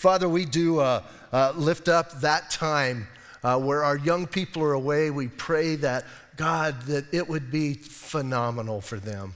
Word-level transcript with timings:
Father, 0.00 0.30
we 0.30 0.46
do 0.46 0.78
uh, 0.78 1.02
uh, 1.30 1.52
lift 1.54 1.86
up 1.86 2.22
that 2.22 2.48
time 2.48 3.06
uh, 3.44 3.60
where 3.60 3.84
our 3.84 3.98
young 3.98 4.26
people 4.26 4.62
are 4.62 4.72
away. 4.72 5.10
We 5.10 5.28
pray 5.28 5.76
that, 5.76 6.06
God, 6.36 6.80
that 6.84 7.12
it 7.12 7.28
would 7.28 7.50
be 7.50 7.74
phenomenal 7.74 8.80
for 8.80 8.96
them. 8.96 9.34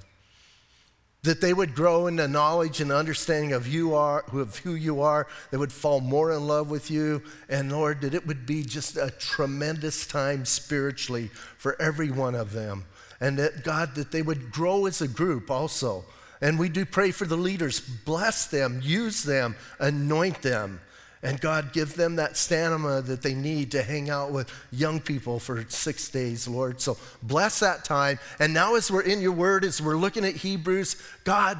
That 1.23 1.43
they 1.43 1.53
would 1.53 1.75
grow 1.75 2.07
in 2.07 2.17
the 2.17 2.29
knowledge 2.29 2.81
and 2.81 2.91
understanding 2.91 3.53
of 3.53 3.69
you 3.69 3.95
are 3.95 4.25
of 4.33 4.57
who 4.61 4.75
you 4.75 5.03
are 5.03 5.27
they 5.51 5.59
would 5.59 5.71
fall 5.71 6.01
more 6.01 6.33
in 6.33 6.47
love 6.47 6.71
with 6.71 6.91
you. 6.91 7.23
And 7.51 7.71
lord 7.71 8.01
that 8.01 8.15
it 8.15 8.27
would 8.27 8.47
be 8.47 8.63
just 8.63 8.97
a 8.97 9.11
tremendous 9.11 10.07
time 10.07 10.47
spiritually 10.47 11.29
for 11.59 11.81
every 11.81 12.11
one 12.11 12.35
of 12.35 12.53
them. 12.53 12.87
And 13.21 13.39
that 13.39 13.65
god 13.65 13.97
that 13.97 14.13
they 14.13 14.23
would 14.23 14.51
grow 14.51 14.87
as 14.87 15.03
a 15.03 15.09
group 15.09 15.51
also 15.51 16.07
and 16.45 16.61
we 16.61 16.69
do 16.69 16.85
pray 16.85 17.11
for 17.11 17.25
the 17.25 17.37
leaders 17.37 17.81
bless 17.81 18.47
them 18.47 18.81
use 18.85 19.25
them 19.25 19.57
anoint 19.81 20.41
them 20.43 20.81
and 21.25 21.41
God, 21.41 21.73
give 21.73 21.95
them 21.95 22.17
that 22.17 22.37
stamina 22.37 23.01
that 23.01 23.23
they 23.23 23.33
need 23.33 23.71
to 23.73 23.83
hang 23.83 24.11
out 24.11 24.31
with 24.31 24.53
young 24.71 25.01
people 25.01 25.41
for 25.41 25.65
six 25.71 26.11
days, 26.11 26.47
Lord. 26.47 26.83
So 26.83 26.99
bless 27.23 27.61
that 27.61 27.83
time. 27.83 28.19
And 28.39 28.53
now, 28.53 28.75
as 28.75 28.91
we're 28.91 29.01
in 29.01 29.23
your 29.23 29.33
word, 29.33 29.65
as 29.65 29.81
we're 29.81 29.97
looking 29.97 30.27
at 30.27 30.37
Hebrews, 30.37 30.97
God, 31.25 31.59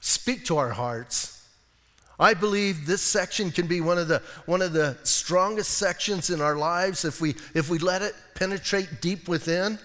speak 0.00 0.44
to 0.44 0.58
our 0.58 0.68
hearts. 0.68 1.32
I 2.20 2.34
believe 2.34 2.86
this 2.86 3.00
section 3.00 3.50
can 3.50 3.66
be 3.66 3.80
one 3.80 3.96
of 3.96 4.06
the, 4.08 4.20
one 4.44 4.60
of 4.60 4.74
the 4.74 4.98
strongest 5.02 5.72
sections 5.72 6.28
in 6.28 6.42
our 6.42 6.56
lives 6.56 7.06
if 7.06 7.18
we, 7.18 7.36
if 7.54 7.70
we 7.70 7.78
let 7.78 8.02
it 8.02 8.14
penetrate 8.34 9.00
deep 9.00 9.28
within. 9.28 9.78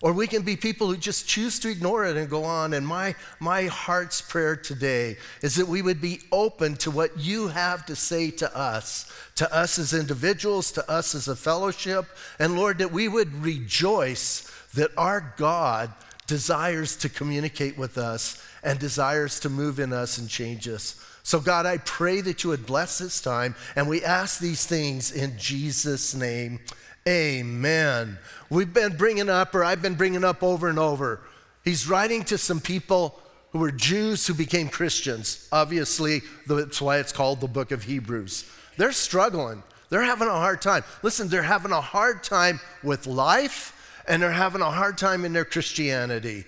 Or 0.00 0.12
we 0.12 0.26
can 0.26 0.42
be 0.42 0.56
people 0.56 0.86
who 0.86 0.96
just 0.96 1.26
choose 1.26 1.58
to 1.60 1.70
ignore 1.70 2.04
it 2.04 2.16
and 2.16 2.30
go 2.30 2.44
on. 2.44 2.72
And 2.72 2.86
my, 2.86 3.14
my 3.40 3.64
heart's 3.64 4.20
prayer 4.20 4.54
today 4.54 5.16
is 5.42 5.56
that 5.56 5.66
we 5.66 5.82
would 5.82 6.00
be 6.00 6.20
open 6.30 6.76
to 6.76 6.90
what 6.90 7.18
you 7.18 7.48
have 7.48 7.84
to 7.86 7.96
say 7.96 8.30
to 8.32 8.56
us, 8.56 9.10
to 9.34 9.52
us 9.52 9.78
as 9.78 9.92
individuals, 9.92 10.70
to 10.72 10.90
us 10.90 11.14
as 11.14 11.26
a 11.26 11.34
fellowship. 11.34 12.06
And 12.38 12.56
Lord, 12.56 12.78
that 12.78 12.92
we 12.92 13.08
would 13.08 13.32
rejoice 13.42 14.50
that 14.74 14.90
our 14.96 15.34
God 15.36 15.92
desires 16.28 16.94
to 16.98 17.08
communicate 17.08 17.76
with 17.76 17.98
us 17.98 18.40
and 18.62 18.78
desires 18.78 19.40
to 19.40 19.48
move 19.48 19.80
in 19.80 19.92
us 19.92 20.18
and 20.18 20.28
change 20.28 20.68
us. 20.68 21.04
So, 21.28 21.40
God, 21.40 21.66
I 21.66 21.76
pray 21.76 22.22
that 22.22 22.42
you 22.42 22.48
would 22.48 22.64
bless 22.64 22.96
this 22.96 23.20
time. 23.20 23.54
And 23.76 23.86
we 23.86 24.02
ask 24.02 24.40
these 24.40 24.64
things 24.64 25.12
in 25.12 25.36
Jesus' 25.36 26.14
name. 26.14 26.58
Amen. 27.06 28.16
We've 28.48 28.72
been 28.72 28.96
bringing 28.96 29.28
up, 29.28 29.54
or 29.54 29.62
I've 29.62 29.82
been 29.82 29.94
bringing 29.94 30.24
up 30.24 30.42
over 30.42 30.70
and 30.70 30.78
over. 30.78 31.20
He's 31.62 31.86
writing 31.86 32.24
to 32.24 32.38
some 32.38 32.60
people 32.60 33.20
who 33.50 33.58
were 33.58 33.70
Jews 33.70 34.26
who 34.26 34.32
became 34.32 34.70
Christians. 34.70 35.46
Obviously, 35.52 36.22
that's 36.46 36.80
why 36.80 36.96
it's 36.96 37.12
called 37.12 37.42
the 37.42 37.46
book 37.46 37.72
of 37.72 37.82
Hebrews. 37.82 38.50
They're 38.78 38.90
struggling, 38.90 39.62
they're 39.90 40.00
having 40.00 40.28
a 40.28 40.30
hard 40.30 40.62
time. 40.62 40.82
Listen, 41.02 41.28
they're 41.28 41.42
having 41.42 41.72
a 41.72 41.80
hard 41.82 42.24
time 42.24 42.58
with 42.82 43.06
life, 43.06 44.02
and 44.08 44.22
they're 44.22 44.32
having 44.32 44.62
a 44.62 44.70
hard 44.70 44.96
time 44.96 45.26
in 45.26 45.34
their 45.34 45.44
Christianity. 45.44 46.46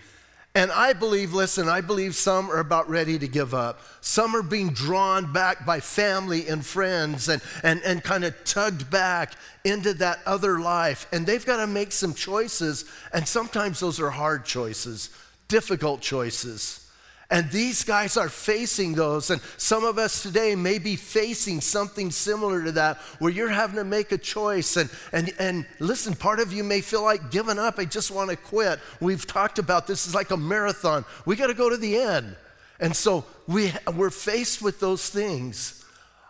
And 0.55 0.73
I 0.73 0.95
believe, 0.95 1.33
listen, 1.33 1.69
I 1.69 1.81
believe 1.81 2.17
some 2.17 2.51
are 2.51 2.59
about 2.59 2.91
ready 2.91 3.19
to 3.21 3.29
give 3.29 3.55
up. 3.55 3.81
Some 4.01 4.35
are 4.35 4.43
being 4.43 4.71
drawn 4.71 5.33
back 5.33 5.65
by 5.65 5.79
family 5.79 6.49
and 6.49 6.67
friends 6.67 7.29
and, 7.29 7.41
and, 7.63 7.81
and 7.85 8.03
kind 8.03 8.25
of 8.25 8.35
tugged 8.45 8.91
back 8.91 9.35
into 9.65 9.95
that 9.95 10.19
other 10.27 10.59
life. 10.59 11.07
And 11.13 11.25
they've 11.25 11.47
got 11.47 11.59
to 11.59 11.69
make 11.69 11.93
some 11.93 12.15
choices. 12.15 12.85
And 13.13 13.29
sometimes 13.29 13.79
those 13.79 14.01
are 14.01 14.11
hard 14.11 14.45
choices, 14.45 15.11
difficult 15.47 16.01
choices. 16.01 16.80
And 17.31 17.49
these 17.51 17.85
guys 17.85 18.17
are 18.17 18.29
facing 18.29 18.95
those. 18.95 19.31
And 19.31 19.41
some 19.57 19.85
of 19.85 19.99
us 19.99 20.23
today 20.23 20.57
may 20.57 20.79
be 20.79 20.97
facing 20.97 21.61
something 21.61 22.11
similar 22.11 22.65
to 22.65 22.73
that 22.73 22.97
where 23.21 23.31
you're 23.31 23.49
having 23.49 23.77
to 23.77 23.85
make 23.85 24.11
a 24.11 24.19
choice. 24.19 24.77
And, 24.77 24.91
and, 25.13 25.33
and 25.39 25.67
listen, 25.79 26.17
part 26.17 26.41
of 26.41 26.53
you 26.53 26.65
may 26.65 26.81
feel 26.81 27.03
like 27.03 27.31
giving 27.31 27.59
up. 27.59 27.79
I 27.79 27.85
just 27.85 28.11
want 28.11 28.31
to 28.31 28.37
quit. 28.37 28.81
We've 29.01 29.25
talked 29.25 29.61
about 29.61 29.87
this 29.87 30.09
is 30.09 30.15
like 30.15 30.33
a 30.33 30.37
marathon. 30.37 31.05
We 31.25 31.37
got 31.37 31.47
to 31.47 31.55
go 31.55 31.71
to 31.71 31.77
the 31.77 31.97
end. 31.99 32.35
And 32.81 32.97
so 32.97 33.25
we, 33.47 33.73
we're 33.95 34.11
faced 34.11 34.61
with 34.61 34.81
those 34.81 35.09
things. 35.09 35.80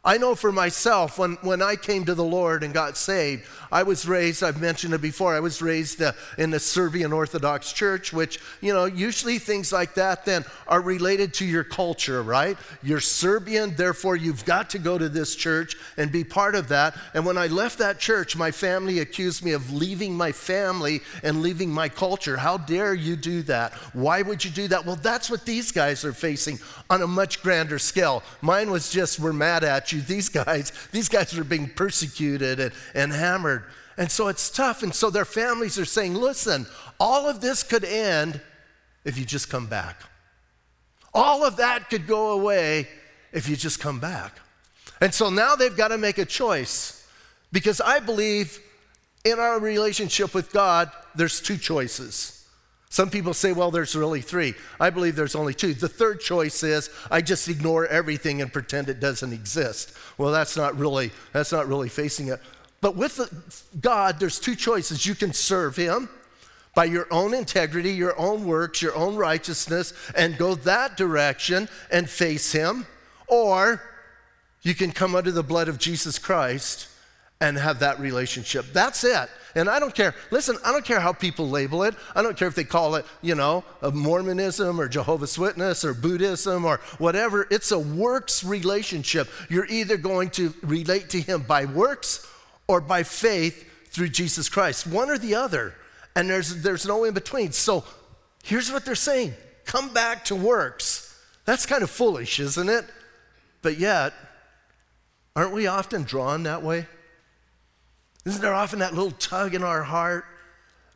I 0.02 0.16
know 0.16 0.34
for 0.34 0.50
myself, 0.50 1.18
when, 1.18 1.34
when 1.42 1.60
I 1.60 1.76
came 1.76 2.06
to 2.06 2.14
the 2.14 2.24
Lord 2.24 2.62
and 2.62 2.72
got 2.72 2.96
saved, 2.96 3.44
I 3.70 3.82
was 3.82 4.08
raised, 4.08 4.42
I've 4.42 4.60
mentioned 4.60 4.94
it 4.94 5.02
before, 5.02 5.34
I 5.34 5.40
was 5.40 5.60
raised 5.60 6.00
uh, 6.00 6.12
in 6.38 6.50
the 6.50 6.58
Serbian 6.58 7.12
Orthodox 7.12 7.70
Church, 7.70 8.10
which, 8.10 8.40
you 8.62 8.72
know, 8.72 8.86
usually 8.86 9.38
things 9.38 9.72
like 9.72 9.94
that 9.94 10.24
then 10.24 10.46
are 10.66 10.80
related 10.80 11.34
to 11.34 11.44
your 11.44 11.64
culture, 11.64 12.22
right? 12.22 12.56
You're 12.82 13.00
Serbian, 13.00 13.76
therefore 13.76 14.16
you've 14.16 14.44
got 14.46 14.70
to 14.70 14.78
go 14.78 14.96
to 14.96 15.10
this 15.10 15.36
church 15.36 15.76
and 15.98 16.10
be 16.10 16.24
part 16.24 16.54
of 16.54 16.68
that. 16.68 16.96
And 17.12 17.26
when 17.26 17.36
I 17.36 17.48
left 17.48 17.78
that 17.78 17.98
church, 17.98 18.36
my 18.36 18.50
family 18.50 19.00
accused 19.00 19.44
me 19.44 19.52
of 19.52 19.70
leaving 19.70 20.16
my 20.16 20.32
family 20.32 21.02
and 21.22 21.42
leaving 21.42 21.70
my 21.70 21.90
culture. 21.90 22.38
How 22.38 22.56
dare 22.56 22.94
you 22.94 23.16
do 23.16 23.42
that? 23.42 23.74
Why 23.92 24.22
would 24.22 24.42
you 24.46 24.50
do 24.50 24.66
that? 24.68 24.86
Well, 24.86 24.96
that's 24.96 25.28
what 25.28 25.44
these 25.44 25.72
guys 25.72 26.06
are 26.06 26.14
facing 26.14 26.58
on 26.88 27.02
a 27.02 27.06
much 27.06 27.42
grander 27.42 27.78
scale. 27.78 28.22
Mine 28.40 28.70
was 28.70 28.90
just, 28.90 29.20
we're 29.20 29.34
mad 29.34 29.62
at 29.62 29.89
you. 29.89 29.89
These 29.98 30.28
guys, 30.28 30.72
these 30.92 31.08
guys 31.08 31.36
are 31.36 31.44
being 31.44 31.68
persecuted 31.68 32.60
and, 32.60 32.72
and 32.94 33.12
hammered. 33.12 33.64
And 33.96 34.10
so 34.10 34.28
it's 34.28 34.50
tough. 34.50 34.82
And 34.82 34.94
so 34.94 35.10
their 35.10 35.24
families 35.24 35.78
are 35.78 35.84
saying, 35.84 36.14
listen, 36.14 36.66
all 36.98 37.28
of 37.28 37.40
this 37.40 37.62
could 37.62 37.84
end 37.84 38.40
if 39.04 39.18
you 39.18 39.24
just 39.24 39.50
come 39.50 39.66
back. 39.66 40.00
All 41.12 41.44
of 41.44 41.56
that 41.56 41.90
could 41.90 42.06
go 42.06 42.30
away 42.30 42.88
if 43.32 43.48
you 43.48 43.56
just 43.56 43.80
come 43.80 43.98
back. 43.98 44.38
And 45.00 45.12
so 45.12 45.30
now 45.30 45.56
they've 45.56 45.76
got 45.76 45.88
to 45.88 45.98
make 45.98 46.18
a 46.18 46.24
choice 46.24 47.06
because 47.52 47.80
I 47.80 47.98
believe 47.98 48.60
in 49.24 49.38
our 49.38 49.58
relationship 49.58 50.34
with 50.34 50.52
God, 50.52 50.90
there's 51.14 51.40
two 51.40 51.56
choices. 51.56 52.39
Some 52.92 53.08
people 53.08 53.34
say, 53.34 53.52
well, 53.52 53.70
there's 53.70 53.94
really 53.94 54.20
three. 54.20 54.54
I 54.80 54.90
believe 54.90 55.14
there's 55.14 55.36
only 55.36 55.54
two. 55.54 55.74
The 55.74 55.88
third 55.88 56.20
choice 56.20 56.64
is 56.64 56.90
I 57.08 57.20
just 57.20 57.48
ignore 57.48 57.86
everything 57.86 58.42
and 58.42 58.52
pretend 58.52 58.88
it 58.88 58.98
doesn't 58.98 59.32
exist. 59.32 59.96
Well, 60.18 60.32
that's 60.32 60.56
not 60.56 60.76
really, 60.76 61.12
that's 61.32 61.52
not 61.52 61.68
really 61.68 61.88
facing 61.88 62.28
it. 62.28 62.40
But 62.80 62.96
with 62.96 63.70
God, 63.80 64.18
there's 64.18 64.40
two 64.40 64.56
choices. 64.56 65.06
You 65.06 65.14
can 65.14 65.32
serve 65.32 65.76
Him 65.76 66.08
by 66.74 66.86
your 66.86 67.06
own 67.12 67.32
integrity, 67.32 67.92
your 67.92 68.18
own 68.18 68.44
works, 68.44 68.82
your 68.82 68.96
own 68.96 69.14
righteousness, 69.14 69.94
and 70.16 70.36
go 70.36 70.56
that 70.56 70.96
direction 70.96 71.68
and 71.92 72.10
face 72.10 72.50
Him. 72.50 72.86
Or 73.28 73.80
you 74.62 74.74
can 74.74 74.90
come 74.90 75.14
under 75.14 75.30
the 75.30 75.44
blood 75.44 75.68
of 75.68 75.78
Jesus 75.78 76.18
Christ 76.18 76.88
and 77.40 77.56
have 77.56 77.78
that 77.78 78.00
relationship. 78.00 78.66
That's 78.72 79.04
it. 79.04 79.30
And 79.54 79.68
I 79.68 79.80
don't 79.80 79.94
care, 79.94 80.14
listen, 80.30 80.56
I 80.64 80.72
don't 80.72 80.84
care 80.84 81.00
how 81.00 81.12
people 81.12 81.48
label 81.48 81.82
it. 81.82 81.94
I 82.14 82.22
don't 82.22 82.36
care 82.36 82.48
if 82.48 82.54
they 82.54 82.64
call 82.64 82.94
it, 82.94 83.04
you 83.22 83.34
know, 83.34 83.64
Mormonism 83.82 84.80
or 84.80 84.88
Jehovah's 84.88 85.38
Witness 85.38 85.84
or 85.84 85.94
Buddhism 85.94 86.64
or 86.64 86.78
whatever. 86.98 87.46
It's 87.50 87.72
a 87.72 87.78
works 87.78 88.44
relationship. 88.44 89.28
You're 89.48 89.66
either 89.66 89.96
going 89.96 90.30
to 90.30 90.54
relate 90.62 91.10
to 91.10 91.20
Him 91.20 91.42
by 91.42 91.64
works 91.64 92.26
or 92.68 92.80
by 92.80 93.02
faith 93.02 93.66
through 93.90 94.08
Jesus 94.08 94.48
Christ, 94.48 94.86
one 94.86 95.10
or 95.10 95.18
the 95.18 95.34
other. 95.34 95.74
And 96.14 96.30
there's, 96.30 96.62
there's 96.62 96.86
no 96.86 97.04
in 97.04 97.14
between. 97.14 97.52
So 97.52 97.84
here's 98.44 98.70
what 98.70 98.84
they're 98.84 98.94
saying 98.94 99.34
come 99.64 99.92
back 99.92 100.24
to 100.26 100.34
works. 100.34 101.06
That's 101.44 101.66
kind 101.66 101.82
of 101.82 101.90
foolish, 101.90 102.38
isn't 102.38 102.68
it? 102.68 102.84
But 103.62 103.78
yet, 103.78 104.14
aren't 105.34 105.52
we 105.52 105.66
often 105.66 106.04
drawn 106.04 106.44
that 106.44 106.62
way? 106.62 106.86
Isn't 108.26 108.42
there 108.42 108.54
often 108.54 108.80
that 108.80 108.94
little 108.94 109.12
tug 109.12 109.54
in 109.54 109.62
our 109.62 109.82
heart? 109.82 110.24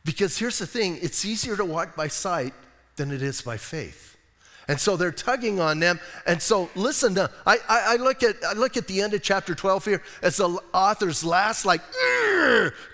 Because 0.03 0.37
here's 0.37 0.59
the 0.59 0.67
thing 0.67 0.99
it's 1.01 1.25
easier 1.25 1.57
to 1.57 1.65
walk 1.65 1.95
by 1.95 2.07
sight 2.07 2.53
than 2.95 3.11
it 3.11 3.21
is 3.21 3.41
by 3.41 3.57
faith. 3.57 4.15
And 4.67 4.79
so 4.79 4.97
they're 4.97 5.11
tugging 5.11 5.59
on 5.59 5.79
them. 5.79 5.99
And 6.25 6.41
so 6.41 6.69
listen 6.75 7.15
to, 7.15 7.29
I, 7.45 7.57
I, 7.69 7.81
I, 7.87 7.95
look 7.97 8.23
at 8.23 8.37
I 8.43 8.53
look 8.53 8.77
at 8.77 8.87
the 8.87 9.01
end 9.01 9.13
of 9.13 9.21
chapter 9.21 9.53
12 9.53 9.85
here 9.85 10.03
as 10.23 10.37
the 10.37 10.59
author's 10.73 11.23
last, 11.23 11.65
like, 11.65 11.81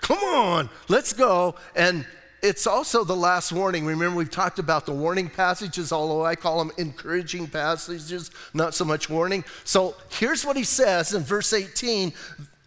come 0.02 0.18
on, 0.18 0.68
let's 0.88 1.12
go. 1.12 1.54
And 1.74 2.06
it's 2.42 2.66
also 2.66 3.04
the 3.04 3.16
last 3.16 3.52
warning. 3.52 3.86
Remember, 3.86 4.16
we've 4.16 4.30
talked 4.30 4.58
about 4.58 4.84
the 4.84 4.92
warning 4.92 5.30
passages, 5.30 5.92
although 5.92 6.26
I 6.26 6.34
call 6.34 6.58
them 6.58 6.72
encouraging 6.76 7.46
passages, 7.46 8.30
not 8.52 8.74
so 8.74 8.84
much 8.84 9.08
warning. 9.08 9.44
So 9.64 9.94
here's 10.10 10.44
what 10.44 10.56
he 10.56 10.64
says 10.64 11.14
in 11.14 11.22
verse 11.22 11.52
18 11.52 12.12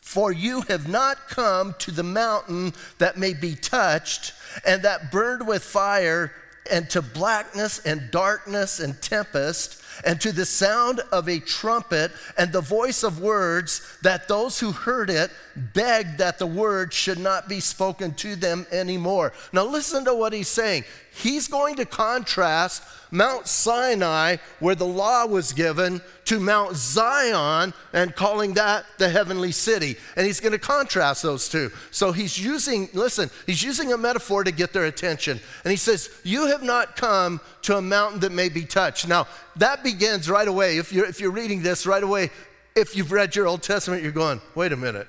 for 0.05 0.31
you 0.31 0.61
have 0.61 0.87
not 0.87 1.27
come 1.27 1.73
to 1.79 1.89
the 1.89 2.03
mountain 2.03 2.71
that 2.99 3.17
may 3.17 3.33
be 3.33 3.55
touched 3.55 4.33
and 4.63 4.83
that 4.83 5.11
burned 5.11 5.45
with 5.47 5.63
fire, 5.63 6.31
and 6.71 6.89
to 6.89 7.01
blackness 7.01 7.79
and 7.79 8.11
darkness 8.11 8.79
and 8.79 9.01
tempest, 9.01 9.81
and 10.03 10.19
to 10.21 10.31
the 10.31 10.45
sound 10.45 11.01
of 11.11 11.29
a 11.29 11.39
trumpet 11.39 12.11
and 12.37 12.51
the 12.51 12.61
voice 12.61 13.03
of 13.03 13.19
words, 13.21 13.97
that 14.01 14.27
those 14.27 14.59
who 14.59 14.71
heard 14.71 15.09
it 15.09 15.31
begged 15.73 16.17
that 16.17 16.39
the 16.39 16.47
word 16.47 16.93
should 16.93 17.19
not 17.19 17.47
be 17.47 17.59
spoken 17.59 18.13
to 18.15 18.35
them 18.35 18.65
anymore. 18.71 19.33
Now, 19.53 19.65
listen 19.65 20.05
to 20.05 20.13
what 20.13 20.33
he's 20.33 20.49
saying. 20.49 20.83
he's 21.11 21.47
going 21.47 21.75
to 21.77 21.85
contrast 21.85 22.83
Mount 23.11 23.47
Sinai, 23.47 24.37
where 24.59 24.75
the 24.75 24.85
law 24.85 25.25
was 25.25 25.53
given, 25.53 26.01
to 26.25 26.39
Mount 26.39 26.75
Zion 26.75 27.73
and 27.93 28.15
calling 28.15 28.55
that 28.55 28.85
the 28.97 29.07
heavenly 29.07 29.51
city. 29.51 29.95
And 30.17 30.25
he's 30.25 30.39
going 30.39 30.51
to 30.51 30.59
contrast 30.59 31.23
those 31.23 31.47
two. 31.47 31.71
So 31.91 32.11
he's 32.11 32.37
using, 32.37 32.89
listen, 32.93 33.29
he's 33.45 33.63
using 33.63 33.93
a 33.93 33.97
metaphor 33.97 34.43
to 34.43 34.51
get 34.51 34.73
their 34.73 34.85
attention. 34.85 35.39
And 35.63 35.71
he 35.71 35.77
says, 35.77 36.09
You 36.23 36.47
have 36.47 36.63
not 36.63 36.95
come 36.95 37.39
to 37.63 37.77
a 37.77 37.81
mountain 37.81 38.19
that 38.21 38.31
may 38.31 38.49
be 38.49 38.65
touched. 38.65 39.07
Now, 39.07 39.27
that 39.55 39.83
begins 39.85 40.29
right 40.29 40.47
away. 40.47 40.77
If 40.77 40.91
you're, 40.91 41.05
if 41.05 41.21
you're 41.21 41.31
reading 41.31 41.61
this 41.61 41.85
right 41.85 42.03
away, 42.03 42.29
if 42.75 42.97
you've 42.97 43.13
read 43.13 43.37
your 43.37 43.47
Old 43.47 43.63
Testament, 43.63 44.03
you're 44.03 44.11
going, 44.11 44.41
Wait 44.53 44.73
a 44.73 44.77
minute. 44.77 45.07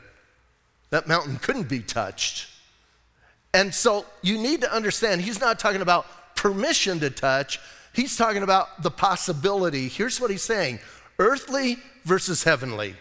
That 0.90 1.08
mountain 1.08 1.38
couldn't 1.38 1.68
be 1.68 1.80
touched. 1.80 2.48
And 3.52 3.74
so 3.74 4.06
you 4.22 4.38
need 4.38 4.60
to 4.60 4.72
understand, 4.72 5.22
he's 5.22 5.40
not 5.40 5.58
talking 5.58 5.82
about 5.82 6.06
permission 6.36 7.00
to 7.00 7.10
touch, 7.10 7.58
He's 7.96 8.14
talking 8.14 8.42
about 8.42 8.82
the 8.82 8.90
possibility. 8.90 9.88
Here's 9.88 10.20
what 10.20 10.30
he's 10.30 10.42
saying 10.42 10.80
earthly 11.18 11.78
versus 12.04 12.44
heavenly, 12.44 12.94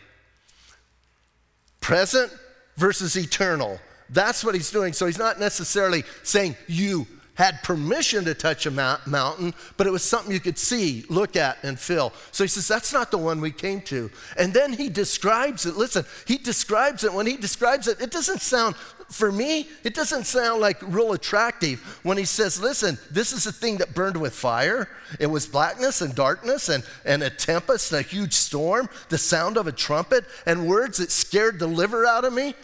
present 1.81 2.31
versus 2.77 3.17
eternal. 3.17 3.77
That's 4.09 4.41
what 4.41 4.55
he's 4.55 4.71
doing. 4.71 4.93
So 4.93 5.05
he's 5.05 5.17
not 5.17 5.37
necessarily 5.37 6.05
saying 6.23 6.55
you 6.67 7.07
had 7.35 7.61
permission 7.63 8.25
to 8.25 8.33
touch 8.33 8.65
a 8.65 8.71
mountain, 8.71 9.53
but 9.77 9.87
it 9.87 9.91
was 9.91 10.03
something 10.03 10.31
you 10.31 10.39
could 10.39 10.57
see, 10.57 11.05
look 11.09 11.35
at, 11.35 11.57
and 11.63 11.79
feel. 11.79 12.13
So 12.31 12.43
he 12.43 12.47
says, 12.47 12.67
That's 12.67 12.93
not 12.93 13.11
the 13.11 13.17
one 13.17 13.41
we 13.41 13.51
came 13.51 13.81
to. 13.81 14.09
And 14.37 14.53
then 14.53 14.73
he 14.73 14.89
describes 14.89 15.65
it. 15.65 15.77
Listen, 15.77 16.05
he 16.25 16.37
describes 16.37 17.03
it. 17.03 17.13
When 17.13 17.27
he 17.27 17.37
describes 17.37 17.87
it, 17.87 18.01
it 18.01 18.11
doesn't 18.11 18.41
sound 18.41 18.75
for 19.09 19.31
me, 19.31 19.67
it 19.83 19.93
doesn't 19.93 20.25
sound 20.25 20.61
like 20.61 20.77
real 20.81 21.13
attractive 21.13 21.79
when 22.03 22.17
he 22.17 22.25
says, 22.25 22.59
listen, 22.59 22.97
this 23.11 23.33
is 23.33 23.45
a 23.45 23.51
thing 23.51 23.77
that 23.77 23.93
burned 23.93 24.17
with 24.17 24.33
fire. 24.33 24.89
It 25.19 25.27
was 25.27 25.45
blackness 25.45 26.01
and 26.01 26.15
darkness 26.15 26.69
and, 26.69 26.83
and 27.05 27.21
a 27.21 27.29
tempest, 27.29 27.91
and 27.91 27.99
a 27.99 28.07
huge 28.07 28.33
storm, 28.33 28.89
the 29.09 29.17
sound 29.17 29.57
of 29.57 29.67
a 29.67 29.71
trumpet, 29.71 30.25
and 30.45 30.67
words 30.67 30.97
that 30.97 31.11
scared 31.11 31.59
the 31.59 31.67
liver 31.67 32.05
out 32.05 32.25
of 32.25 32.33
me. 32.33 32.55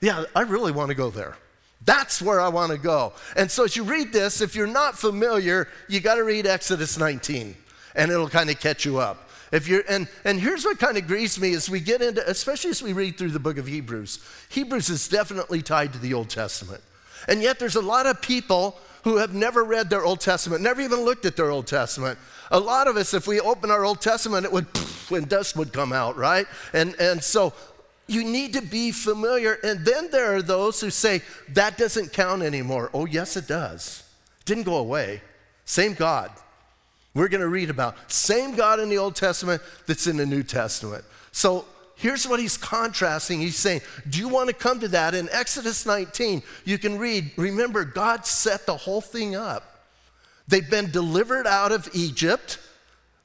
Yeah, 0.00 0.24
I 0.34 0.42
really 0.42 0.72
want 0.72 0.88
to 0.88 0.94
go 0.94 1.10
there. 1.10 1.36
That's 1.90 2.22
where 2.22 2.40
I 2.40 2.46
want 2.46 2.70
to 2.70 2.78
go. 2.78 3.14
And 3.34 3.50
so 3.50 3.64
as 3.64 3.74
you 3.74 3.82
read 3.82 4.12
this, 4.12 4.40
if 4.40 4.54
you're 4.54 4.68
not 4.68 4.96
familiar, 4.96 5.66
you 5.88 5.98
got 5.98 6.14
to 6.14 6.22
read 6.22 6.46
Exodus 6.46 6.96
19, 6.96 7.56
and 7.96 8.12
it'll 8.12 8.28
kind 8.28 8.48
of 8.48 8.60
catch 8.60 8.84
you 8.84 8.98
up. 8.98 9.28
If 9.50 9.66
you're, 9.66 9.82
and, 9.88 10.06
and 10.22 10.38
here's 10.38 10.64
what 10.64 10.78
kind 10.78 10.96
of 10.96 11.08
grieves 11.08 11.40
me 11.40 11.52
as 11.52 11.68
we 11.68 11.80
get 11.80 12.00
into, 12.00 12.22
especially 12.30 12.70
as 12.70 12.80
we 12.80 12.92
read 12.92 13.18
through 13.18 13.30
the 13.30 13.40
book 13.40 13.58
of 13.58 13.66
Hebrews. 13.66 14.24
Hebrews 14.50 14.88
is 14.88 15.08
definitely 15.08 15.62
tied 15.62 15.92
to 15.94 15.98
the 15.98 16.14
Old 16.14 16.30
Testament. 16.30 16.80
And 17.26 17.42
yet 17.42 17.58
there's 17.58 17.74
a 17.74 17.82
lot 17.82 18.06
of 18.06 18.22
people 18.22 18.78
who 19.02 19.16
have 19.16 19.34
never 19.34 19.64
read 19.64 19.90
their 19.90 20.04
Old 20.04 20.20
Testament, 20.20 20.62
never 20.62 20.80
even 20.82 21.00
looked 21.00 21.24
at 21.24 21.34
their 21.34 21.50
Old 21.50 21.66
Testament. 21.66 22.20
A 22.52 22.60
lot 22.60 22.86
of 22.86 22.96
us, 22.96 23.14
if 23.14 23.26
we 23.26 23.40
open 23.40 23.70
our 23.72 23.84
Old 23.84 24.00
Testament, 24.00 24.44
it 24.44 24.52
would, 24.52 24.66
when 25.08 25.24
dust 25.24 25.56
would 25.56 25.72
come 25.72 25.92
out, 25.92 26.16
right? 26.16 26.46
And, 26.72 26.94
and 27.00 27.20
so 27.20 27.52
you 28.10 28.24
need 28.24 28.54
to 28.54 28.62
be 28.62 28.90
familiar. 28.90 29.54
And 29.62 29.84
then 29.84 30.10
there 30.10 30.34
are 30.34 30.42
those 30.42 30.80
who 30.80 30.90
say, 30.90 31.22
that 31.50 31.78
doesn't 31.78 32.12
count 32.12 32.42
anymore. 32.42 32.90
Oh, 32.92 33.06
yes, 33.06 33.36
it 33.36 33.46
does. 33.46 34.02
Didn't 34.44 34.64
go 34.64 34.76
away. 34.76 35.22
Same 35.64 35.94
God. 35.94 36.30
We're 37.14 37.28
going 37.28 37.40
to 37.40 37.48
read 37.48 37.70
about 37.70 38.10
same 38.10 38.54
God 38.54 38.80
in 38.80 38.88
the 38.88 38.98
Old 38.98 39.16
Testament 39.16 39.62
that's 39.86 40.06
in 40.06 40.16
the 40.16 40.26
New 40.26 40.42
Testament. 40.42 41.04
So 41.32 41.64
here's 41.96 42.26
what 42.26 42.40
he's 42.40 42.56
contrasting. 42.56 43.40
He's 43.40 43.56
saying, 43.56 43.80
Do 44.08 44.18
you 44.18 44.28
want 44.28 44.48
to 44.48 44.54
come 44.54 44.80
to 44.80 44.88
that? 44.88 45.14
In 45.14 45.28
Exodus 45.32 45.86
19, 45.86 46.42
you 46.64 46.78
can 46.78 46.98
read, 46.98 47.30
remember, 47.36 47.84
God 47.84 48.26
set 48.26 48.66
the 48.66 48.76
whole 48.76 49.00
thing 49.00 49.34
up. 49.34 49.86
They've 50.48 50.68
been 50.68 50.90
delivered 50.90 51.46
out 51.46 51.72
of 51.72 51.88
Egypt. 51.92 52.58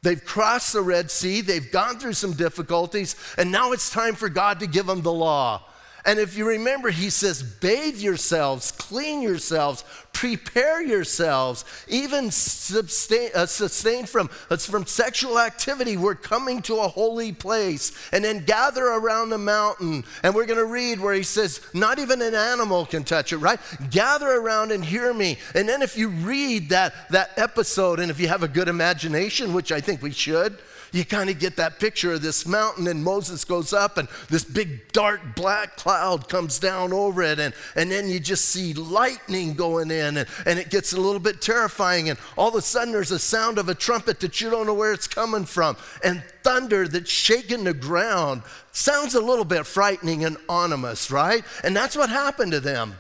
They've 0.06 0.24
crossed 0.24 0.74
the 0.74 0.84
Red 0.84 1.10
Sea. 1.10 1.42
They've 1.42 1.72
gone 1.72 1.98
through 1.98 2.14
some 2.14 2.34
difficulties. 2.34 3.16
And 3.40 3.52
now 3.52 3.72
it's 3.72 3.90
time 3.90 4.14
for 4.14 4.30
God 4.30 4.60
to 4.60 4.68
give 4.68 4.86
them 4.86 5.02
the 5.02 5.12
law. 5.12 5.64
And 6.06 6.20
if 6.20 6.38
you 6.38 6.48
remember, 6.48 6.92
he 6.92 7.10
says, 7.10 7.42
bathe 7.42 7.98
yourselves, 7.98 8.72
clean 8.72 9.22
yourselves, 9.24 9.84
prepare 10.14 10.82
yourselves, 10.82 11.66
even 11.88 12.30
sustain, 12.32 13.30
uh, 13.34 13.46
sustain 13.48 14.06
from, 14.06 14.30
uh, 14.50 14.58
from 14.58 14.86
sexual 14.86 15.40
activity. 15.40 15.98
We're 15.98 16.16
coming 16.16 16.62
to 16.64 16.76
a 16.78 16.88
holy 16.88 17.32
place. 17.32 17.92
And 18.12 18.24
then 18.24 18.46
gather 18.46 18.86
around 18.86 19.30
the 19.30 19.38
mountain. 19.38 20.04
And 20.24 20.36
we're 20.36 20.46
going 20.46 20.60
to 20.60 20.66
read 20.66 21.00
where 21.00 21.16
he 21.16 21.24
says, 21.24 21.60
not 21.74 21.98
even 21.98 22.22
an 22.22 22.36
animal 22.36 22.86
can 22.86 23.04
touch 23.04 23.34
it, 23.34 23.38
right? 23.38 23.60
Gather 23.90 24.30
around 24.30 24.72
and 24.72 24.86
hear 24.86 25.14
me. 25.14 25.38
And 25.56 25.68
then 25.68 25.82
if 25.82 25.98
you 25.98 26.10
read 26.10 26.70
that, 26.70 26.94
that 27.10 27.32
episode, 27.38 28.00
and 28.00 28.12
if 28.12 28.20
you 28.20 28.28
have 28.28 28.44
a 28.44 28.48
good 28.48 28.68
imagination, 28.68 29.54
which 29.54 29.72
I 29.72 29.82
think 29.82 30.02
we 30.02 30.12
should, 30.12 30.58
you 30.96 31.04
kind 31.06 31.30
of 31.30 31.40
get 31.40 31.58
that 31.58 31.80
picture 31.80 32.14
of 32.14 32.22
this 32.22 32.46
mountain, 32.46 32.88
and 32.88 33.04
Moses 33.04 33.44
goes 33.44 33.74
up, 33.74 33.98
and 33.98 34.08
this 34.30 34.44
big 34.44 34.92
dark 34.94 35.36
black 35.36 35.76
cloud 35.76 36.30
comes 36.30 36.58
down 36.58 36.94
over 36.94 37.22
it, 37.22 37.40
and, 37.40 37.54
and 37.76 37.92
then 37.92 38.10
you 38.10 38.20
just 38.20 38.46
see 38.46 38.74
lightning 38.74 39.54
going 39.54 39.92
in, 39.92 40.18
and, 40.18 40.28
and 40.46 40.58
it 40.58 40.70
gets 40.70 40.94
a 40.94 41.00
little 41.00 41.20
bit 41.20 41.42
terrifying, 41.42 42.10
and 42.10 42.18
all 42.38 42.50
of 42.50 42.56
a 42.56 42.62
sudden 42.62 42.94
there's 42.94 43.12
a 43.12 43.20
sound 43.20 43.58
of 43.58 43.68
a 43.68 43.76
trumpet 43.76 44.20
that 44.22 44.40
you 44.40 44.50
don't 44.50 44.68
know 44.68 44.74
where 44.74 44.94
it's 44.94 45.08
coming 45.08 45.46
from, 45.46 45.76
and 46.04 46.24
thunder 46.44 46.88
that's 46.88 47.10
shaking 47.10 47.64
the 47.66 47.74
ground. 47.74 48.44
Sounds 48.72 49.16
a 49.16 49.22
little 49.22 49.46
bit 49.46 49.66
frightening 49.66 50.26
and 50.26 50.38
ominous, 50.48 51.12
right? 51.12 51.44
And 51.64 51.76
that's 51.76 51.96
what 51.96 52.10
happened 52.10 52.52
to 52.54 52.60
them. 52.60 52.96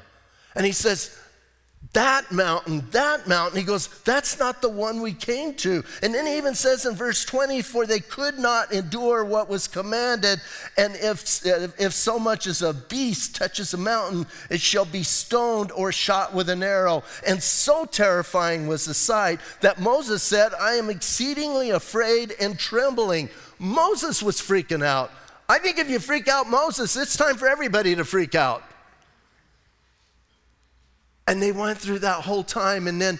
And 0.55 0.65
he 0.65 0.71
says, 0.71 1.17
that 1.93 2.31
mountain, 2.31 2.85
that 2.91 3.27
mountain. 3.27 3.59
He 3.59 3.65
goes, 3.65 3.87
That's 4.03 4.39
not 4.39 4.61
the 4.61 4.69
one 4.69 5.01
we 5.01 5.13
came 5.13 5.53
to. 5.55 5.83
And 6.01 6.13
then 6.13 6.25
he 6.25 6.37
even 6.37 6.55
says 6.55 6.85
in 6.85 6.95
verse 6.95 7.25
20, 7.25 7.61
For 7.61 7.85
they 7.85 7.99
could 7.99 8.39
not 8.39 8.71
endure 8.71 9.23
what 9.23 9.49
was 9.49 9.67
commanded. 9.67 10.41
And 10.77 10.95
if, 10.95 11.45
if 11.45 11.93
so 11.93 12.19
much 12.19 12.47
as 12.47 12.61
a 12.61 12.73
beast 12.73 13.35
touches 13.35 13.73
a 13.73 13.77
mountain, 13.77 14.25
it 14.49 14.61
shall 14.61 14.85
be 14.85 15.03
stoned 15.03 15.71
or 15.71 15.91
shot 15.91 16.33
with 16.33 16.49
an 16.49 16.63
arrow. 16.63 17.03
And 17.27 17.41
so 17.41 17.85
terrifying 17.85 18.67
was 18.67 18.85
the 18.85 18.93
sight 18.93 19.39
that 19.61 19.79
Moses 19.79 20.23
said, 20.23 20.53
I 20.59 20.73
am 20.73 20.89
exceedingly 20.89 21.71
afraid 21.71 22.33
and 22.39 22.57
trembling. 22.57 23.29
Moses 23.59 24.21
was 24.21 24.37
freaking 24.37 24.83
out. 24.83 25.11
I 25.47 25.59
think 25.59 25.77
if 25.77 25.89
you 25.89 25.99
freak 25.99 26.27
out 26.27 26.49
Moses, 26.49 26.95
it's 26.95 27.15
time 27.15 27.35
for 27.35 27.47
everybody 27.47 27.95
to 27.95 28.03
freak 28.03 28.33
out. 28.33 28.63
And 31.27 31.41
they 31.41 31.51
went 31.51 31.77
through 31.77 31.99
that 31.99 32.21
whole 32.21 32.43
time. 32.43 32.87
And 32.87 33.01
then, 33.01 33.19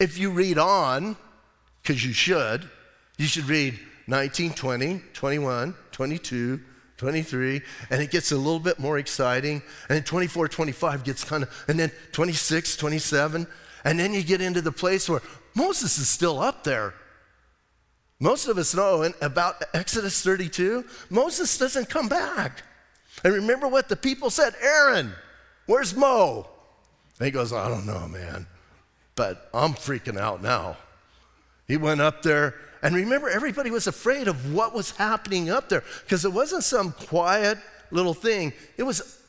if 0.00 0.18
you 0.18 0.30
read 0.30 0.58
on, 0.58 1.16
because 1.82 2.04
you 2.04 2.12
should, 2.12 2.68
you 3.18 3.26
should 3.26 3.48
read 3.48 3.78
19, 4.06 4.52
20, 4.52 5.00
21, 5.12 5.74
22, 5.92 6.60
23, 6.96 7.62
and 7.90 8.02
it 8.02 8.10
gets 8.10 8.32
a 8.32 8.36
little 8.36 8.60
bit 8.60 8.78
more 8.78 8.98
exciting. 8.98 9.62
And 9.88 9.96
then 9.96 10.04
24, 10.04 10.48
25 10.48 11.04
gets 11.04 11.24
kind 11.24 11.42
of, 11.42 11.64
and 11.68 11.78
then 11.78 11.90
26, 12.12 12.76
27. 12.76 13.46
And 13.84 13.98
then 13.98 14.12
you 14.12 14.22
get 14.22 14.40
into 14.40 14.60
the 14.60 14.72
place 14.72 15.08
where 15.08 15.22
Moses 15.54 15.98
is 15.98 16.08
still 16.08 16.40
up 16.40 16.64
there. 16.64 16.94
Most 18.20 18.46
of 18.46 18.56
us 18.56 18.74
know 18.74 19.10
about 19.20 19.64
Exodus 19.74 20.22
32, 20.22 20.84
Moses 21.10 21.58
doesn't 21.58 21.88
come 21.88 22.08
back. 22.08 22.62
And 23.24 23.34
remember 23.34 23.66
what 23.66 23.88
the 23.88 23.96
people 23.96 24.30
said 24.30 24.54
Aaron, 24.62 25.12
where's 25.66 25.94
Mo? 25.94 26.48
And 27.22 27.26
he 27.28 27.30
goes, 27.30 27.52
I 27.52 27.68
don't 27.68 27.86
know, 27.86 28.08
man, 28.08 28.48
but 29.14 29.48
I'm 29.54 29.74
freaking 29.74 30.18
out 30.18 30.42
now. 30.42 30.76
He 31.68 31.76
went 31.76 32.00
up 32.00 32.20
there, 32.22 32.56
and 32.82 32.96
remember, 32.96 33.28
everybody 33.28 33.70
was 33.70 33.86
afraid 33.86 34.26
of 34.26 34.52
what 34.52 34.74
was 34.74 34.90
happening 34.90 35.48
up 35.48 35.68
there 35.68 35.84
because 36.02 36.24
it 36.24 36.32
wasn't 36.32 36.64
some 36.64 36.90
quiet 36.90 37.58
little 37.92 38.12
thing, 38.12 38.52
it 38.76 38.82
was 38.82 39.22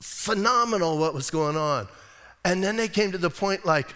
phenomenal 0.00 0.98
what 0.98 1.14
was 1.14 1.30
going 1.30 1.56
on. 1.56 1.86
And 2.44 2.64
then 2.64 2.74
they 2.74 2.88
came 2.88 3.12
to 3.12 3.18
the 3.18 3.30
point 3.30 3.64
like, 3.64 3.94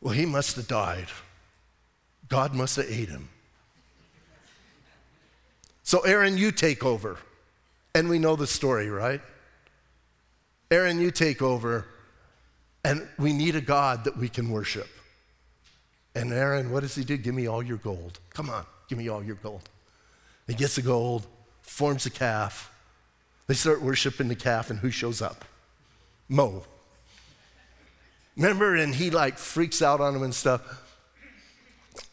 well, 0.00 0.14
he 0.14 0.24
must 0.24 0.56
have 0.56 0.68
died. 0.68 1.08
God 2.28 2.54
must 2.54 2.76
have 2.76 2.86
ate 2.88 3.10
him. 3.10 3.28
So, 5.82 6.00
Aaron, 6.00 6.38
you 6.38 6.50
take 6.50 6.82
over. 6.82 7.18
And 7.94 8.08
we 8.08 8.18
know 8.18 8.36
the 8.36 8.46
story, 8.46 8.88
right? 8.88 9.20
Aaron, 10.72 10.98
you 10.98 11.10
take 11.10 11.42
over, 11.42 11.86
and 12.82 13.06
we 13.18 13.34
need 13.34 13.56
a 13.56 13.60
God 13.60 14.04
that 14.04 14.16
we 14.16 14.30
can 14.30 14.50
worship. 14.50 14.88
And 16.14 16.32
Aaron, 16.32 16.70
what 16.72 16.80
does 16.80 16.94
he 16.94 17.04
do? 17.04 17.18
Give 17.18 17.34
me 17.34 17.46
all 17.46 17.62
your 17.62 17.76
gold. 17.76 18.18
Come 18.30 18.48
on, 18.48 18.64
give 18.88 18.96
me 18.96 19.08
all 19.08 19.22
your 19.22 19.36
gold. 19.36 19.68
He 20.46 20.54
gets 20.54 20.76
the 20.76 20.82
gold, 20.82 21.26
forms 21.60 22.06
a 22.06 22.10
calf. 22.10 22.72
They 23.48 23.54
start 23.54 23.82
worshiping 23.82 24.28
the 24.28 24.34
calf, 24.34 24.70
and 24.70 24.78
who 24.78 24.90
shows 24.90 25.20
up? 25.20 25.44
Mo. 26.26 26.64
Remember, 28.34 28.74
and 28.74 28.94
he 28.94 29.10
like 29.10 29.36
freaks 29.36 29.82
out 29.82 30.00
on 30.00 30.16
him 30.16 30.22
and 30.22 30.34
stuff. 30.34 30.62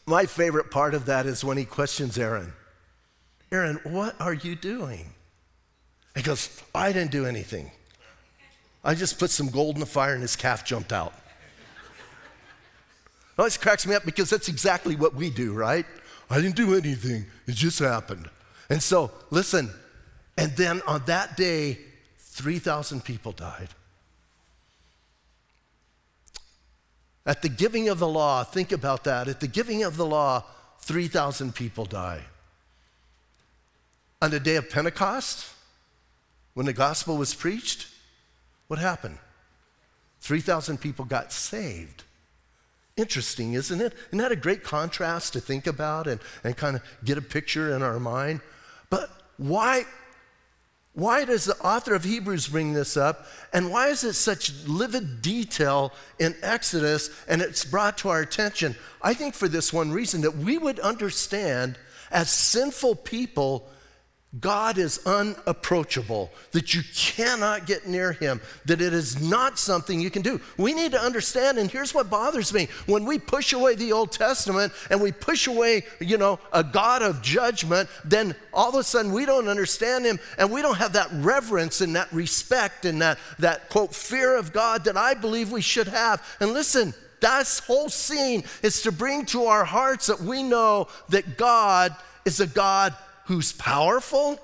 My 0.05 0.25
favorite 0.25 0.69
part 0.69 0.93
of 0.93 1.05
that 1.05 1.25
is 1.25 1.45
when 1.45 1.57
he 1.57 1.63
questions 1.63 2.17
Aaron 2.17 2.51
Aaron, 3.53 3.79
what 3.83 4.19
are 4.19 4.33
you 4.33 4.55
doing? 4.55 5.13
He 6.13 6.21
goes, 6.21 6.61
I 6.75 6.91
didn't 6.91 7.11
do 7.11 7.25
anything. 7.25 7.71
I 8.83 8.95
just 8.95 9.19
put 9.19 9.29
some 9.29 9.49
gold 9.49 9.75
in 9.75 9.79
the 9.79 9.85
fire 9.85 10.13
and 10.13 10.21
his 10.21 10.35
calf 10.35 10.63
jumped 10.65 10.93
out. 10.93 11.13
always 13.37 13.57
cracks 13.57 13.85
me 13.85 13.95
up 13.95 14.05
because 14.05 14.29
that's 14.29 14.47
exactly 14.47 14.95
what 14.95 15.15
we 15.15 15.29
do, 15.29 15.53
right? 15.53 15.85
I 16.29 16.41
didn't 16.41 16.55
do 16.55 16.75
anything, 16.75 17.25
it 17.47 17.55
just 17.55 17.79
happened. 17.79 18.29
And 18.69 18.81
so, 18.81 19.11
listen, 19.31 19.71
and 20.37 20.55
then 20.55 20.81
on 20.87 21.03
that 21.05 21.35
day, 21.35 21.79
3,000 22.19 23.03
people 23.03 23.31
died. 23.31 23.69
At 27.25 27.41
the 27.41 27.49
giving 27.49 27.89
of 27.89 27.99
the 27.99 28.07
law, 28.07 28.43
think 28.43 28.71
about 28.71 29.03
that. 29.03 29.27
At 29.27 29.39
the 29.39 29.47
giving 29.47 29.83
of 29.83 29.97
the 29.97 30.05
law, 30.05 30.45
3,000 30.79 31.53
people 31.53 31.85
die. 31.85 32.21
On 34.21 34.31
the 34.31 34.39
day 34.39 34.55
of 34.55 34.69
Pentecost, 34.69 35.53
when 36.53 36.65
the 36.65 36.73
gospel 36.73 37.17
was 37.17 37.33
preached, 37.33 37.87
what 38.69 38.77
happened? 38.77 39.17
3,000 40.21 40.79
people 40.79 41.03
got 41.03 41.33
saved. 41.33 42.03
Interesting, 42.95 43.53
isn't 43.53 43.81
it? 43.81 43.93
Isn't 44.09 44.19
that 44.19 44.31
a 44.31 44.35
great 44.35 44.63
contrast 44.63 45.33
to 45.33 45.39
think 45.39 45.65
about 45.65 46.05
and, 46.05 46.19
and 46.43 46.55
kind 46.55 46.75
of 46.75 46.83
get 47.03 47.17
a 47.17 47.21
picture 47.21 47.73
in 47.75 47.81
our 47.81 47.99
mind? 47.99 48.41
But 48.91 49.09
why, 49.37 49.85
why 50.93 51.25
does 51.25 51.45
the 51.45 51.57
author 51.61 51.95
of 51.95 52.03
Hebrews 52.03 52.47
bring 52.47 52.73
this 52.73 52.95
up? 52.95 53.25
And 53.53 53.71
why 53.71 53.87
is 53.87 54.03
it 54.03 54.13
such 54.13 54.53
livid 54.67 55.23
detail 55.23 55.91
in 56.19 56.35
Exodus 56.43 57.09
and 57.27 57.41
it's 57.41 57.65
brought 57.65 57.97
to 57.99 58.09
our 58.09 58.21
attention? 58.21 58.75
I 59.01 59.15
think 59.15 59.33
for 59.33 59.47
this 59.47 59.73
one 59.73 59.91
reason 59.91 60.21
that 60.21 60.37
we 60.37 60.59
would 60.59 60.79
understand 60.79 61.79
as 62.11 62.29
sinful 62.29 62.97
people 62.97 63.67
God 64.39 64.77
is 64.77 64.99
unapproachable, 65.07 66.29
that 66.51 66.75
you 66.75 66.83
cannot 66.93 67.65
get 67.65 67.87
near 67.87 68.11
him, 68.11 68.39
that 68.65 68.79
it 68.79 68.93
is 68.93 69.19
not 69.19 69.57
something 69.57 69.99
you 69.99 70.11
can 70.11 70.21
do. 70.21 70.39
We 70.55 70.75
need 70.75 70.91
to 70.91 71.01
understand, 71.01 71.57
and 71.57 71.69
here's 71.69 71.95
what 71.95 72.11
bothers 72.11 72.53
me. 72.53 72.67
When 72.85 73.05
we 73.05 73.17
push 73.17 73.53
away 73.53 73.73
the 73.73 73.91
Old 73.91 74.11
Testament 74.11 74.71
and 74.91 75.01
we 75.01 75.11
push 75.11 75.47
away, 75.47 75.83
you 75.99 76.19
know, 76.19 76.37
a 76.53 76.63
God 76.63 77.01
of 77.01 77.23
judgment, 77.23 77.89
then 78.05 78.35
all 78.53 78.69
of 78.69 78.75
a 78.75 78.83
sudden 78.83 79.11
we 79.11 79.25
don't 79.25 79.47
understand 79.47 80.05
him 80.05 80.19
and 80.37 80.51
we 80.51 80.61
don't 80.61 80.77
have 80.77 80.93
that 80.93 81.09
reverence 81.11 81.81
and 81.81 81.95
that 81.95 82.13
respect 82.13 82.85
and 82.85 83.01
that, 83.01 83.17
that 83.39 83.67
quote, 83.69 83.95
fear 83.95 84.37
of 84.37 84.53
God 84.53 84.83
that 84.83 84.95
I 84.95 85.15
believe 85.15 85.51
we 85.51 85.61
should 85.61 85.87
have. 85.87 86.23
And 86.39 86.53
listen, 86.53 86.93
that 87.21 87.61
whole 87.65 87.89
scene 87.89 88.43
is 88.61 88.83
to 88.83 88.91
bring 88.91 89.25
to 89.27 89.45
our 89.45 89.65
hearts 89.65 90.05
that 90.05 90.21
we 90.21 90.43
know 90.43 90.87
that 91.09 91.35
God 91.35 91.95
is 92.25 92.39
a 92.39 92.47
God 92.47 92.93
who's 93.29 93.53
powerful, 93.53 94.39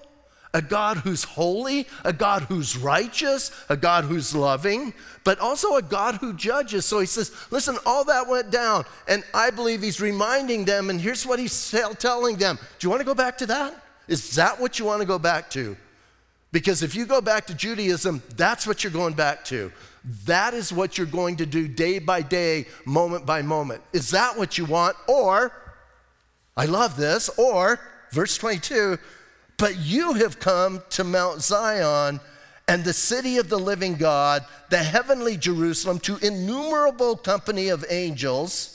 a 0.53 0.61
God 0.61 0.97
who's 0.97 1.23
holy, 1.23 1.87
a 2.03 2.13
God 2.13 2.43
who's 2.43 2.77
righteous, 2.77 3.51
a 3.67 3.75
God 3.75 4.05
who's 4.05 4.33
loving, 4.35 4.93
but 5.23 5.39
also 5.39 5.75
a 5.75 5.81
God 5.81 6.15
who 6.15 6.33
judges. 6.33 6.85
So 6.85 6.99
he 6.99 7.07
says, 7.07 7.31
listen, 7.49 7.77
all 7.83 8.05
that 8.05 8.27
went 8.27 8.51
down. 8.51 8.85
And 9.07 9.23
I 9.33 9.49
believe 9.49 9.81
he's 9.81 9.99
reminding 9.99 10.63
them, 10.65 10.91
and 10.91 11.01
here's 11.01 11.25
what 11.25 11.39
he's 11.39 11.71
telling 11.99 12.37
them. 12.37 12.57
Do 12.77 12.85
you 12.85 12.89
want 12.91 13.01
to 13.01 13.05
go 13.05 13.15
back 13.15 13.39
to 13.39 13.47
that? 13.47 13.73
Is 14.07 14.35
that 14.35 14.61
what 14.61 14.77
you 14.77 14.85
want 14.85 15.01
to 15.01 15.07
go 15.07 15.17
back 15.17 15.49
to? 15.49 15.75
Because 16.51 16.83
if 16.83 16.93
you 16.93 17.07
go 17.07 17.21
back 17.21 17.47
to 17.47 17.55
Judaism, 17.55 18.21
that's 18.37 18.67
what 18.67 18.83
you're 18.83 18.93
going 18.93 19.15
back 19.15 19.43
to. 19.45 19.71
That 20.25 20.53
is 20.53 20.71
what 20.71 20.97
you're 20.97 21.07
going 21.07 21.37
to 21.37 21.47
do 21.47 21.67
day 21.67 21.97
by 21.97 22.21
day, 22.21 22.67
moment 22.85 23.25
by 23.25 23.41
moment. 23.41 23.81
Is 23.93 24.11
that 24.11 24.37
what 24.37 24.59
you 24.59 24.65
want? 24.65 24.95
Or, 25.07 25.51
I 26.55 26.65
love 26.65 26.95
this, 26.95 27.29
or 27.37 27.79
Verse 28.15 28.37
22 28.37 28.97
But 29.57 29.77
you 29.77 30.13
have 30.13 30.39
come 30.39 30.81
to 30.91 31.03
Mount 31.03 31.41
Zion 31.41 32.21
and 32.65 32.83
the 32.83 32.93
city 32.93 33.37
of 33.37 33.49
the 33.49 33.59
living 33.59 33.95
God, 33.95 34.45
the 34.69 34.77
heavenly 34.77 35.35
Jerusalem, 35.35 35.99
to 35.99 36.17
innumerable 36.25 37.17
company 37.17 37.67
of 37.67 37.85
angels 37.89 38.74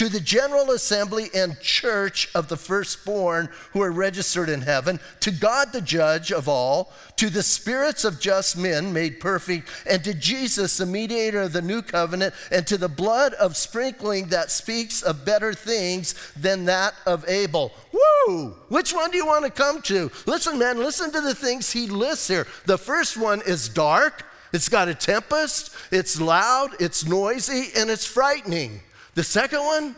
to 0.00 0.08
the 0.08 0.18
general 0.18 0.70
assembly 0.70 1.28
and 1.34 1.60
church 1.60 2.26
of 2.34 2.48
the 2.48 2.56
firstborn 2.56 3.50
who 3.72 3.82
are 3.82 3.92
registered 3.92 4.48
in 4.48 4.62
heaven, 4.62 4.98
to 5.20 5.30
God 5.30 5.74
the 5.74 5.80
judge 5.82 6.32
of 6.32 6.48
all, 6.48 6.90
to 7.16 7.28
the 7.28 7.42
spirits 7.42 8.02
of 8.02 8.18
just 8.18 8.56
men 8.56 8.94
made 8.94 9.20
perfect, 9.20 9.68
and 9.86 10.02
to 10.02 10.14
Jesus, 10.14 10.78
the 10.78 10.86
mediator 10.86 11.42
of 11.42 11.52
the 11.52 11.60
new 11.60 11.82
covenant, 11.82 12.32
and 12.50 12.66
to 12.66 12.78
the 12.78 12.88
blood 12.88 13.34
of 13.34 13.58
sprinkling 13.58 14.28
that 14.28 14.50
speaks 14.50 15.02
of 15.02 15.26
better 15.26 15.52
things 15.52 16.14
than 16.34 16.64
that 16.64 16.94
of 17.04 17.28
Abel. 17.28 17.70
Woo! 17.92 18.56
Which 18.70 18.94
one 18.94 19.10
do 19.10 19.18
you 19.18 19.26
want 19.26 19.44
to 19.44 19.50
come 19.50 19.82
to? 19.82 20.10
Listen, 20.24 20.58
man, 20.58 20.78
listen 20.78 21.12
to 21.12 21.20
the 21.20 21.34
things 21.34 21.70
he 21.70 21.88
lists 21.88 22.26
here. 22.26 22.46
The 22.64 22.78
first 22.78 23.18
one 23.18 23.42
is 23.42 23.68
dark. 23.68 24.24
It's 24.54 24.70
got 24.70 24.88
a 24.88 24.94
tempest, 24.94 25.76
it's 25.92 26.18
loud, 26.18 26.70
it's 26.80 27.04
noisy, 27.04 27.68
and 27.76 27.90
it's 27.90 28.06
frightening. 28.06 28.80
The 29.14 29.24
second 29.24 29.60
one, 29.60 29.96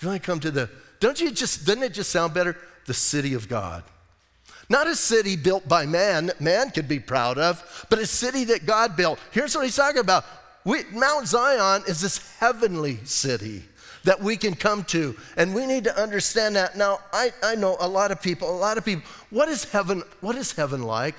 you 0.00 0.08
want 0.08 0.22
to 0.22 0.26
come 0.26 0.40
to 0.40 0.50
the, 0.50 0.70
don't 1.00 1.20
you 1.20 1.30
just, 1.30 1.66
doesn't 1.66 1.82
it 1.82 1.94
just 1.94 2.10
sound 2.10 2.34
better? 2.34 2.56
The 2.86 2.94
city 2.94 3.34
of 3.34 3.48
God. 3.48 3.84
Not 4.68 4.86
a 4.86 4.94
city 4.94 5.36
built 5.36 5.68
by 5.68 5.86
man 5.86 6.30
man 6.40 6.70
could 6.70 6.88
be 6.88 6.98
proud 6.98 7.38
of, 7.38 7.86
but 7.90 7.98
a 7.98 8.06
city 8.06 8.44
that 8.44 8.66
God 8.66 8.96
built. 8.96 9.18
Here's 9.30 9.54
what 9.54 9.64
he's 9.64 9.76
talking 9.76 10.00
about 10.00 10.24
we, 10.64 10.84
Mount 10.92 11.28
Zion 11.28 11.82
is 11.86 12.00
this 12.00 12.36
heavenly 12.38 12.98
city 13.04 13.64
that 14.04 14.20
we 14.20 14.36
can 14.36 14.54
come 14.54 14.84
to, 14.84 15.16
and 15.36 15.54
we 15.54 15.66
need 15.66 15.84
to 15.84 16.00
understand 16.00 16.56
that. 16.56 16.76
Now, 16.76 17.00
I, 17.12 17.32
I 17.42 17.54
know 17.54 17.76
a 17.80 17.88
lot 17.88 18.10
of 18.10 18.20
people, 18.20 18.50
a 18.50 18.56
lot 18.56 18.78
of 18.78 18.84
people, 18.84 19.04
what 19.30 19.48
is 19.48 19.64
heaven, 19.64 20.02
what 20.20 20.36
is 20.36 20.52
heaven 20.52 20.82
like? 20.82 21.14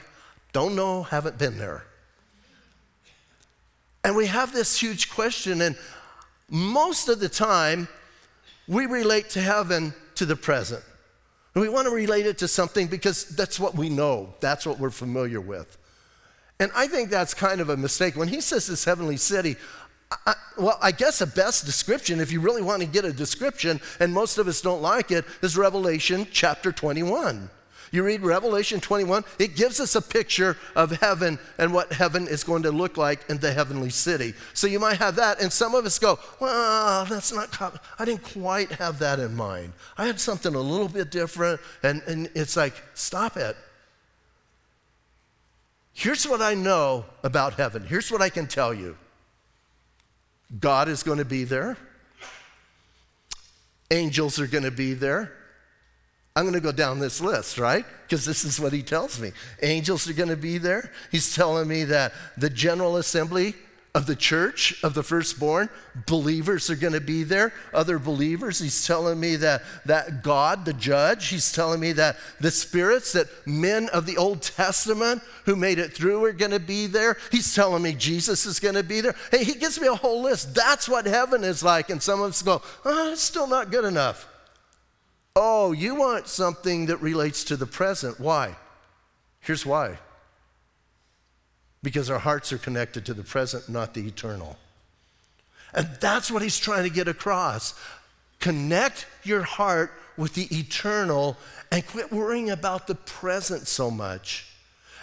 Don't 0.54 0.76
know, 0.76 1.04
haven't 1.04 1.38
been 1.38 1.58
there. 1.58 1.86
And 4.04 4.16
we 4.16 4.28
have 4.28 4.54
this 4.54 4.80
huge 4.80 5.10
question, 5.10 5.62
and 5.62 5.76
most 6.50 7.10
of 7.10 7.20
the 7.20 7.30
time, 7.30 7.88
we 8.68 8.86
relate 8.86 9.30
to 9.32 9.42
heaven 9.42 9.94
to 10.16 10.26
the 10.26 10.36
present. 10.36 10.84
And 11.54 11.62
we 11.62 11.70
want 11.70 11.88
to 11.88 11.94
relate 11.94 12.26
it 12.26 12.38
to 12.40 12.48
something 12.48 12.88
because 12.88 13.26
that's 13.30 13.60
what 13.60 13.76
we 13.76 13.90
know, 13.90 14.34
that's 14.42 14.66
what 14.66 14.80
we're 14.80 14.90
familiar 14.90 15.40
with. 15.40 15.78
And 16.60 16.72
I 16.76 16.88
think 16.88 17.10
that's 17.10 17.34
kind 17.34 17.62
of 17.62 17.70
a 17.70 17.78
mistake. 17.78 18.16
When 18.16 18.28
he 18.28 18.42
says 18.42 18.68
this 18.68 18.86
heavenly 18.86 19.18
city, 19.18 19.56
I, 20.26 20.36
well, 20.58 20.78
I 20.82 20.92
guess 20.92 21.20
the 21.20 21.28
best 21.28 21.66
description, 21.66 22.20
if 22.20 22.32
you 22.32 22.40
really 22.40 22.62
want 22.62 22.82
to 22.82 22.88
get 22.88 23.06
a 23.06 23.12
description, 23.12 23.82
and 24.00 24.14
most 24.14 24.38
of 24.38 24.48
us 24.48 24.62
don't 24.62 24.82
like 24.82 25.12
it, 25.12 25.26
is 25.42 25.58
Revelation 25.58 26.28
chapter 26.32 26.72
21. 26.72 27.50
You 27.96 28.04
read 28.04 28.24
Revelation 28.24 28.82
21, 28.82 29.24
it 29.40 29.56
gives 29.56 29.80
us 29.80 29.96
a 29.96 30.02
picture 30.02 30.58
of 30.76 30.92
heaven 30.92 31.40
and 31.58 31.74
what 31.74 31.94
heaven 31.94 32.28
is 32.28 32.44
going 32.44 32.64
to 32.64 32.72
look 32.72 32.98
like 32.98 33.22
in 33.30 33.38
the 33.38 33.54
heavenly 33.54 33.90
city. 33.90 34.34
So 34.54 34.68
you 34.68 34.80
might 34.80 34.98
have 34.98 35.16
that, 35.16 35.42
and 35.42 35.52
some 35.52 35.74
of 35.74 35.86
us 35.86 35.98
go, 35.98 36.20
well, 36.42 37.06
that's 37.06 37.32
not, 37.32 37.80
I 37.98 38.04
didn't 38.04 38.24
quite 38.24 38.70
have 38.74 39.00
that 39.00 39.20
in 39.20 39.34
mind. 39.34 39.72
I 39.98 40.08
had 40.08 40.20
something 40.20 40.54
a 40.54 40.60
little 40.60 40.90
bit 40.90 41.10
different, 41.10 41.62
and, 41.84 42.02
and 42.06 42.30
it's 42.36 42.58
like, 42.58 42.74
stop 42.96 43.38
it. 43.38 43.56
Here's 45.94 46.28
what 46.28 46.42
I 46.42 46.54
know 46.54 47.06
about 47.24 47.54
heaven. 47.54 47.86
Here's 47.86 48.12
what 48.12 48.22
I 48.22 48.28
can 48.28 48.46
tell 48.46 48.74
you 48.74 48.98
God 50.60 50.90
is 50.90 51.02
going 51.02 51.20
to 51.20 51.26
be 51.26 51.46
there, 51.46 51.78
angels 53.90 54.38
are 54.38 54.48
going 54.48 54.66
to 54.66 54.72
be 54.72 54.94
there. 54.94 55.32
I'm 56.36 56.44
going 56.44 56.54
to 56.54 56.60
go 56.60 56.74
down 56.74 57.00
this 57.00 57.22
list, 57.22 57.58
right? 57.58 57.86
Because 58.04 58.26
this 58.26 58.44
is 58.44 58.60
what 58.60 58.74
he 58.74 58.84
tells 58.84 59.20
me. 59.22 59.32
Angels 59.64 60.10
are 60.10 60.14
going 60.14 60.30
to 60.30 60.36
be 60.36 60.58
there. 60.58 60.92
He's 61.10 61.34
telling 61.34 61.68
me 61.68 61.86
that 61.86 62.12
the 62.38 62.50
General 62.50 62.98
Assembly 62.98 63.56
of 63.96 64.06
the 64.06 64.16
church 64.16 64.84
of 64.84 64.94
the 64.94 65.02
firstborn, 65.02 65.70
believers 66.06 66.70
are 66.70 66.76
going 66.76 66.92
to 66.92 67.00
be 67.00 67.24
there, 67.24 67.54
other 67.74 67.98
believers. 67.98 68.60
He's 68.60 68.86
telling 68.86 69.18
me 69.18 69.38
that, 69.38 69.64
that 69.86 70.22
God, 70.22 70.66
the 70.66 70.74
judge, 70.74 71.30
he's 71.30 71.54
telling 71.54 71.80
me 71.80 71.94
that 71.94 72.18
the 72.42 72.52
spirits, 72.52 73.14
that 73.14 73.28
men 73.48 73.88
of 73.94 74.06
the 74.06 74.18
Old 74.18 74.42
Testament 74.42 75.22
who 75.46 75.56
made 75.56 75.80
it 75.80 75.94
through 75.94 76.26
are 76.26 76.34
going 76.34 76.52
to 76.52 76.60
be 76.60 76.88
there. 76.88 77.16
He's 77.32 77.56
telling 77.56 77.82
me 77.82 77.94
Jesus 77.94 78.46
is 78.46 78.60
going 78.60 78.76
to 78.76 78.84
be 78.84 79.00
there. 79.00 79.16
Hey, 79.32 79.46
he 79.46 79.54
gives 79.54 79.80
me 79.80 79.88
a 79.88 79.96
whole 79.96 80.22
list. 80.22 80.54
That's 80.54 80.90
what 80.90 81.06
heaven 81.06 81.46
is 81.46 81.64
like. 81.64 81.90
And 81.90 82.04
some 82.04 82.22
of 82.22 82.32
us 82.32 82.42
go, 82.42 82.62
oh, 82.84 83.14
it's 83.14 83.22
still 83.22 83.48
not 83.48 83.72
good 83.72 83.86
enough. 83.86 84.28
Oh, 85.36 85.72
you 85.72 85.96
want 85.96 86.28
something 86.28 86.86
that 86.86 86.98
relates 86.98 87.44
to 87.46 87.58
the 87.58 87.66
present. 87.66 88.20
Why? 88.20 88.56
Here's 89.42 89.66
why 89.66 90.00
because 91.86 92.10
our 92.10 92.18
hearts 92.18 92.52
are 92.52 92.58
connected 92.58 93.06
to 93.06 93.14
the 93.14 93.24
present, 93.24 93.70
not 93.70 93.94
the 93.94 94.08
eternal. 94.08 94.58
And 95.72 95.88
that's 96.00 96.32
what 96.32 96.42
he's 96.42 96.58
trying 96.58 96.84
to 96.84 96.90
get 96.90 97.08
across. 97.08 97.80
Connect 98.40 99.06
your 99.24 99.44
heart 99.44 99.94
with 100.18 100.34
the 100.34 100.48
eternal 100.52 101.38
and 101.72 101.86
quit 101.86 102.12
worrying 102.12 102.50
about 102.50 102.88
the 102.88 102.96
present 102.96 103.68
so 103.68 103.92
much. 103.92 104.48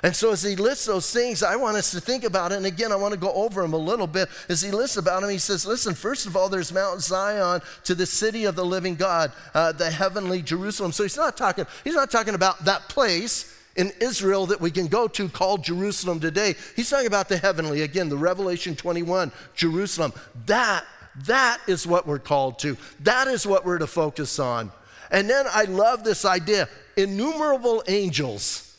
And 0.02 0.16
so, 0.16 0.32
as 0.32 0.42
he 0.42 0.56
lists 0.56 0.86
those 0.86 1.12
things, 1.12 1.44
I 1.44 1.54
want 1.54 1.76
us 1.76 1.92
to 1.92 2.00
think 2.00 2.24
about 2.24 2.50
it. 2.50 2.56
And 2.56 2.66
again, 2.66 2.90
I 2.90 2.96
want 2.96 3.14
to 3.14 3.20
go 3.20 3.32
over 3.32 3.62
them 3.62 3.72
a 3.72 3.78
little 3.78 4.08
bit. 4.08 4.28
As 4.48 4.60
he 4.60 4.72
lists 4.72 4.96
about 4.96 5.20
them, 5.20 5.30
he 5.30 5.38
says, 5.38 5.64
Listen, 5.64 5.94
first 5.94 6.26
of 6.26 6.36
all, 6.36 6.48
there's 6.48 6.72
Mount 6.72 7.00
Zion 7.00 7.60
to 7.84 7.94
the 7.94 8.06
city 8.06 8.44
of 8.44 8.56
the 8.56 8.64
living 8.64 8.96
God, 8.96 9.30
uh, 9.54 9.70
the 9.70 9.90
heavenly 9.90 10.42
Jerusalem. 10.42 10.90
So, 10.90 11.04
he's 11.04 11.16
not 11.16 11.36
talking, 11.36 11.66
he's 11.84 11.94
not 11.94 12.10
talking 12.10 12.34
about 12.34 12.64
that 12.64 12.88
place 12.88 13.56
in 13.76 13.92
Israel 14.00 14.46
that 14.46 14.60
we 14.60 14.72
can 14.72 14.88
go 14.88 15.06
to 15.06 15.28
called 15.28 15.62
Jerusalem 15.62 16.18
today. 16.18 16.56
He's 16.74 16.90
talking 16.90 17.06
about 17.06 17.28
the 17.28 17.38
heavenly, 17.38 17.82
again, 17.82 18.08
the 18.08 18.16
Revelation 18.16 18.74
21, 18.74 19.30
Jerusalem. 19.54 20.12
That 20.46 20.84
That 21.26 21.60
is 21.68 21.86
what 21.86 22.08
we're 22.08 22.18
called 22.18 22.58
to. 22.60 22.76
That 23.00 23.28
is 23.28 23.46
what 23.46 23.64
we're 23.64 23.78
to 23.78 23.86
focus 23.86 24.38
on. 24.38 24.72
And 25.12 25.30
then 25.30 25.46
I 25.48 25.64
love 25.64 26.02
this 26.02 26.24
idea 26.24 26.68
innumerable 26.96 27.84
angels. 27.86 28.71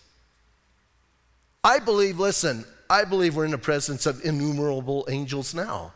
I 1.64 1.80
believe, 1.80 2.20
listen, 2.20 2.66
I 2.90 3.06
believe 3.06 3.36
we're 3.36 3.46
in 3.46 3.52
the 3.52 3.58
presence 3.58 4.06
of 4.06 4.24
innumerable 4.26 5.06
angels 5.10 5.54
now. 5.54 5.94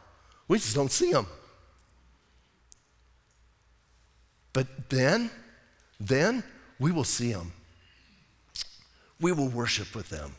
We 0.48 0.58
just 0.58 0.76
don't 0.76 0.92
see 0.92 1.12
them. 1.12 1.28
But 4.54 4.90
then, 4.90 5.30
then 6.00 6.44
we 6.80 6.92
will 6.92 7.04
see 7.04 7.34
them. 7.34 7.52
We 9.20 9.32
will 9.32 9.50
worship 9.50 9.94
with 9.96 10.10
them. 10.10 10.36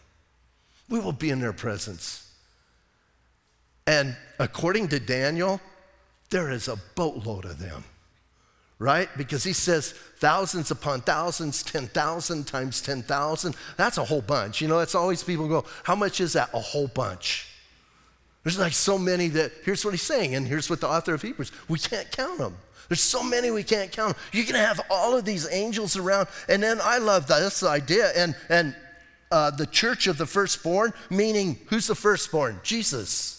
We 0.89 0.99
will 0.99 1.13
be 1.13 1.31
in 1.31 1.41
their 1.41 1.53
presence. 1.53 2.25
And 3.87 4.17
according 4.39 4.89
to 4.89 5.01
Daniel, 5.01 5.61
there 6.31 6.51
is 6.51 6.69
a 6.69 6.77
boatload 6.95 7.45
of 7.45 7.59
them, 7.59 7.85
right? 8.79 9.09
Because 9.17 9.43
he 9.43 9.53
says 9.53 9.93
thousands 10.19 10.71
upon 10.71 11.01
thousands, 11.01 11.63
10,000 11.63 12.47
times 12.47 12.81
10,000. 12.81 13.57
That's 13.77 13.99
a 13.99 14.05
whole 14.05 14.23
bunch. 14.23 14.61
You 14.61 14.69
know, 14.69 14.79
that's 14.79 14.95
always 14.95 15.23
people 15.23 15.49
go, 15.49 15.65
how 15.83 15.95
much 15.95 16.21
is 16.21 16.35
that? 16.35 16.51
A 16.55 16.61
whole 16.61 16.89
bunch. 16.89 17.49
There's 18.45 18.59
like 18.59 18.73
so 18.73 18.97
many 18.97 19.29
that, 19.29 19.53
here's 19.65 19.85
what 19.85 19.93
he's 19.93 20.03
saying, 20.03 20.35
and 20.35 20.47
here's 20.47 20.71
what 20.71 20.81
the 20.81 20.89
author 20.89 21.15
of 21.15 21.23
Hebrews, 21.23 21.53
we 21.69 21.79
can't 21.79 22.11
count 22.13 22.39
them. 22.39 22.57
There's 22.89 23.01
so 23.01 23.23
many 23.23 23.51
we 23.51 23.65
can't 23.65 23.93
count. 23.93 24.17
You 24.33 24.45
can 24.45 24.55
have 24.55 24.81
all 24.89 25.17
of 25.17 25.25
these 25.25 25.47
angels 25.51 25.97
around. 25.97 26.29
And 26.49 26.63
then 26.63 26.79
I 26.83 26.99
love 26.99 27.27
this 27.27 27.63
idea. 27.63 28.11
And, 28.17 28.35
and 28.49 28.75
uh, 29.31 29.51
the 29.51 29.67
church 29.67 30.07
of 30.07 30.17
the 30.17 30.25
firstborn, 30.25 30.95
meaning 31.11 31.59
who's 31.67 31.87
the 31.87 31.95
firstborn? 31.95 32.61
Jesus. 32.63 33.38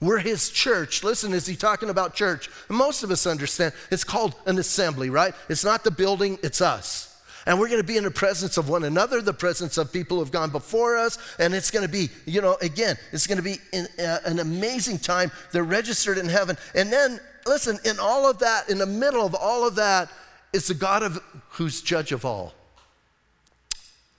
We're 0.00 0.18
his 0.18 0.48
church. 0.48 1.04
Listen, 1.04 1.34
is 1.34 1.46
he 1.46 1.56
talking 1.56 1.90
about 1.90 2.14
church? 2.14 2.48
Most 2.68 3.02
of 3.02 3.10
us 3.10 3.26
understand 3.26 3.74
it's 3.90 4.04
called 4.04 4.34
an 4.46 4.58
assembly, 4.58 5.10
right? 5.10 5.34
It's 5.48 5.64
not 5.64 5.84
the 5.84 5.90
building, 5.90 6.38
it's 6.42 6.60
us. 6.60 7.06
And 7.46 7.58
we're 7.58 7.68
going 7.68 7.80
to 7.80 7.86
be 7.86 7.96
in 7.96 8.04
the 8.04 8.10
presence 8.10 8.56
of 8.56 8.68
one 8.68 8.84
another, 8.84 9.20
the 9.20 9.32
presence 9.32 9.78
of 9.78 9.92
people 9.92 10.18
who 10.18 10.24
have 10.24 10.32
gone 10.32 10.50
before 10.50 10.98
us. 10.98 11.18
And 11.38 11.54
it's 11.54 11.70
going 11.70 11.86
to 11.86 11.90
be, 11.90 12.10
you 12.26 12.40
know, 12.40 12.56
again, 12.60 12.96
it's 13.12 13.26
going 13.26 13.38
to 13.38 13.42
be 13.42 13.56
in, 13.72 13.86
uh, 13.98 14.18
an 14.24 14.40
amazing 14.40 14.98
time. 14.98 15.30
They're 15.52 15.64
registered 15.64 16.18
in 16.18 16.28
heaven. 16.28 16.56
And 16.74 16.92
then, 16.92 17.18
listen, 17.46 17.78
in 17.84 17.98
all 17.98 18.28
of 18.28 18.38
that, 18.40 18.68
in 18.68 18.78
the 18.78 18.86
middle 18.86 19.24
of 19.24 19.34
all 19.34 19.66
of 19.66 19.74
that, 19.76 20.10
is 20.52 20.66
the 20.66 20.74
God 20.74 21.02
of 21.02 21.22
who's 21.50 21.80
judge 21.80 22.12
of 22.12 22.24
all. 22.24 22.52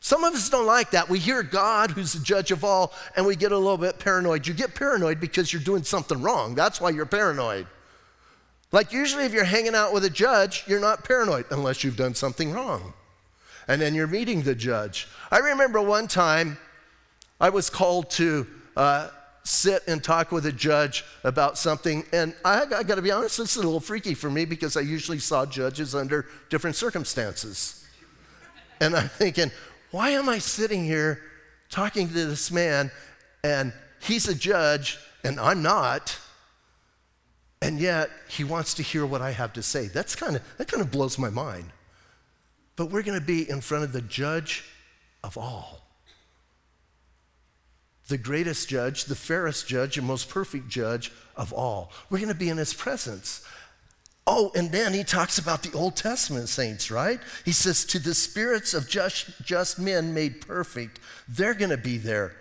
Some 0.04 0.24
of 0.24 0.34
us 0.34 0.50
don't 0.50 0.66
like 0.66 0.92
that. 0.92 1.10
We 1.10 1.20
hear 1.20 1.44
God, 1.44 1.92
who's 1.92 2.14
the 2.14 2.24
judge 2.24 2.52
of 2.52 2.64
all, 2.64 2.92
and 3.16 3.24
we 3.24 3.36
get 3.36 3.52
a 3.52 3.58
little 3.58 3.78
bit 3.78 4.00
paranoid. 4.00 4.48
You 4.48 4.54
get 4.56 4.74
paranoid 4.74 5.20
because 5.20 5.54
you're 5.54 5.62
doing 5.62 5.84
something 5.84 6.20
wrong. 6.24 6.56
That's 6.56 6.82
why 6.82 6.90
you're 6.90 7.06
paranoid. 7.06 7.68
Like, 8.72 8.92
usually, 8.92 9.26
if 9.26 9.34
you're 9.34 9.44
hanging 9.44 9.76
out 9.76 9.94
with 9.94 10.04
a 10.04 10.10
judge, 10.10 10.64
you're 10.66 10.80
not 10.80 11.04
paranoid 11.04 11.46
unless 11.52 11.84
you've 11.84 11.98
done 11.98 12.16
something 12.16 12.52
wrong. 12.52 12.94
And 13.68 13.80
then 13.80 13.94
you're 13.94 14.08
meeting 14.08 14.42
the 14.42 14.56
judge. 14.56 15.08
I 15.30 15.38
remember 15.38 15.80
one 15.80 16.08
time 16.08 16.58
I 17.40 17.50
was 17.50 17.70
called 17.70 18.10
to 18.12 18.48
uh, 18.76 19.10
sit 19.44 19.84
and 19.88 20.04
talk 20.04 20.32
with 20.32 20.48
a 20.48 20.52
judge 20.52 21.06
about 21.24 21.60
something, 21.60 22.06
and 22.12 22.34
I, 22.44 22.64
I 22.64 22.82
got 22.82 22.96
to 22.96 23.04
be 23.04 23.12
honest, 23.12 23.38
this 23.38 23.52
is 23.52 23.58
a 23.58 23.66
little 23.66 23.80
freaky 23.80 24.16
for 24.16 24.32
me 24.32 24.46
because 24.46 24.76
I 24.76 24.82
usually 24.82 25.20
saw 25.20 25.46
judges 25.46 25.94
under 25.94 26.26
different 26.50 26.76
circumstances. 26.76 27.86
And 28.80 28.96
I'm 28.96 29.10
thinking, 29.10 29.52
why 29.92 30.12
am 30.12 30.30
I 30.30 30.40
sitting 30.40 30.86
here 30.86 31.22
talking 31.70 32.08
to 32.08 32.14
this 32.14 32.52
man 32.52 32.92
and 33.44 33.74
he's 34.02 34.28
a 34.28 34.36
judge 34.36 34.98
and 35.24 35.40
I'm 35.40 35.62
not? 35.62 36.18
And 37.62 37.80
yet 37.80 38.10
he 38.28 38.44
wants 38.44 38.74
to 38.76 38.84
hear 38.84 39.06
what 39.06 39.22
I 39.22 39.32
have 39.32 39.54
to 39.54 39.62
say. 39.62 39.88
That's 39.88 40.16
kind 40.16 40.36
of 40.36 40.58
that 40.58 40.68
kind 40.68 40.82
of 40.82 40.92
blows 40.92 41.20
my 41.20 41.30
mind. 41.30 41.72
But 42.76 42.88
we're 42.88 43.04
going 43.04 43.20
to 43.20 43.26
be 43.26 43.48
in 43.48 43.62
front 43.62 43.84
of 43.84 43.92
the 43.92 44.02
judge 44.02 44.64
of 45.24 45.38
all. 45.38 45.82
The 48.08 48.18
greatest 48.18 48.68
judge, 48.68 49.06
the 49.06 49.16
fairest 49.16 49.68
judge, 49.68 49.98
and 49.98 50.08
most 50.08 50.28
perfect 50.28 50.70
judge 50.70 51.12
of 51.36 51.54
all. 51.54 51.92
We're 52.10 52.18
going 52.18 52.30
to 52.30 52.36
be 52.36 52.50
in 52.50 52.58
his 52.58 52.74
presence. 52.74 53.46
Oh, 54.34 54.50
and 54.56 54.72
then 54.72 54.94
he 54.94 55.04
talks 55.04 55.40
about 55.40 55.62
the 55.62 55.78
Old 55.78 55.98
Testament 55.98 56.48
saints, 56.48 56.90
right? 56.90 57.20
He 57.44 57.52
says, 57.52 57.84
To 57.84 58.00
the 58.00 58.14
spirits 58.14 58.74
of 58.74 58.88
just, 58.88 59.30
just 59.44 59.78
men 59.78 60.14
made 60.14 60.48
perfect, 60.48 61.02
they're 61.28 61.54
going 61.54 61.70
to 61.70 61.76
be 61.76 61.98
there. 61.98 62.34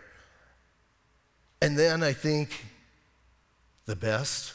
And 1.61 1.77
then 1.77 2.05
I 2.05 2.13
think 2.13 2.65
the 3.87 3.97
best, 3.97 4.53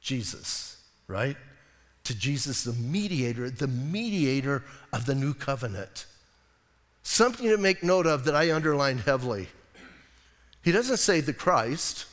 Jesus, 0.00 0.78
right? 1.06 1.36
To 2.02 2.18
Jesus, 2.18 2.64
the 2.64 2.72
mediator, 2.72 3.48
the 3.48 3.68
mediator 3.68 4.64
of 4.92 5.06
the 5.06 5.14
new 5.14 5.32
covenant. 5.32 6.06
Something 7.04 7.46
to 7.50 7.56
make 7.56 7.84
note 7.84 8.08
of 8.08 8.24
that 8.24 8.34
I 8.34 8.52
underlined 8.52 9.02
heavily. 9.02 9.48
He 10.64 10.72
doesn't 10.72 10.96
say 10.96 11.20
the 11.20 11.32
Christ, 11.32 12.06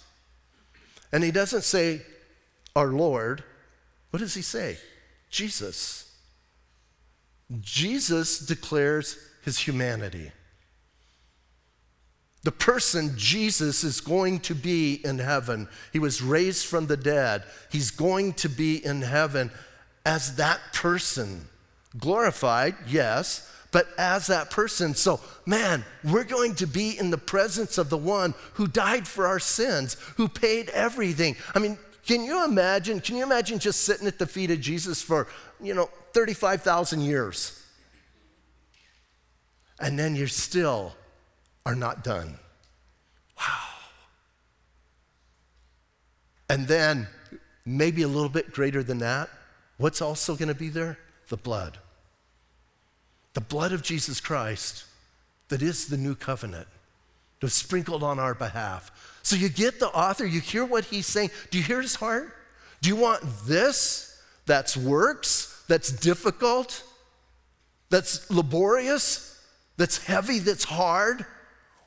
and 1.11 1.23
he 1.23 1.31
doesn't 1.31 1.63
say 1.63 2.03
our 2.75 2.89
Lord. 2.89 3.43
What 4.09 4.19
does 4.19 4.33
he 4.33 4.41
say? 4.41 4.77
Jesus. 5.29 6.15
Jesus 7.61 8.39
declares 8.39 9.17
his 9.43 9.59
humanity. 9.59 10.31
The 12.43 12.51
person 12.51 13.13
Jesus 13.17 13.83
is 13.83 13.99
going 13.99 14.39
to 14.41 14.55
be 14.55 15.01
in 15.03 15.19
heaven. 15.19 15.67
He 15.91 15.99
was 15.99 16.21
raised 16.21 16.65
from 16.65 16.87
the 16.87 16.95
dead. 16.95 17.43
He's 17.71 17.91
going 17.91 18.33
to 18.33 18.47
be 18.49 18.83
in 18.85 19.01
heaven 19.01 19.51
as 20.05 20.35
that 20.37 20.59
person. 20.73 21.47
Glorified, 21.97 22.75
yes, 22.87 23.51
but 23.71 23.87
as 23.97 24.27
that 24.27 24.49
person. 24.49 24.95
So, 24.95 25.19
man, 25.45 25.83
we're 26.03 26.23
going 26.23 26.55
to 26.55 26.67
be 26.67 26.97
in 26.97 27.09
the 27.09 27.17
presence 27.17 27.77
of 27.77 27.89
the 27.89 27.97
one 27.97 28.33
who 28.53 28.67
died 28.67 29.07
for 29.07 29.27
our 29.27 29.39
sins, 29.39 29.95
who 30.15 30.27
paid 30.29 30.69
everything. 30.69 31.35
I 31.53 31.59
mean, 31.59 31.77
can 32.07 32.23
you 32.23 32.45
imagine? 32.45 33.01
Can 33.01 33.17
you 33.17 33.23
imagine 33.23 33.59
just 33.59 33.81
sitting 33.81 34.07
at 34.07 34.17
the 34.17 34.25
feet 34.25 34.49
of 34.49 34.61
Jesus 34.61 35.01
for, 35.01 35.27
you 35.61 35.73
know, 35.73 35.89
35,000 36.13 37.01
years? 37.01 37.61
And 39.79 39.99
then 39.99 40.15
you 40.15 40.27
still 40.27 40.95
are 41.65 41.75
not 41.75 42.03
done. 42.03 42.39
Wow. 43.37 43.45
And 46.49 46.67
then, 46.67 47.07
maybe 47.65 48.03
a 48.03 48.07
little 48.07 48.29
bit 48.29 48.53
greater 48.53 48.81
than 48.81 48.99
that, 48.99 49.29
what's 49.75 50.01
also 50.01 50.35
going 50.35 50.47
to 50.47 50.55
be 50.55 50.69
there? 50.69 50.97
The 51.27 51.37
blood. 51.37 51.77
The 53.33 53.41
blood 53.41 53.73
of 53.73 53.83
Jesus 53.83 54.21
Christ 54.21 54.85
that 55.49 55.61
is 55.61 55.87
the 55.87 55.97
new 55.97 56.15
covenant, 56.15 56.67
was 57.41 57.53
sprinkled 57.53 58.03
on 58.03 58.19
our 58.19 58.33
behalf 58.33 58.91
so 59.27 59.35
you 59.35 59.49
get 59.49 59.81
the 59.81 59.89
author, 59.89 60.25
you 60.25 60.39
hear 60.39 60.63
what 60.63 60.85
he's 60.85 61.05
saying. 61.05 61.31
Do 61.51 61.57
you 61.57 61.63
hear 61.65 61.81
his 61.81 61.95
heart? 61.95 62.33
Do 62.81 62.87
you 62.87 62.95
want 62.95 63.23
this 63.43 64.23
that's 64.45 64.77
works, 64.77 65.65
that's 65.67 65.91
difficult, 65.91 66.81
that's 67.89 68.31
laborious, 68.31 69.37
that's 69.75 70.01
heavy, 70.05 70.39
that's 70.39 70.63
hard? 70.63 71.25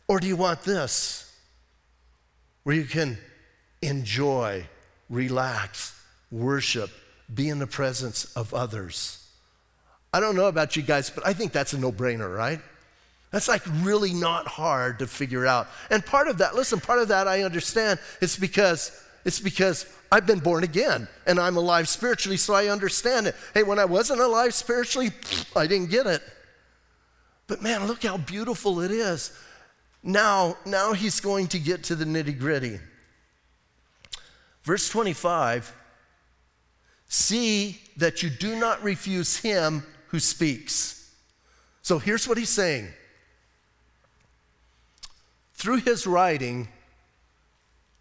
Or 0.07 0.21
do 0.21 0.27
you 0.27 0.37
want 0.37 0.65
this 0.65 1.35
where 2.65 2.77
you 2.77 2.85
can 2.85 3.17
enjoy, 3.81 4.67
relax, 5.09 5.99
worship, 6.31 6.91
be 7.33 7.49
in 7.49 7.59
the 7.59 7.67
presence 7.67 8.27
of 8.37 8.53
others? 8.53 9.27
I 10.13 10.21
don't 10.21 10.37
know 10.37 10.49
about 10.49 10.77
you 10.77 10.83
guys, 10.83 11.09
but 11.09 11.27
I 11.27 11.33
think 11.33 11.53
that's 11.53 11.73
a 11.73 11.79
no 11.79 11.91
brainer, 11.91 12.37
right? 12.37 12.61
That's 13.31 13.49
like 13.49 13.63
really 13.83 14.13
not 14.13 14.49
hard 14.49 14.99
to 14.99 15.07
figure 15.07 15.47
out. 15.47 15.69
And 15.89 16.05
part 16.05 16.27
of 16.29 16.39
that, 16.39 16.55
listen, 16.55 16.81
part 16.81 16.99
of 16.99 17.09
that 17.09 17.29
I 17.29 17.43
understand 17.43 18.01
is 18.21 18.37
because 18.37 18.91
it's 19.25 19.39
because 19.39 19.87
I've 20.11 20.27
been 20.27 20.41
born 20.41 20.65
again 20.65 21.07
and 21.27 21.39
I'm 21.39 21.57
alive 21.57 21.89
spiritually, 21.89 22.37
so 22.37 22.55
I 22.55 22.67
understand 22.67 23.29
it. 23.29 23.37
Hey, 23.55 23.63
when 23.63 23.79
I 23.79 23.85
wasn't 23.85 24.21
alive 24.21 24.55
spiritually, 24.55 25.11
I 25.55 25.67
didn't 25.67 25.91
get 25.91 26.07
it. 26.07 26.23
But 27.47 27.63
man, 27.63 27.87
look 27.87 28.03
how 28.03 28.17
beautiful 28.17 28.81
it 28.81 28.91
is. 28.91 29.33
Now, 30.03 30.57
now 30.65 30.93
he's 30.93 31.21
going 31.21 31.49
to 31.49 31.59
get 31.59 31.85
to 31.85 31.95
the 31.95 32.05
nitty-gritty. 32.05 32.81
Verse 34.63 34.89
25, 34.89 35.75
see 37.07 37.81
that 37.97 38.23
you 38.23 38.31
do 38.31 38.57
not 38.57 38.83
refuse 38.83 39.37
him 39.37 39.85
who 40.09 40.19
speaks. 40.19 41.13
So 41.83 41.99
here's 41.99 42.27
what 42.27 42.39
he's 42.39 42.51
saying 42.51 42.89
through 45.61 45.77
his 45.77 46.07
writing, 46.07 46.69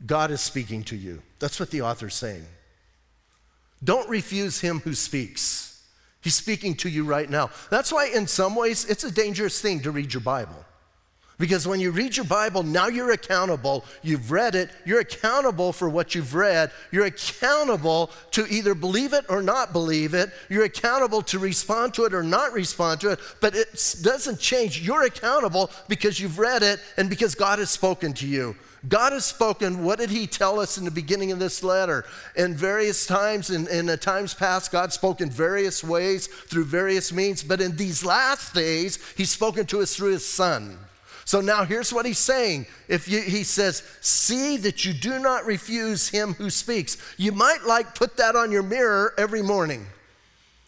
God 0.06 0.32
is 0.32 0.40
speaking 0.40 0.82
to 0.86 0.96
you. 0.96 1.22
That's 1.40 1.60
what 1.60 1.72
the 1.72 1.82
author's 1.82 2.16
saying. 2.16 2.46
Don't 3.84 4.10
refuse 4.10 4.62
him 4.62 4.80
who 4.80 4.94
speaks. 4.94 5.84
He's 6.22 6.36
speaking 6.36 6.74
to 6.76 6.90
you 6.90 7.04
right 7.04 7.30
now. 7.30 7.50
That's 7.70 7.92
why, 7.92 8.08
in 8.08 8.28
some 8.28 8.56
ways, 8.56 8.86
it's 8.86 9.04
a 9.04 9.12
dangerous 9.12 9.60
thing 9.60 9.82
to 9.82 9.92
read 9.92 10.14
your 10.14 10.22
Bible. 10.22 10.66
Because 11.40 11.66
when 11.66 11.80
you 11.80 11.92
read 11.92 12.18
your 12.18 12.26
Bible, 12.26 12.64
now 12.64 12.88
you're 12.88 13.12
accountable. 13.12 13.86
You've 14.04 14.30
read 14.30 14.56
it, 14.56 14.70
you're 14.86 15.00
accountable 15.00 15.72
for 15.72 15.88
what 15.88 16.14
you've 16.14 16.36
read. 16.36 16.70
You're 16.92 17.06
accountable 17.06 18.12
to 18.32 18.46
either 18.48 18.76
believe 18.76 19.14
it 19.14 19.24
or 19.30 19.42
not 19.42 19.72
believe 19.72 20.14
it. 20.14 20.32
You're 20.50 20.66
accountable 20.66 21.22
to 21.24 21.40
respond 21.40 21.94
to 21.94 22.04
it 22.04 22.14
or 22.14 22.24
not 22.24 22.52
respond 22.52 23.00
to 23.02 23.12
it. 23.12 23.20
But 23.40 23.56
it 23.56 23.70
doesn't 24.02 24.40
change. 24.40 24.82
You're 24.82 25.06
accountable 25.06 25.72
because 25.88 26.20
you've 26.20 26.40
read 26.40 26.62
it 26.62 26.82
and 26.98 27.10
because 27.10 27.36
God 27.36 27.60
has 27.60 27.70
spoken 27.70 28.12
to 28.16 28.28
you. 28.28 28.54
God 28.90 29.14
has 29.14 29.24
spoken. 29.24 29.84
What 29.86 30.00
did 30.00 30.10
He 30.10 30.28
tell 30.28 30.60
us 30.60 30.78
in 30.78 30.84
the 30.84 30.92
beginning 30.92 31.32
of 31.32 31.40
this 31.40 31.64
letter? 31.64 32.04
In 32.36 32.54
various 32.54 33.06
times, 33.06 33.50
in, 33.50 33.66
in 33.68 33.86
the 33.86 33.98
times 33.98 34.34
past, 34.34 34.74
God 34.74 34.92
spoke 34.92 35.22
in 35.22 35.30
various 35.30 35.86
ways 35.86 36.28
through 36.28 36.66
various 36.66 37.14
means. 37.14 37.44
But 37.44 37.62
in 37.62 37.78
these 37.78 38.04
last 38.04 38.54
days, 38.54 39.00
He's 39.16 39.32
spoken 39.32 39.66
to 39.68 39.82
us 39.82 39.96
through 39.96 40.12
His 40.12 40.28
Son. 40.28 40.78
So 41.30 41.42
now 41.42 41.64
here's 41.64 41.94
what 41.94 42.08
he's 42.08 42.18
saying. 42.18 42.66
If 42.88 43.08
you, 43.08 43.22
he 43.22 43.44
says, 43.44 43.84
"See 44.02 44.58
that 44.58 44.84
you 44.84 44.94
do 44.94 45.20
not 45.20 45.46
refuse 45.46 46.10
him 46.10 46.34
who 46.34 46.50
speaks." 46.50 46.98
You 47.18 47.34
might 47.34 47.66
like 47.68 47.94
put 47.94 48.18
that 48.18 48.36
on 48.36 48.52
your 48.52 48.64
mirror 48.64 49.14
every 49.16 49.44
morning. 49.44 49.86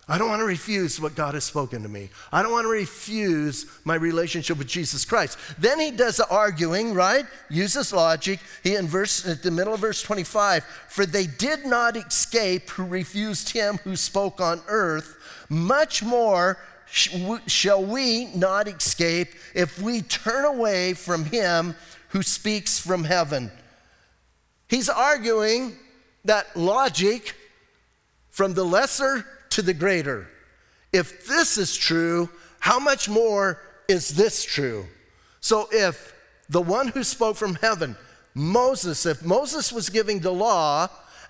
I 0.07 0.19
don't 0.19 0.29
want 0.29 0.41
to 0.41 0.45
refuse 0.45 1.01
what 1.01 1.15
God 1.15 1.33
has 1.33 1.45
spoken 1.45 1.81
to 1.81 1.89
me. 1.89 2.11
I 2.31 2.43
don't 2.43 2.51
want 2.51 2.65
to 2.65 2.69
refuse 2.69 3.65
my 3.85 3.95
relationship 3.95 4.59
with 4.59 4.67
Jesus 4.67 5.03
Christ. 5.03 5.35
Then 5.57 5.79
he 5.79 5.89
does 5.89 6.17
the 6.17 6.29
arguing, 6.29 6.93
right? 6.93 7.25
Uses 7.49 7.91
logic. 7.91 8.39
He 8.61 8.75
in 8.75 8.87
verse 8.87 9.25
at 9.25 9.41
the 9.41 9.49
middle 9.49 9.73
of 9.73 9.79
verse 9.79 10.03
25, 10.03 10.63
for 10.89 11.07
they 11.07 11.25
did 11.25 11.65
not 11.65 11.97
escape 11.97 12.69
who 12.69 12.83
refused 12.83 13.49
him 13.49 13.79
who 13.83 13.95
spoke 13.95 14.39
on 14.39 14.61
earth, 14.67 15.17
much 15.49 16.03
more 16.03 16.59
shall 16.91 17.83
we 17.83 18.25
not 18.35 18.67
escape 18.67 19.29
if 19.55 19.81
we 19.81 20.01
turn 20.01 20.45
away 20.45 20.93
from 20.93 21.25
him 21.25 21.75
who 22.09 22.21
speaks 22.21 22.79
from 22.79 23.03
heaven? 23.03 23.51
He's 24.67 24.89
arguing 24.89 25.77
that 26.25 26.55
logic 26.55 27.35
from 28.29 28.53
the 28.53 28.63
lesser 28.63 29.25
to 29.51 29.61
the 29.61 29.73
greater. 29.73 30.27
If 30.93 31.25
this 31.27 31.57
is 31.57 31.75
true, 31.75 32.29
how 32.59 32.79
much 32.79 33.09
more 33.09 33.59
is 33.87 34.09
this 34.09 34.43
true? 34.43 34.85
So 35.39 35.67
if 35.71 36.13
the 36.49 36.61
one 36.61 36.89
who 36.89 37.03
spoke 37.03 37.37
from 37.37 37.55
heaven, 37.55 37.95
Moses, 38.33 39.05
if 39.05 39.23
Moses 39.25 39.71
was 39.71 39.89
giving 39.89 40.19
the 40.19 40.31
law, 40.31 40.87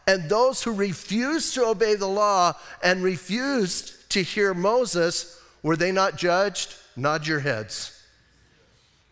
and 0.08 0.30
those 0.30 0.64
who 0.64 0.74
refused 0.74 1.54
to 1.54 1.66
obey 1.66 1.96
the 1.96 2.08
law 2.08 2.54
and 2.84 3.04
refused 3.04 4.10
to 4.12 4.22
hear 4.24 4.54
Moses 4.54 5.41
were 5.64 5.76
they 5.76 5.92
not 5.92 6.16
judged? 6.18 6.76
Nod 6.96 7.26
your 7.26 7.40
heads. 7.40 8.02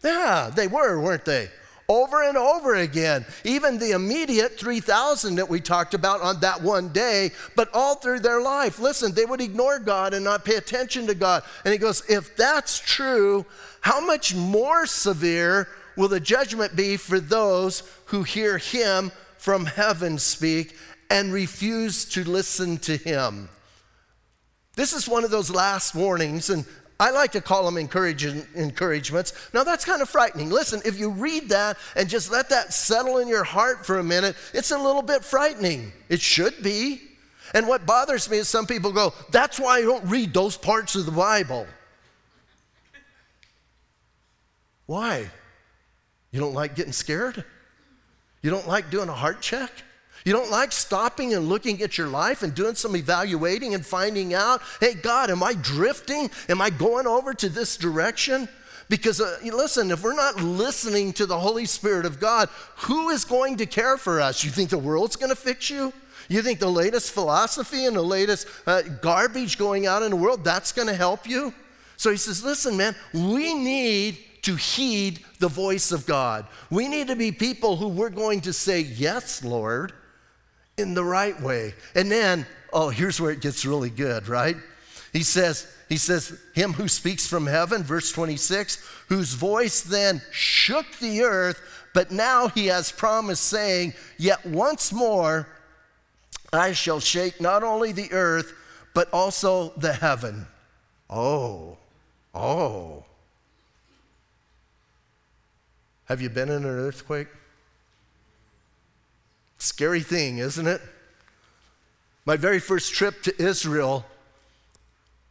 Yeah, 0.03 0.49
they 0.53 0.67
were, 0.67 0.99
weren't 0.99 1.25
they? 1.25 1.49
Over 1.87 2.23
and 2.23 2.37
over 2.37 2.75
again. 2.75 3.25
Even 3.43 3.79
the 3.79 3.91
immediate 3.91 4.59
3,000 4.59 5.35
that 5.35 5.49
we 5.49 5.59
talked 5.59 5.95
about 5.95 6.21
on 6.21 6.39
that 6.41 6.61
one 6.61 6.89
day, 6.89 7.31
but 7.55 7.69
all 7.73 7.95
through 7.95 8.19
their 8.19 8.41
life. 8.41 8.79
Listen, 8.79 9.11
they 9.11 9.25
would 9.25 9.41
ignore 9.41 9.79
God 9.79 10.13
and 10.13 10.23
not 10.23 10.45
pay 10.45 10.55
attention 10.55 11.07
to 11.07 11.15
God. 11.15 11.43
And 11.65 11.71
he 11.71 11.79
goes, 11.79 12.03
if 12.07 12.37
that's 12.37 12.79
true, 12.79 13.45
how 13.81 13.99
much 13.99 14.35
more 14.35 14.85
severe 14.85 15.67
will 15.95 16.07
the 16.07 16.19
judgment 16.19 16.75
be 16.75 16.95
for 16.95 17.19
those 17.19 17.81
who 18.05 18.21
hear 18.23 18.59
him 18.59 19.11
from 19.37 19.65
heaven 19.65 20.19
speak 20.19 20.75
and 21.09 21.33
refuse 21.33 22.05
to 22.05 22.23
listen 22.23 22.77
to 22.77 22.97
him? 22.97 23.49
This 24.79 24.93
is 24.93 25.09
one 25.09 25.25
of 25.25 25.29
those 25.29 25.51
last 25.51 25.93
warnings, 25.93 26.49
and 26.49 26.63
I 27.01 27.11
like 27.11 27.33
to 27.33 27.41
call 27.41 27.69
them 27.69 27.75
encouragements. 27.75 29.33
Now, 29.53 29.65
that's 29.65 29.83
kind 29.83 30.01
of 30.01 30.07
frightening. 30.07 30.49
Listen, 30.49 30.81
if 30.85 30.97
you 30.97 31.09
read 31.09 31.49
that 31.49 31.75
and 31.97 32.07
just 32.07 32.31
let 32.31 32.47
that 32.51 32.71
settle 32.71 33.17
in 33.17 33.27
your 33.27 33.43
heart 33.43 33.85
for 33.85 33.99
a 33.99 34.03
minute, 34.05 34.37
it's 34.53 34.71
a 34.71 34.77
little 34.77 35.01
bit 35.01 35.25
frightening. 35.25 35.91
It 36.07 36.21
should 36.21 36.63
be. 36.63 37.01
And 37.53 37.67
what 37.67 37.85
bothers 37.85 38.29
me 38.29 38.37
is 38.37 38.47
some 38.47 38.65
people 38.65 38.93
go, 38.93 39.13
that's 39.31 39.59
why 39.59 39.79
I 39.79 39.81
don't 39.81 40.05
read 40.05 40.33
those 40.33 40.55
parts 40.55 40.95
of 40.95 41.05
the 41.05 41.11
Bible. 41.11 41.67
Why? 44.85 45.29
You 46.31 46.39
don't 46.39 46.53
like 46.53 46.75
getting 46.75 46.93
scared? 46.93 47.43
You 48.41 48.49
don't 48.49 48.65
like 48.65 48.89
doing 48.89 49.09
a 49.09 49.13
heart 49.13 49.41
check? 49.41 49.71
You 50.25 50.33
don't 50.33 50.51
like 50.51 50.71
stopping 50.71 51.33
and 51.33 51.47
looking 51.47 51.81
at 51.81 51.97
your 51.97 52.07
life 52.07 52.43
and 52.43 52.53
doing 52.53 52.75
some 52.75 52.95
evaluating 52.95 53.73
and 53.73 53.85
finding 53.85 54.33
out, 54.33 54.61
hey, 54.79 54.93
God, 54.93 55.29
am 55.29 55.41
I 55.43 55.53
drifting? 55.53 56.29
Am 56.49 56.61
I 56.61 56.69
going 56.69 57.07
over 57.07 57.33
to 57.33 57.49
this 57.49 57.77
direction? 57.77 58.49
Because 58.89 59.21
uh, 59.21 59.37
listen, 59.43 59.91
if 59.91 60.03
we're 60.03 60.15
not 60.15 60.41
listening 60.41 61.13
to 61.13 61.25
the 61.25 61.39
Holy 61.39 61.65
Spirit 61.65 62.05
of 62.05 62.19
God, 62.19 62.49
who 62.77 63.09
is 63.09 63.23
going 63.23 63.57
to 63.57 63.65
care 63.65 63.97
for 63.97 64.19
us? 64.19 64.43
You 64.43 64.49
think 64.49 64.71
the 64.71 64.77
world's 64.77 65.15
going 65.15 65.29
to 65.29 65.35
fix 65.35 65.69
you? 65.69 65.93
You 66.27 66.41
think 66.41 66.59
the 66.59 66.67
latest 66.67 67.11
philosophy 67.11 67.85
and 67.85 67.95
the 67.95 68.01
latest 68.01 68.47
uh, 68.67 68.81
garbage 69.01 69.57
going 69.57 69.87
out 69.87 70.03
in 70.03 70.09
the 70.09 70.15
world, 70.15 70.43
that's 70.43 70.71
going 70.71 70.87
to 70.87 70.93
help 70.93 71.27
you? 71.27 71.53
So 71.97 72.11
he 72.11 72.17
says, 72.17 72.43
listen, 72.43 72.77
man, 72.77 72.95
we 73.13 73.53
need 73.53 74.17
to 74.43 74.55
heed 74.55 75.19
the 75.39 75.47
voice 75.47 75.91
of 75.91 76.05
God. 76.05 76.47
We 76.69 76.87
need 76.87 77.07
to 77.07 77.15
be 77.15 77.31
people 77.31 77.77
who 77.77 77.87
we're 77.87 78.09
going 78.09 78.41
to 78.41 78.53
say, 78.53 78.81
yes, 78.81 79.43
Lord 79.43 79.93
in 80.79 80.93
the 80.93 81.03
right 81.03 81.39
way. 81.41 81.73
And 81.95 82.11
then, 82.11 82.45
oh, 82.73 82.89
here's 82.89 83.19
where 83.19 83.31
it 83.31 83.41
gets 83.41 83.65
really 83.65 83.89
good, 83.89 84.27
right? 84.27 84.55
He 85.13 85.23
says, 85.23 85.67
he 85.87 85.97
says, 85.97 86.39
him 86.53 86.73
who 86.73 86.87
speaks 86.87 87.27
from 87.27 87.47
heaven, 87.47 87.83
verse 87.83 88.11
26, 88.11 88.77
whose 89.09 89.33
voice 89.33 89.81
then 89.81 90.21
shook 90.31 90.85
the 90.99 91.23
earth, 91.23 91.59
but 91.93 92.11
now 92.11 92.47
he 92.47 92.67
has 92.67 92.91
promised, 92.91 93.43
saying, 93.43 93.93
Yet 94.17 94.45
once 94.45 94.93
more 94.93 95.47
I 96.53 96.73
shall 96.73 96.99
shake 96.99 97.41
not 97.41 97.63
only 97.63 97.91
the 97.91 98.11
earth, 98.11 98.53
but 98.93 99.09
also 99.11 99.73
the 99.77 99.93
heaven. 99.93 100.47
Oh, 101.09 101.77
oh. 102.33 103.05
Have 106.05 106.21
you 106.21 106.29
been 106.29 106.49
in 106.49 106.63
an 106.63 106.65
earthquake? 106.65 107.27
Scary 109.59 110.01
thing, 110.01 110.37
isn't 110.37 110.67
it? 110.67 110.81
My 112.25 112.37
very 112.37 112.59
first 112.59 112.93
trip 112.93 113.21
to 113.23 113.41
Israel, 113.41 114.05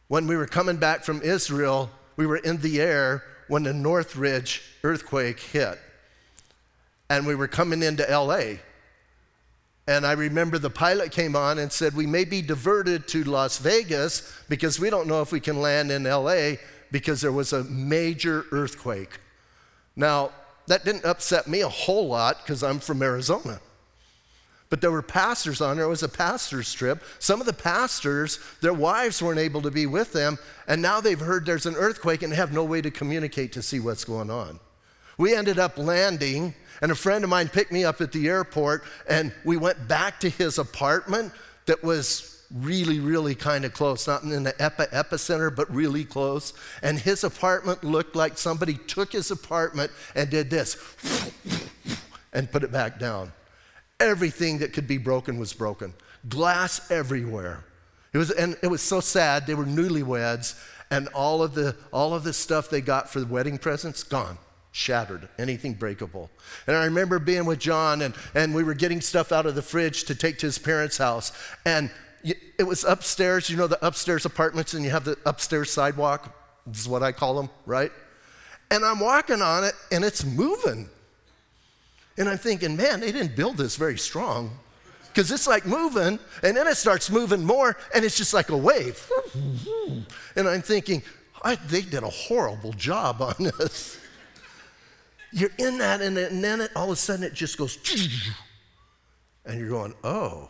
when 0.07 0.27
we 0.27 0.37
were 0.37 0.45
coming 0.45 0.77
back 0.77 1.03
from 1.03 1.21
Israel, 1.21 1.89
we 2.15 2.27
were 2.27 2.37
in 2.37 2.57
the 2.57 2.79
air 2.79 3.23
when 3.47 3.63
the 3.63 3.73
Northridge 3.73 4.61
earthquake 4.83 5.39
hit. 5.39 5.79
And 7.09 7.25
we 7.25 7.33
were 7.33 7.47
coming 7.47 7.81
into 7.81 8.03
LA. 8.03 8.59
And 9.87 10.05
I 10.05 10.11
remember 10.11 10.59
the 10.59 10.69
pilot 10.69 11.11
came 11.11 11.35
on 11.35 11.57
and 11.57 11.71
said, 11.71 11.95
We 11.95 12.05
may 12.05 12.23
be 12.23 12.43
diverted 12.43 13.07
to 13.07 13.23
Las 13.23 13.57
Vegas 13.57 14.31
because 14.47 14.79
we 14.79 14.91
don't 14.91 15.07
know 15.07 15.21
if 15.21 15.31
we 15.31 15.39
can 15.39 15.59
land 15.61 15.91
in 15.91 16.03
LA 16.03 16.57
because 16.91 17.21
there 17.21 17.31
was 17.31 17.53
a 17.53 17.63
major 17.63 18.45
earthquake. 18.51 19.19
Now, 19.95 20.29
that 20.67 20.85
didn't 20.85 21.05
upset 21.05 21.47
me 21.47 21.61
a 21.61 21.69
whole 21.69 22.07
lot 22.07 22.43
because 22.43 22.61
I'm 22.61 22.79
from 22.79 23.01
Arizona. 23.01 23.59
But 24.69 24.81
there 24.81 24.91
were 24.91 25.01
pastors 25.01 25.61
on 25.61 25.77
there. 25.77 25.85
It 25.85 25.89
was 25.89 26.03
a 26.03 26.09
pastor's 26.09 26.71
trip. 26.73 27.03
Some 27.17 27.39
of 27.39 27.47
the 27.47 27.53
pastors, 27.53 28.39
their 28.61 28.73
wives 28.73 29.21
weren't 29.21 29.39
able 29.39 29.63
to 29.63 29.71
be 29.71 29.87
with 29.87 30.13
them, 30.13 30.37
and 30.67 30.81
now 30.81 31.01
they've 31.01 31.19
heard 31.19 31.45
there's 31.45 31.65
an 31.65 31.75
earthquake 31.75 32.21
and 32.21 32.31
have 32.33 32.53
no 32.53 32.63
way 32.63 32.81
to 32.81 32.91
communicate 32.91 33.51
to 33.53 33.63
see 33.63 33.79
what's 33.79 34.03
going 34.03 34.29
on. 34.29 34.59
We 35.17 35.35
ended 35.35 35.57
up 35.57 35.77
landing, 35.77 36.53
and 36.81 36.91
a 36.91 36.95
friend 36.95 37.23
of 37.23 37.29
mine 37.29 37.49
picked 37.49 37.71
me 37.71 37.83
up 37.83 37.99
at 37.99 38.11
the 38.11 38.27
airport, 38.29 38.83
and 39.09 39.33
we 39.43 39.57
went 39.57 39.87
back 39.87 40.19
to 40.21 40.29
his 40.29 40.59
apartment 40.59 41.33
that 41.65 41.83
was 41.83 42.45
really, 42.53 42.99
really 42.99 43.35
kind 43.35 43.65
of 43.65 43.73
close, 43.73 44.07
not 44.07 44.23
in 44.23 44.43
the 44.43 44.59
epi- 44.61 44.85
epicenter, 44.85 45.53
but 45.53 45.69
really 45.73 46.03
close. 46.03 46.53
And 46.81 46.97
his 46.97 47.23
apartment 47.23 47.83
looked 47.83 48.15
like 48.15 48.37
somebody 48.37 48.75
took 48.75 49.11
his 49.11 49.31
apartment 49.31 49.91
and 50.15 50.29
did 50.29 50.49
this 50.49 50.77
and 52.33 52.51
put 52.51 52.63
it 52.63 52.71
back 52.71 52.99
down. 52.99 53.31
Everything 53.99 54.59
that 54.59 54.73
could 54.73 54.87
be 54.87 54.97
broken 54.97 55.37
was 55.39 55.53
broken. 55.53 55.93
Glass 56.27 56.89
everywhere. 56.91 57.63
It 58.13 58.17
was, 58.17 58.31
and 58.31 58.57
it 58.63 58.67
was 58.67 58.81
so 58.81 58.99
sad. 58.99 59.45
They 59.45 59.55
were 59.55 59.65
newlyweds, 59.65 60.59
and 60.89 61.07
all 61.09 61.43
of 61.43 61.53
the 61.53 61.75
all 61.93 62.13
of 62.13 62.23
the 62.23 62.33
stuff 62.33 62.69
they 62.69 62.81
got 62.81 63.09
for 63.09 63.19
the 63.19 63.27
wedding 63.27 63.57
presents 63.57 64.03
gone, 64.03 64.37
shattered. 64.71 65.29
Anything 65.37 65.73
breakable. 65.73 66.29
And 66.65 66.75
I 66.75 66.85
remember 66.85 67.19
being 67.19 67.45
with 67.45 67.59
John, 67.59 68.01
and 68.01 68.15
and 68.33 68.55
we 68.55 68.63
were 68.63 68.73
getting 68.73 69.01
stuff 69.01 69.31
out 69.31 69.45
of 69.45 69.55
the 69.55 69.61
fridge 69.61 70.05
to 70.05 70.15
take 70.15 70.39
to 70.39 70.47
his 70.47 70.57
parents' 70.57 70.97
house, 70.97 71.31
and 71.65 71.91
it 72.23 72.63
was 72.63 72.83
upstairs. 72.83 73.49
You 73.49 73.57
know 73.57 73.67
the 73.67 73.85
upstairs 73.85 74.25
apartments, 74.25 74.73
and 74.73 74.83
you 74.83 74.91
have 74.91 75.05
the 75.05 75.17
upstairs 75.25 75.71
sidewalk. 75.71 76.35
This 76.65 76.81
is 76.81 76.87
what 76.87 77.03
I 77.03 77.11
call 77.11 77.35
them, 77.35 77.49
right? 77.65 77.91
And 78.71 78.83
I'm 78.83 78.99
walking 78.99 79.41
on 79.41 79.63
it, 79.63 79.73
and 79.91 80.03
it's 80.03 80.23
moving. 80.23 80.89
And 82.19 82.27
I'm 82.27 82.37
thinking, 82.37 82.75
man, 82.75 82.99
they 82.99 83.13
didn't 83.13 83.37
build 83.37 83.57
this 83.57 83.77
very 83.77 83.97
strong 83.97 84.51
because 85.07 85.31
it's 85.31 85.47
like 85.47 85.65
moving, 85.65 86.19
and 86.43 86.55
then 86.55 86.67
it 86.67 86.75
starts 86.75 87.09
moving 87.09 87.43
more, 87.43 87.77
and 87.95 88.05
it's 88.05 88.17
just 88.17 88.33
like 88.33 88.49
a 88.49 88.57
wave. 88.57 89.09
and 90.35 90.47
I'm 90.47 90.61
thinking, 90.61 91.01
they 91.67 91.81
did 91.81 92.03
a 92.03 92.09
horrible 92.09 92.73
job 92.73 93.21
on 93.21 93.35
this. 93.59 93.97
you're 95.31 95.49
in 95.57 95.77
that, 95.77 96.01
and 96.01 96.17
then 96.17 96.61
it, 96.61 96.71
all 96.75 96.85
of 96.85 96.91
a 96.91 96.95
sudden 96.97 97.23
it 97.23 97.33
just 97.33 97.57
goes, 97.57 97.77
and 99.45 99.57
you're 99.57 99.69
going, 99.69 99.93
oh, 100.03 100.49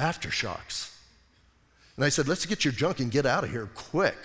aftershocks. 0.00 0.94
And 1.96 2.04
I 2.04 2.08
said, 2.08 2.28
let's 2.28 2.46
get 2.46 2.64
your 2.64 2.72
junk 2.72 3.00
and 3.00 3.10
get 3.10 3.26
out 3.26 3.44
of 3.44 3.50
here 3.50 3.68
quick. 3.74 4.16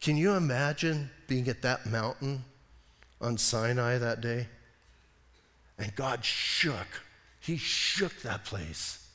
Can 0.00 0.16
you 0.16 0.34
imagine 0.34 1.10
being 1.26 1.48
at 1.48 1.62
that 1.62 1.86
mountain 1.86 2.44
on 3.20 3.38
Sinai 3.38 3.98
that 3.98 4.20
day? 4.20 4.48
And 5.78 5.94
God 5.94 6.24
shook. 6.24 6.86
He 7.40 7.56
shook 7.56 8.22
that 8.22 8.44
place 8.44 9.06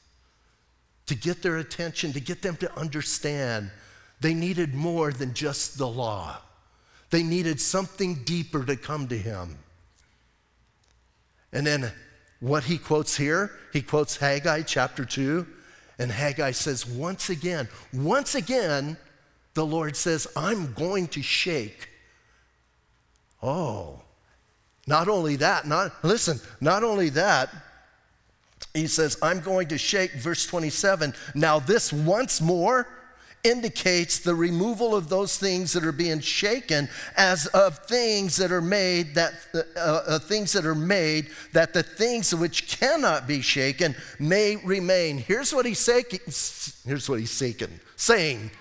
to 1.08 1.16
get 1.16 1.42
their 1.42 1.58
attention, 1.58 2.14
to 2.14 2.20
get 2.20 2.42
them 2.42 2.56
to 2.58 2.78
understand 2.78 3.72
they 4.22 4.34
needed 4.34 4.76
more 4.76 5.12
than 5.12 5.34
just 5.34 5.78
the 5.78 5.88
law. 5.88 6.38
They 7.10 7.24
needed 7.24 7.60
something 7.60 8.24
deeper 8.26 8.64
to 8.66 8.76
come 8.76 9.08
to 9.08 9.18
Him. 9.18 9.58
And 11.52 11.66
then 11.66 11.92
what 12.40 12.64
he 12.64 12.78
quotes 12.78 13.18
here, 13.18 13.52
he 13.74 13.82
quotes 13.82 14.18
Haggai 14.18 14.62
chapter 14.64 15.04
2, 15.04 15.46
and 15.98 16.12
Haggai 16.12 16.52
says, 16.52 16.86
once 16.86 17.30
again, 17.30 17.68
once 17.92 18.36
again, 18.36 18.98
the 19.54 19.66
Lord 19.66 19.98
says, 19.98 20.28
I'm 20.36 20.74
going 20.74 21.08
to 21.10 21.22
shake. 21.22 21.90
Oh, 23.42 24.02
not 24.88 25.08
only 25.08 25.36
that, 25.38 25.68
not 25.68 26.04
listen, 26.04 26.40
not 26.60 26.84
only 26.84 27.10
that, 27.10 27.50
he 28.74 28.88
says, 28.88 29.18
I'm 29.22 29.40
going 29.40 29.68
to 29.70 29.78
shake, 29.78 30.14
verse 30.14 30.46
27. 30.46 31.14
Now, 31.36 31.60
this 31.60 31.94
once 31.94 32.42
more 32.42 32.88
indicates 33.44 34.20
the 34.20 34.36
removal 34.36 34.94
of 34.94 35.08
those 35.08 35.38
things 35.38 35.72
that 35.74 35.86
are 35.86 35.94
being 35.94 36.20
shaken 36.20 36.90
as 37.16 37.48
of 37.48 37.78
things 37.86 38.36
that 38.36 38.52
are 38.52 38.62
made 38.62 39.16
that 39.16 39.34
uh, 39.54 39.80
uh, 39.80 40.20
things 40.20 40.52
that 40.52 40.66
are 40.66 40.76
made 40.76 41.30
that 41.54 41.74
the 41.74 41.82
things 41.82 42.36
which 42.36 42.68
cannot 42.68 43.28
be 43.28 43.42
shaken 43.42 43.96
may 44.20 44.58
remain 44.58 45.18
here's 45.18 45.54
what 45.54 45.66
he's 45.66 45.80
saying 45.80 46.04
here's 46.86 47.08
what 47.08 47.18
he's 47.18 47.32
saying 47.32 47.80
saying 47.96 48.52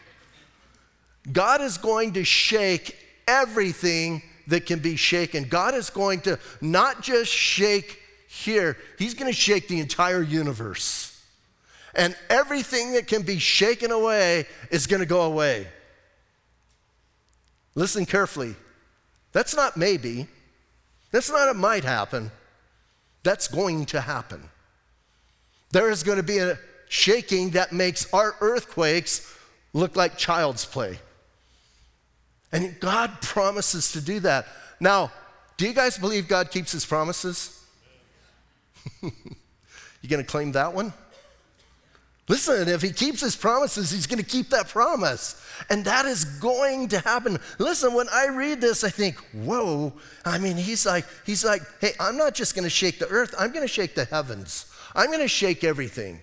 god 1.33 1.61
is 1.61 1.77
going 1.77 2.13
to 2.13 2.23
shake 2.23 2.97
everything 3.27 4.23
that 4.49 4.67
can 4.67 4.81
be 4.81 4.97
shaken 4.97 5.45
god 5.45 5.75
is 5.75 5.91
going 5.91 6.21
to 6.21 6.39
not 6.61 7.03
just 7.03 7.33
shake 7.33 8.01
here 8.29 8.77
he's 8.99 9.15
going 9.15 9.31
to 9.31 9.39
shake 9.39 9.69
the 9.69 9.79
entire 9.79 10.23
universe 10.23 11.09
and 11.99 12.17
everything 12.31 12.93
that 12.93 13.09
can 13.09 13.23
be 13.23 13.39
shaken 13.39 13.91
away 13.91 14.47
is 14.71 14.87
going 14.87 15.01
to 15.01 15.07
go 15.07 15.23
away. 15.23 15.67
Listen 17.75 18.07
carefully. 18.07 18.55
That's 19.33 19.55
not 19.55 19.77
maybe. 19.77 20.29
That's 21.11 21.29
not 21.29 21.49
it 21.49 21.57
might 21.57 21.85
happen. 21.85 22.31
That's 23.25 23.49
going 23.49 23.87
to 23.87 24.01
happen. 24.01 24.49
There 25.73 25.91
is 25.91 26.05
going 26.05 26.19
to 26.19 26.23
be 26.23 26.39
a 26.39 26.59
shaking 26.89 27.51
that 27.51 27.73
makes 27.73 28.13
our 28.15 28.37
earthquakes 28.41 29.37
look 29.73 29.97
like 29.97 30.17
child's 30.17 30.65
play. 30.65 30.99
And 32.53 32.79
God 32.81 33.21
promises 33.21 33.93
to 33.93 34.01
do 34.01 34.21
that. 34.21 34.47
Now, 34.81 35.13
do 35.57 35.67
you 35.67 35.75
guys 35.75 35.99
believe 35.99 36.29
God 36.29 36.51
keeps 36.51 36.73
his 36.73 36.87
promises? 36.87 37.63
you 39.03 40.09
going 40.09 40.25
to 40.25 40.31
claim 40.31 40.53
that 40.53 40.73
one? 40.73 40.93
Listen, 42.29 42.69
if 42.69 42.83
he 42.83 42.91
keeps 42.91 43.21
his 43.23 43.35
promises, 43.35 43.91
he's 43.91 44.07
going 44.07 44.23
to 44.23 44.25
keep 44.25 44.51
that 44.51 44.69
promise. 44.69 45.43
And 45.71 45.85
that 45.87 46.05
is 46.05 46.25
going 46.25 46.89
to 46.89 47.01
happen. 47.01 47.39
Listen, 47.59 47.95
when 47.95 48.07
I 48.13 48.29
read 48.29 48.61
this, 48.61 48.85
I 48.85 48.91
think, 48.91 49.17
whoa. 49.33 49.95
I 50.27 50.39
mean, 50.39 50.57
he's 50.59 50.85
like, 50.85 51.07
he's 51.25 51.43
like, 51.43 51.63
hey, 51.81 51.93
I'm 51.99 52.19
not 52.19 52.35
just 52.35 52.55
going 52.55 52.65
to 52.65 52.71
shake 52.71 52.99
the 52.99 53.09
earth, 53.09 53.35
I'm 53.39 53.51
going 53.51 53.67
to 53.67 53.73
shake 53.73 53.95
the 53.95 54.05
heavens. 54.05 54.67
I'm 54.95 55.07
going 55.07 55.21
to 55.21 55.29
shake 55.29 55.65
everything. 55.65 56.21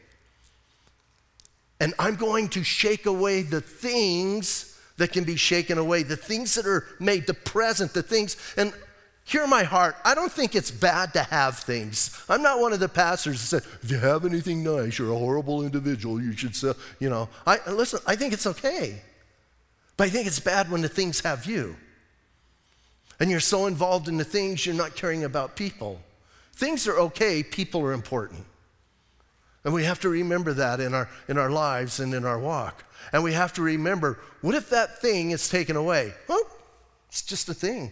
And 1.79 1.93
I'm 1.99 2.15
going 2.15 2.49
to 2.49 2.63
shake 2.63 3.05
away 3.05 3.41
the 3.41 3.61
things 3.61 4.74
that 4.97 5.11
can 5.11 5.23
be 5.23 5.35
shaken 5.35 5.77
away, 5.77 6.03
the 6.03 6.15
things 6.15 6.55
that 6.55 6.65
are 6.65 6.85
made, 6.99 7.27
the 7.27 7.33
present, 7.33 7.93
the 7.93 8.03
things. 8.03 8.37
And 8.57 8.73
hear 9.25 9.45
my 9.47 9.63
heart. 9.63 9.95
I 10.05 10.15
don't 10.15 10.31
think 10.31 10.55
it's 10.55 10.71
bad 10.71 11.13
to 11.13 11.23
have 11.23 11.59
things. 11.59 12.23
I'm 12.29 12.41
not 12.41 12.59
one 12.59 12.73
of 12.73 12.79
the 12.79 12.87
pastors 12.87 13.41
that 13.41 13.63
said, 13.63 13.71
if 13.81 13.91
you 13.91 13.97
have 13.97 14.23
anything 14.25 14.63
nice, 14.63 14.97
you're 14.97 15.11
a 15.11 15.17
horrible 15.17 15.63
individual. 15.63 16.21
You 16.21 16.31
should 16.33 16.55
say, 16.55 16.73
you 16.99 17.09
know. 17.09 17.27
I 17.45 17.57
listen, 17.69 17.99
I 18.07 18.15
think 18.15 18.33
it's 18.33 18.47
okay. 18.47 19.01
But 19.97 20.05
I 20.05 20.09
think 20.09 20.27
it's 20.27 20.39
bad 20.39 20.69
when 20.71 20.81
the 20.81 20.89
things 20.89 21.21
have 21.21 21.45
you. 21.45 21.75
And 23.19 23.31
you're 23.31 23.39
so 23.39 23.65
involved 23.65 24.07
in 24.07 24.17
the 24.17 24.25
things, 24.25 24.65
you're 24.65 24.75
not 24.75 24.95
caring 24.95 25.23
about 25.23 25.55
people. 25.55 26.01
Things 26.53 26.87
are 26.87 26.97
okay, 26.99 27.43
people 27.43 27.81
are 27.81 27.93
important. 27.93 28.45
And 29.65 29.73
we 29.73 29.83
have 29.83 29.99
to 30.01 30.09
remember 30.09 30.53
that 30.53 30.79
in 30.79 30.93
our, 30.93 31.09
in 31.27 31.37
our 31.37 31.49
lives 31.49 31.99
and 31.99 32.13
in 32.13 32.23
our 32.23 32.39
walk. 32.39 32.85
And 33.11 33.23
we 33.23 33.33
have 33.33 33.51
to 33.53 33.61
remember 33.61 34.19
what 34.41 34.55
if 34.55 34.69
that 34.69 35.01
thing 35.01 35.31
is 35.31 35.49
taken 35.49 35.75
away? 35.75 36.13
It's 37.09 37.23
just 37.23 37.49
a 37.49 37.53
thing 37.53 37.91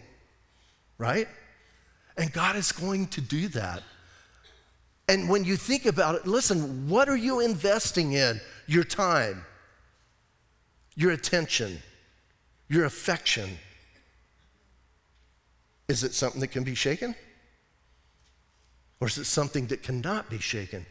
right? 0.98 1.28
And 2.16 2.32
God 2.32 2.56
is 2.56 2.72
going 2.72 3.08
to 3.08 3.20
do 3.20 3.48
that. 3.48 3.82
And 5.08 5.28
when 5.28 5.44
you 5.44 5.56
think 5.56 5.86
about 5.86 6.14
it, 6.14 6.26
listen, 6.26 6.88
what 6.88 7.08
are 7.08 7.16
you 7.16 7.40
investing 7.40 8.12
in? 8.12 8.40
Your 8.66 8.84
time, 8.84 9.44
your 10.96 11.10
attention, 11.10 11.82
your 12.68 12.86
affection. 12.86 13.58
Is 15.88 16.02
it 16.02 16.14
something 16.14 16.40
that 16.40 16.48
can 16.48 16.64
be 16.64 16.74
shaken? 16.74 17.14
Or 19.00 19.08
is 19.08 19.18
it 19.18 19.26
something 19.26 19.66
that 19.66 19.82
cannot 19.82 20.30
be 20.30 20.38
shaken? 20.38 20.86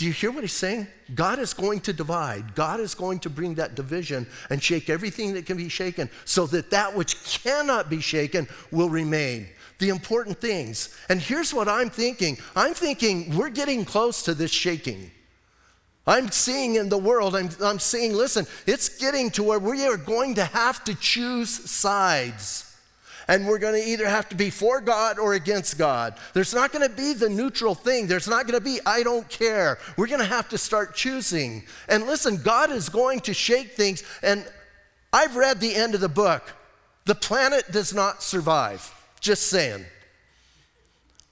Do 0.00 0.06
you 0.06 0.12
hear 0.14 0.30
what 0.30 0.44
he's 0.44 0.54
saying? 0.54 0.86
God 1.14 1.38
is 1.38 1.52
going 1.52 1.80
to 1.80 1.92
divide. 1.92 2.54
God 2.54 2.80
is 2.80 2.94
going 2.94 3.18
to 3.18 3.28
bring 3.28 3.56
that 3.56 3.74
division 3.74 4.26
and 4.48 4.62
shake 4.62 4.88
everything 4.88 5.34
that 5.34 5.44
can 5.44 5.58
be 5.58 5.68
shaken 5.68 6.08
so 6.24 6.46
that 6.46 6.70
that 6.70 6.96
which 6.96 7.22
cannot 7.42 7.90
be 7.90 8.00
shaken 8.00 8.48
will 8.70 8.88
remain. 8.88 9.46
The 9.78 9.90
important 9.90 10.40
things. 10.40 10.96
And 11.10 11.20
here's 11.20 11.52
what 11.52 11.68
I'm 11.68 11.90
thinking 11.90 12.38
I'm 12.56 12.72
thinking 12.72 13.36
we're 13.36 13.50
getting 13.50 13.84
close 13.84 14.22
to 14.22 14.32
this 14.32 14.50
shaking. 14.50 15.10
I'm 16.06 16.30
seeing 16.30 16.76
in 16.76 16.88
the 16.88 16.96
world, 16.96 17.36
I'm, 17.36 17.50
I'm 17.62 17.78
seeing, 17.78 18.14
listen, 18.14 18.46
it's 18.66 18.88
getting 18.88 19.28
to 19.32 19.42
where 19.42 19.58
we 19.58 19.84
are 19.84 19.98
going 19.98 20.34
to 20.36 20.46
have 20.46 20.82
to 20.84 20.94
choose 20.94 21.50
sides 21.70 22.69
and 23.30 23.46
we're 23.46 23.58
going 23.58 23.80
to 23.80 23.88
either 23.88 24.08
have 24.08 24.28
to 24.28 24.34
be 24.34 24.50
for 24.50 24.80
God 24.80 25.20
or 25.20 25.34
against 25.34 25.78
God. 25.78 26.18
There's 26.34 26.52
not 26.52 26.72
going 26.72 26.86
to 26.86 26.94
be 26.94 27.12
the 27.12 27.28
neutral 27.28 27.76
thing. 27.76 28.08
There's 28.08 28.26
not 28.26 28.48
going 28.48 28.58
to 28.58 28.64
be, 28.64 28.80
I 28.84 29.04
don't 29.04 29.28
care. 29.28 29.78
We're 29.96 30.08
going 30.08 30.18
to 30.18 30.26
have 30.26 30.48
to 30.48 30.58
start 30.58 30.96
choosing. 30.96 31.62
And 31.88 32.06
listen, 32.06 32.42
God 32.42 32.72
is 32.72 32.88
going 32.88 33.20
to 33.20 33.32
shake 33.32 33.74
things. 33.74 34.02
And 34.24 34.44
I've 35.12 35.36
read 35.36 35.60
the 35.60 35.76
end 35.76 35.94
of 35.94 36.00
the 36.00 36.08
book. 36.08 36.42
The 37.04 37.14
planet 37.14 37.70
does 37.70 37.94
not 37.94 38.20
survive. 38.20 38.92
Just 39.20 39.46
saying. 39.46 39.84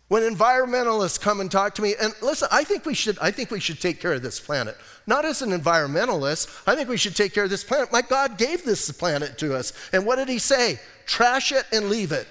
When 0.07 0.23
environmentalists 0.23 1.21
come 1.21 1.41
and 1.41 1.51
talk 1.51 1.75
to 1.75 1.83
me, 1.83 1.95
and 2.01 2.15
listen, 2.23 2.49
I 2.53 2.63
think 2.63 2.87
we 2.87 2.95
should, 2.95 3.19
I 3.19 3.33
think 3.33 3.51
we 3.51 3.61
should 3.61 3.81
take 3.81 4.01
care 4.01 4.13
of 4.13 4.23
this 4.23 4.39
planet. 4.39 4.77
Not 5.09 5.25
as 5.25 5.43
an 5.43 5.51
environmentalist, 5.51 6.63
I 6.65 6.77
think 6.77 6.89
we 6.89 6.97
should 6.97 7.17
take 7.17 7.35
care 7.35 7.45
of 7.45 7.51
this 7.51 7.65
planet. 7.65 7.93
My 7.93 8.03
God 8.03 8.39
gave 8.39 8.65
this 8.65 8.89
planet 8.93 9.37
to 9.39 9.57
us. 9.57 9.73
And 9.93 10.07
what 10.07 10.17
did 10.17 10.29
he 10.29 10.39
say? 10.39 10.79
Trash 11.09 11.51
it 11.51 11.65
and 11.73 11.89
leave 11.89 12.13
it. 12.13 12.29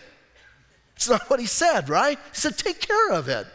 It's 0.96 1.10
not 1.10 1.30
what 1.30 1.40
he 1.40 1.46
said, 1.46 1.90
right? 1.90 2.18
He 2.18 2.36
said, 2.36 2.58
take 2.58 2.80
care 2.80 3.12
of 3.12 3.28
it. 3.28 3.46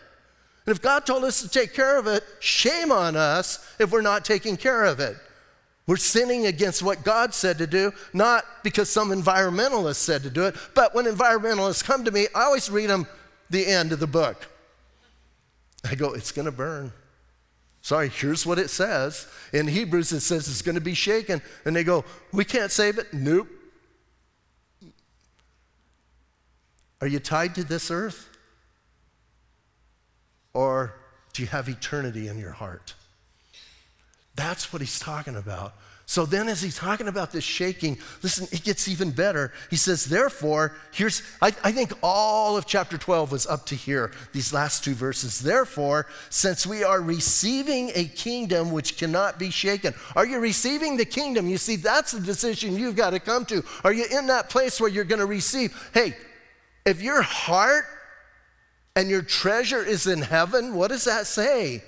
And 0.66 0.76
if 0.76 0.82
God 0.82 1.06
told 1.06 1.24
us 1.24 1.40
to 1.40 1.48
take 1.48 1.72
care 1.74 1.98
of 1.98 2.06
it, 2.06 2.22
shame 2.40 2.92
on 2.92 3.16
us 3.16 3.64
if 3.78 3.90
we're 3.90 4.02
not 4.02 4.24
taking 4.24 4.56
care 4.56 4.84
of 4.84 5.00
it. 5.00 5.16
We're 5.86 5.96
sinning 5.96 6.46
against 6.46 6.82
what 6.82 7.02
God 7.02 7.34
said 7.34 7.58
to 7.58 7.66
do, 7.66 7.92
not 8.12 8.44
because 8.62 8.90
some 8.90 9.10
environmentalist 9.10 9.96
said 9.96 10.22
to 10.24 10.30
do 10.30 10.44
it, 10.44 10.56
but 10.74 10.94
when 10.94 11.06
environmentalists 11.06 11.82
come 11.82 12.04
to 12.04 12.10
me, 12.10 12.26
I 12.34 12.42
always 12.42 12.70
read 12.70 12.90
them 12.90 13.06
the 13.50 13.66
end 13.66 13.92
of 13.92 14.00
the 14.00 14.06
book. 14.06 14.48
I 15.84 15.94
go, 15.96 16.14
it's 16.14 16.30
going 16.30 16.46
to 16.46 16.52
burn. 16.52 16.92
Sorry, 17.80 18.08
here's 18.08 18.46
what 18.46 18.60
it 18.60 18.70
says. 18.70 19.26
In 19.52 19.66
Hebrews, 19.66 20.12
it 20.12 20.20
says 20.20 20.46
it's 20.46 20.62
going 20.62 20.76
to 20.76 20.80
be 20.80 20.94
shaken. 20.94 21.42
And 21.64 21.74
they 21.74 21.82
go, 21.82 22.04
we 22.32 22.44
can't 22.44 22.70
save 22.70 22.98
it. 22.98 23.12
Nope. 23.12 23.48
Are 27.02 27.08
you 27.08 27.18
tied 27.18 27.56
to 27.56 27.64
this 27.64 27.90
earth? 27.90 28.28
Or 30.54 30.94
do 31.32 31.42
you 31.42 31.48
have 31.48 31.68
eternity 31.68 32.28
in 32.28 32.38
your 32.38 32.52
heart? 32.52 32.94
That's 34.36 34.72
what 34.72 34.80
he's 34.80 35.00
talking 35.00 35.34
about. 35.34 35.74
So 36.06 36.26
then, 36.26 36.48
as 36.48 36.62
he's 36.62 36.76
talking 36.76 37.08
about 37.08 37.32
this 37.32 37.42
shaking, 37.42 37.98
listen, 38.22 38.46
it 38.52 38.62
gets 38.62 38.86
even 38.86 39.10
better. 39.10 39.52
He 39.68 39.76
says, 39.76 40.04
Therefore, 40.04 40.76
here's, 40.92 41.22
I, 41.40 41.48
I, 41.64 41.72
think 41.72 41.92
all 42.02 42.56
of 42.56 42.66
chapter 42.66 42.98
12 42.98 43.32
was 43.32 43.46
up 43.46 43.66
to 43.66 43.74
here, 43.74 44.12
these 44.32 44.52
last 44.52 44.84
two 44.84 44.94
verses. 44.94 45.40
Therefore, 45.40 46.06
since 46.28 46.66
we 46.66 46.84
are 46.84 47.00
receiving 47.00 47.90
a 47.94 48.04
kingdom 48.04 48.70
which 48.70 48.96
cannot 48.96 49.38
be 49.38 49.50
shaken, 49.50 49.94
are 50.14 50.26
you 50.26 50.38
receiving 50.38 50.96
the 50.96 51.04
kingdom? 51.04 51.48
You 51.48 51.58
see, 51.58 51.76
that's 51.76 52.12
the 52.12 52.20
decision 52.20 52.76
you've 52.76 52.96
got 52.96 53.10
to 53.10 53.20
come 53.20 53.44
to. 53.46 53.64
Are 53.82 53.92
you 53.92 54.04
in 54.04 54.28
that 54.28 54.50
place 54.50 54.80
where 54.80 54.90
you're 54.90 55.04
going 55.04 55.20
to 55.20 55.26
receive? 55.26 55.90
Hey, 55.94 56.14
if 56.84 57.00
your 57.00 57.22
heart 57.22 57.84
and 58.96 59.08
your 59.08 59.22
treasure 59.22 59.82
is 59.82 60.06
in 60.06 60.22
heaven, 60.22 60.74
what 60.74 60.88
does 60.88 61.04
that 61.04 61.26
say? 61.26 61.82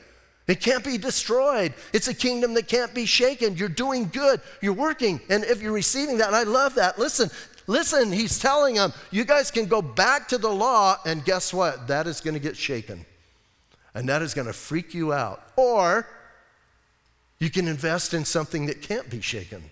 It 0.46 0.60
can't 0.60 0.84
be 0.84 0.98
destroyed. 0.98 1.72
It's 1.92 2.08
a 2.08 2.14
kingdom 2.14 2.54
that 2.54 2.68
can't 2.68 2.92
be 2.94 3.06
shaken. 3.06 3.56
You're 3.56 3.68
doing 3.68 4.10
good. 4.12 4.40
You're 4.60 4.74
working. 4.74 5.20
And 5.30 5.42
if 5.44 5.62
you're 5.62 5.72
receiving 5.72 6.18
that, 6.18 6.34
I 6.34 6.42
love 6.42 6.74
that. 6.74 6.98
Listen, 6.98 7.30
listen, 7.66 8.12
he's 8.12 8.38
telling 8.38 8.74
them, 8.74 8.92
you 9.10 9.24
guys 9.24 9.50
can 9.50 9.66
go 9.66 9.80
back 9.80 10.28
to 10.28 10.38
the 10.38 10.50
law, 10.50 10.98
and 11.06 11.24
guess 11.24 11.54
what? 11.54 11.88
That 11.88 12.06
is 12.06 12.20
going 12.20 12.34
to 12.34 12.40
get 12.40 12.56
shaken. 12.56 13.06
And 13.94 14.08
that 14.08 14.20
is 14.20 14.34
going 14.34 14.46
to 14.46 14.52
freak 14.52 14.92
you 14.92 15.14
out. 15.14 15.42
Or 15.56 16.06
you 17.38 17.48
can 17.48 17.66
invest 17.66 18.12
in 18.12 18.24
something 18.24 18.66
that 18.66 18.82
can't 18.82 19.08
be 19.08 19.22
shaken. 19.22 19.62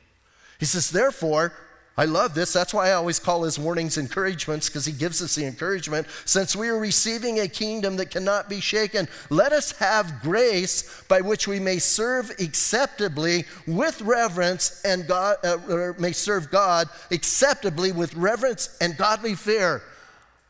He 0.59 0.65
says, 0.65 0.91
therefore, 0.91 1.53
I 1.97 2.07
love 2.07 2.35
this. 2.35 2.55
That's 2.55 2.73
why 2.73 2.89
I 2.89 2.93
always 2.93 3.19
call 3.19 3.43
his 3.43 3.59
warnings 3.59 3.99
encouragements, 3.99 4.69
because 4.69 4.87
he 4.87 4.93
gives 4.93 5.21
us 5.21 5.35
the 5.35 5.45
encouragement. 5.45 6.07
Since 6.25 6.57
we 6.57 6.69
are 6.69 6.79
receiving 6.79 7.41
a 7.41 7.49
kingdom 7.49 7.97
that 7.97 8.11
cannot 8.11 8.49
be 8.49 8.61
shaken, 8.61 9.09
let 9.29 9.53
us 9.53 9.73
have 9.73 10.23
grace 10.23 11.03
by 11.09 11.21
which 11.21 11.47
we 11.47 11.61
may 11.61 11.79
serve 11.79 12.31
acceptably 12.41 13.45
with 13.67 14.01
reverence 14.01 14.81
and 14.85 15.07
God, 15.07 15.37
uh, 15.45 15.93
may 15.99 16.13
serve 16.13 16.51
God 16.51 16.89
acceptably 17.11 17.93
with 17.93 18.15
reverence 18.15 18.75
and 18.81 18.97
godly 18.97 19.35
fear. 19.35 19.83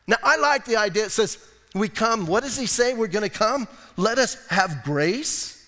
Now, 0.06 0.18
I 0.22 0.36
like 0.36 0.64
the 0.64 0.76
idea. 0.76 1.06
It 1.06 1.10
says, 1.10 1.38
we 1.74 1.88
come, 1.88 2.26
what 2.26 2.44
does 2.44 2.56
he 2.56 2.66
say 2.66 2.94
we're 2.94 3.08
going 3.08 3.28
to 3.28 3.36
come? 3.36 3.66
Let 3.96 4.18
us 4.18 4.46
have 4.48 4.84
grace 4.84 5.61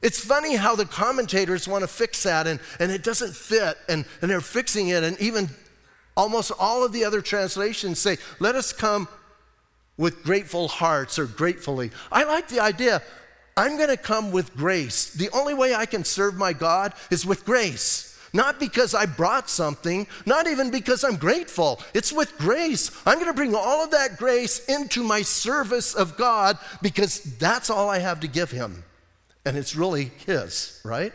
it's 0.00 0.20
funny 0.20 0.54
how 0.54 0.76
the 0.76 0.84
commentators 0.84 1.66
want 1.66 1.82
to 1.82 1.88
fix 1.88 2.22
that 2.22 2.46
and, 2.46 2.60
and 2.78 2.92
it 2.92 3.02
doesn't 3.02 3.34
fit, 3.34 3.76
and, 3.88 4.04
and 4.22 4.30
they're 4.30 4.40
fixing 4.40 4.88
it. 4.88 5.02
And 5.02 5.18
even 5.20 5.48
almost 6.16 6.52
all 6.58 6.84
of 6.84 6.92
the 6.92 7.04
other 7.04 7.20
translations 7.20 7.98
say, 7.98 8.18
let 8.38 8.54
us 8.54 8.72
come 8.72 9.08
with 9.96 10.22
grateful 10.22 10.68
hearts 10.68 11.18
or 11.18 11.26
gratefully. 11.26 11.90
I 12.12 12.24
like 12.24 12.48
the 12.48 12.60
idea. 12.60 13.02
I'm 13.56 13.76
going 13.76 13.88
to 13.88 13.96
come 13.96 14.30
with 14.30 14.56
grace. 14.56 15.12
The 15.12 15.30
only 15.30 15.54
way 15.54 15.74
I 15.74 15.84
can 15.84 16.04
serve 16.04 16.36
my 16.36 16.52
God 16.52 16.94
is 17.10 17.26
with 17.26 17.44
grace. 17.44 18.04
Not 18.32 18.60
because 18.60 18.94
I 18.94 19.06
brought 19.06 19.50
something, 19.50 20.06
not 20.26 20.46
even 20.46 20.70
because 20.70 21.02
I'm 21.02 21.16
grateful. 21.16 21.80
It's 21.92 22.12
with 22.12 22.36
grace. 22.38 22.92
I'm 23.04 23.16
going 23.16 23.26
to 23.26 23.32
bring 23.32 23.56
all 23.56 23.82
of 23.82 23.90
that 23.90 24.16
grace 24.16 24.64
into 24.66 25.02
my 25.02 25.22
service 25.22 25.94
of 25.94 26.16
God 26.16 26.56
because 26.82 27.20
that's 27.38 27.70
all 27.70 27.88
I 27.88 27.98
have 27.98 28.20
to 28.20 28.28
give 28.28 28.52
Him 28.52 28.84
and 29.44 29.56
it's 29.56 29.76
really 29.76 30.10
His, 30.26 30.80
right? 30.84 31.12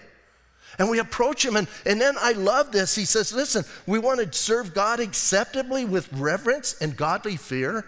And 0.79 0.89
we 0.89 0.99
approach 0.99 1.45
Him, 1.45 1.55
and, 1.55 1.67
and 1.85 2.01
then 2.01 2.15
I 2.19 2.31
love 2.31 2.71
this. 2.71 2.95
He 2.95 3.05
says, 3.05 3.33
Listen, 3.33 3.63
we 3.85 3.99
want 3.99 4.19
to 4.19 4.37
serve 4.37 4.73
God 4.73 4.99
acceptably 4.99 5.85
with 5.85 6.11
reverence 6.13 6.75
and 6.81 6.97
godly 6.97 7.35
fear. 7.35 7.85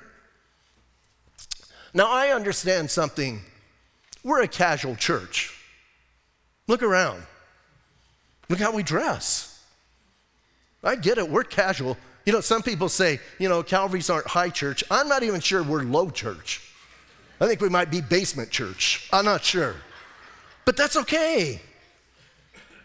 Now, 1.93 2.11
I 2.11 2.29
understand 2.29 2.91
something. 2.91 3.41
We're 4.23 4.41
a 4.41 4.47
casual 4.47 4.95
church. 4.95 5.53
Look 6.67 6.83
around. 6.83 7.23
Look 8.49 8.59
how 8.59 8.73
we 8.73 8.83
dress. 8.83 9.63
I 10.83 10.95
get 10.95 11.17
it, 11.17 11.29
we're 11.29 11.43
casual. 11.43 11.97
You 12.25 12.33
know, 12.33 12.41
some 12.41 12.61
people 12.61 12.89
say, 12.89 13.19
you 13.39 13.49
know, 13.49 13.63
Calvary's 13.63 14.09
aren't 14.09 14.27
high 14.27 14.49
church. 14.49 14.83
I'm 14.89 15.07
not 15.07 15.23
even 15.23 15.41
sure 15.41 15.63
we're 15.63 15.83
low 15.83 16.09
church. 16.09 16.61
I 17.39 17.47
think 17.47 17.59
we 17.61 17.69
might 17.69 17.91
be 17.91 18.01
basement 18.01 18.49
church. 18.49 19.09
I'm 19.11 19.25
not 19.25 19.43
sure. 19.43 19.75
But 20.65 20.75
that's 20.75 20.97
okay. 20.97 21.61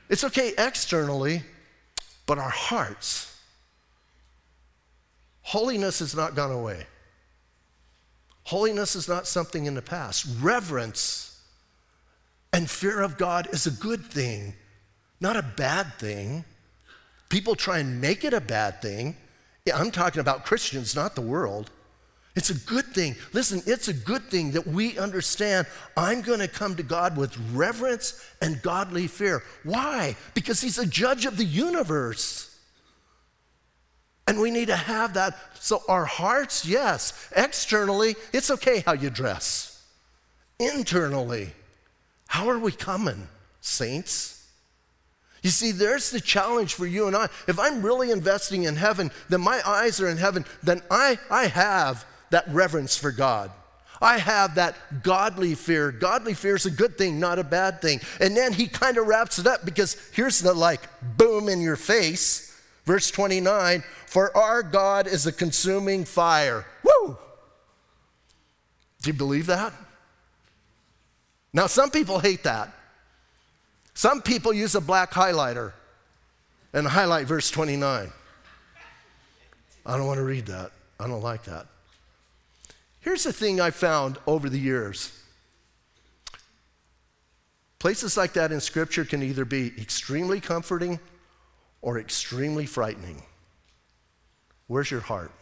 It's 0.08 0.24
okay 0.24 0.52
externally, 0.58 1.42
but 2.26 2.38
our 2.38 2.50
hearts, 2.50 3.38
holiness 5.42 6.00
has 6.00 6.14
not 6.14 6.34
gone 6.34 6.50
away. 6.50 6.86
Holiness 8.44 8.96
is 8.96 9.08
not 9.08 9.26
something 9.26 9.66
in 9.66 9.74
the 9.74 9.82
past. 9.82 10.26
Reverence 10.40 11.40
and 12.52 12.68
fear 12.68 13.00
of 13.00 13.16
God 13.16 13.48
is 13.52 13.66
a 13.66 13.70
good 13.70 14.04
thing, 14.04 14.54
not 15.20 15.36
a 15.36 15.42
bad 15.42 15.94
thing. 15.94 16.44
People 17.28 17.54
try 17.54 17.78
and 17.78 18.00
make 18.00 18.24
it 18.24 18.34
a 18.34 18.40
bad 18.40 18.82
thing. 18.82 19.16
I'm 19.72 19.92
talking 19.92 20.20
about 20.20 20.44
Christians, 20.44 20.96
not 20.96 21.14
the 21.14 21.20
world. 21.20 21.70
It's 22.36 22.50
a 22.50 22.54
good 22.54 22.86
thing. 22.86 23.16
Listen, 23.32 23.60
it's 23.66 23.88
a 23.88 23.92
good 23.92 24.22
thing 24.24 24.52
that 24.52 24.66
we 24.66 24.98
understand 24.98 25.66
I'm 25.96 26.20
going 26.22 26.38
to 26.38 26.48
come 26.48 26.76
to 26.76 26.82
God 26.82 27.16
with 27.16 27.36
reverence 27.52 28.24
and 28.40 28.62
godly 28.62 29.08
fear. 29.08 29.42
Why? 29.64 30.16
Because 30.34 30.60
He's 30.60 30.78
a 30.78 30.86
judge 30.86 31.26
of 31.26 31.36
the 31.36 31.44
universe. 31.44 32.46
And 34.28 34.40
we 34.40 34.52
need 34.52 34.68
to 34.68 34.76
have 34.76 35.14
that. 35.14 35.36
So, 35.54 35.82
our 35.88 36.04
hearts, 36.04 36.64
yes. 36.64 37.28
Externally, 37.34 38.14
it's 38.32 38.50
okay 38.52 38.80
how 38.86 38.92
you 38.92 39.10
dress. 39.10 39.84
Internally, 40.60 41.50
how 42.28 42.48
are 42.48 42.58
we 42.58 42.70
coming, 42.70 43.26
saints? 43.60 44.46
You 45.42 45.50
see, 45.50 45.72
there's 45.72 46.10
the 46.10 46.20
challenge 46.20 46.74
for 46.74 46.86
you 46.86 47.06
and 47.06 47.16
I. 47.16 47.24
If 47.48 47.58
I'm 47.58 47.82
really 47.82 48.10
investing 48.10 48.64
in 48.64 48.76
heaven, 48.76 49.10
then 49.30 49.40
my 49.40 49.60
eyes 49.66 50.00
are 50.00 50.08
in 50.08 50.18
heaven, 50.18 50.44
then 50.62 50.82
I, 50.90 51.18
I 51.30 51.46
have 51.46 52.04
that 52.30 52.48
reverence 52.48 52.96
for 52.96 53.12
God. 53.12 53.50
I 54.02 54.18
have 54.18 54.54
that 54.54 55.02
godly 55.02 55.54
fear. 55.54 55.92
Godly 55.92 56.32
fear 56.32 56.56
is 56.56 56.64
a 56.64 56.70
good 56.70 56.96
thing, 56.96 57.20
not 57.20 57.38
a 57.38 57.44
bad 57.44 57.82
thing. 57.82 58.00
And 58.18 58.36
then 58.36 58.52
he 58.52 58.66
kind 58.66 58.96
of 58.96 59.06
wraps 59.06 59.38
it 59.38 59.46
up 59.46 59.64
because 59.64 59.96
here's 60.14 60.40
the 60.40 60.54
like 60.54 60.80
boom 61.18 61.48
in 61.48 61.60
your 61.60 61.76
face. 61.76 62.58
Verse 62.86 63.10
29 63.10 63.84
For 64.06 64.34
our 64.36 64.62
God 64.62 65.06
is 65.06 65.26
a 65.26 65.32
consuming 65.32 66.04
fire. 66.04 66.64
Woo! 66.82 67.18
Do 69.02 69.10
you 69.10 69.14
believe 69.14 69.46
that? 69.46 69.72
Now, 71.52 71.66
some 71.66 71.90
people 71.90 72.20
hate 72.20 72.44
that. 72.44 72.72
Some 73.94 74.22
people 74.22 74.52
use 74.52 74.74
a 74.74 74.80
black 74.80 75.10
highlighter 75.10 75.72
and 76.72 76.86
highlight 76.86 77.26
verse 77.26 77.50
29. 77.50 78.10
I 79.84 79.96
don't 79.96 80.06
want 80.06 80.18
to 80.18 80.24
read 80.24 80.46
that. 80.46 80.70
I 80.98 81.06
don't 81.06 81.22
like 81.22 81.44
that. 81.44 81.66
Here's 83.00 83.24
the 83.24 83.32
thing 83.32 83.60
I 83.60 83.70
found 83.70 84.18
over 84.26 84.48
the 84.48 84.58
years 84.58 85.16
places 87.78 88.16
like 88.16 88.34
that 88.34 88.52
in 88.52 88.60
Scripture 88.60 89.06
can 89.06 89.22
either 89.22 89.44
be 89.44 89.68
extremely 89.78 90.38
comforting 90.38 91.00
or 91.80 91.98
extremely 91.98 92.66
frightening. 92.66 93.22
Where's 94.66 94.90
your 94.90 95.00
heart? 95.00 95.32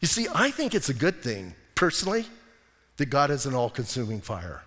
You 0.00 0.08
see, 0.08 0.26
I 0.34 0.50
think 0.50 0.74
it's 0.74 0.88
a 0.88 0.94
good 0.94 1.22
thing, 1.22 1.54
personally, 1.74 2.26
that 2.96 3.06
God 3.06 3.30
is 3.30 3.44
an 3.44 3.54
all 3.54 3.70
consuming 3.70 4.20
fire. 4.20 4.62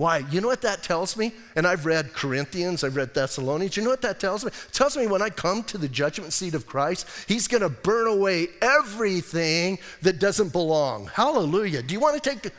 Why? 0.00 0.24
You 0.30 0.40
know 0.40 0.48
what 0.48 0.62
that 0.62 0.82
tells 0.82 1.14
me? 1.14 1.34
And 1.56 1.66
I've 1.66 1.84
read 1.84 2.14
Corinthians, 2.14 2.84
I've 2.84 2.96
read 2.96 3.12
Thessalonians. 3.12 3.76
You 3.76 3.82
know 3.82 3.90
what 3.90 4.00
that 4.00 4.18
tells 4.18 4.42
me? 4.46 4.50
It 4.50 4.72
tells 4.72 4.96
me 4.96 5.06
when 5.06 5.20
I 5.20 5.28
come 5.28 5.62
to 5.64 5.76
the 5.76 5.90
judgment 5.90 6.32
seat 6.32 6.54
of 6.54 6.66
Christ, 6.66 7.06
He's 7.28 7.46
going 7.46 7.60
to 7.60 7.68
burn 7.68 8.06
away 8.06 8.48
everything 8.62 9.78
that 10.00 10.18
doesn't 10.18 10.52
belong. 10.52 11.08
Hallelujah. 11.08 11.82
Do 11.82 11.92
you 11.92 12.00
want 12.00 12.14
to 12.22 12.30
take, 12.30 12.50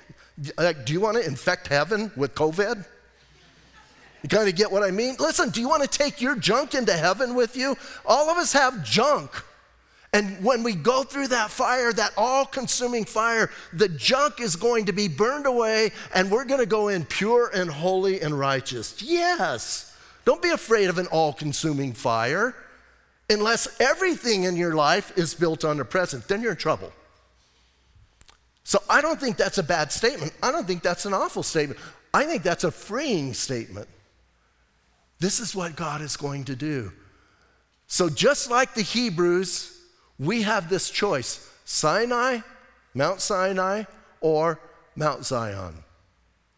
like, 0.55 0.77
uh, 0.77 0.83
do 0.83 0.93
you 0.93 1.01
want 1.01 1.17
to 1.17 1.25
infect 1.25 1.67
heaven 1.69 2.11
with 2.15 2.35
COVID? 2.35 2.85
You 4.21 4.29
kind 4.29 4.47
of 4.47 4.55
get 4.55 4.71
what 4.71 4.83
I 4.83 4.91
mean? 4.91 5.15
Listen, 5.17 5.49
do 5.49 5.61
you 5.61 5.67
want 5.67 5.81
to 5.81 5.89
take 5.89 6.21
your 6.21 6.35
junk 6.35 6.75
into 6.75 6.93
heaven 6.93 7.33
with 7.33 7.57
you? 7.57 7.75
All 8.05 8.29
of 8.29 8.37
us 8.37 8.53
have 8.53 8.83
junk. 8.83 9.31
And 10.13 10.43
when 10.43 10.61
we 10.61 10.75
go 10.75 11.03
through 11.03 11.29
that 11.29 11.49
fire, 11.49 11.93
that 11.93 12.11
all 12.17 12.45
consuming 12.45 13.05
fire, 13.05 13.49
the 13.71 13.87
junk 13.87 14.41
is 14.41 14.57
going 14.57 14.85
to 14.85 14.91
be 14.91 15.07
burned 15.07 15.45
away 15.45 15.91
and 16.13 16.29
we're 16.29 16.43
going 16.43 16.59
to 16.59 16.65
go 16.65 16.89
in 16.89 17.05
pure 17.05 17.49
and 17.53 17.69
holy 17.69 18.21
and 18.21 18.37
righteous. 18.37 19.01
Yes. 19.01 19.95
Don't 20.25 20.41
be 20.41 20.49
afraid 20.49 20.89
of 20.89 20.97
an 20.97 21.07
all 21.07 21.31
consuming 21.31 21.93
fire 21.93 22.53
unless 23.29 23.79
everything 23.79 24.43
in 24.43 24.57
your 24.57 24.75
life 24.75 25.17
is 25.17 25.33
built 25.33 25.63
on 25.63 25.77
the 25.77 25.85
present. 25.85 26.27
Then 26.27 26.41
you're 26.41 26.51
in 26.51 26.57
trouble. 26.57 26.91
So 28.63 28.79
I 28.89 29.01
don't 29.01 29.19
think 29.19 29.37
that's 29.37 29.57
a 29.57 29.63
bad 29.63 29.91
statement. 29.93 30.33
I 30.43 30.51
don't 30.51 30.67
think 30.67 30.83
that's 30.83 31.05
an 31.05 31.13
awful 31.13 31.43
statement. 31.43 31.79
I 32.13 32.25
think 32.25 32.43
that's 32.43 32.65
a 32.65 32.71
freeing 32.71 33.33
statement. 33.33 33.87
This 35.19 35.39
is 35.39 35.55
what 35.55 35.75
God 35.75 36.01
is 36.01 36.17
going 36.17 36.45
to 36.45 36.55
do. 36.55 36.91
So, 37.87 38.09
just 38.09 38.49
like 38.49 38.73
the 38.73 38.81
Hebrews, 38.81 39.80
we 40.21 40.43
have 40.43 40.69
this 40.69 40.89
choice 40.89 41.51
Sinai, 41.65 42.39
Mount 42.93 43.21
Sinai, 43.21 43.83
or 44.21 44.59
Mount 44.95 45.25
Zion. 45.25 45.73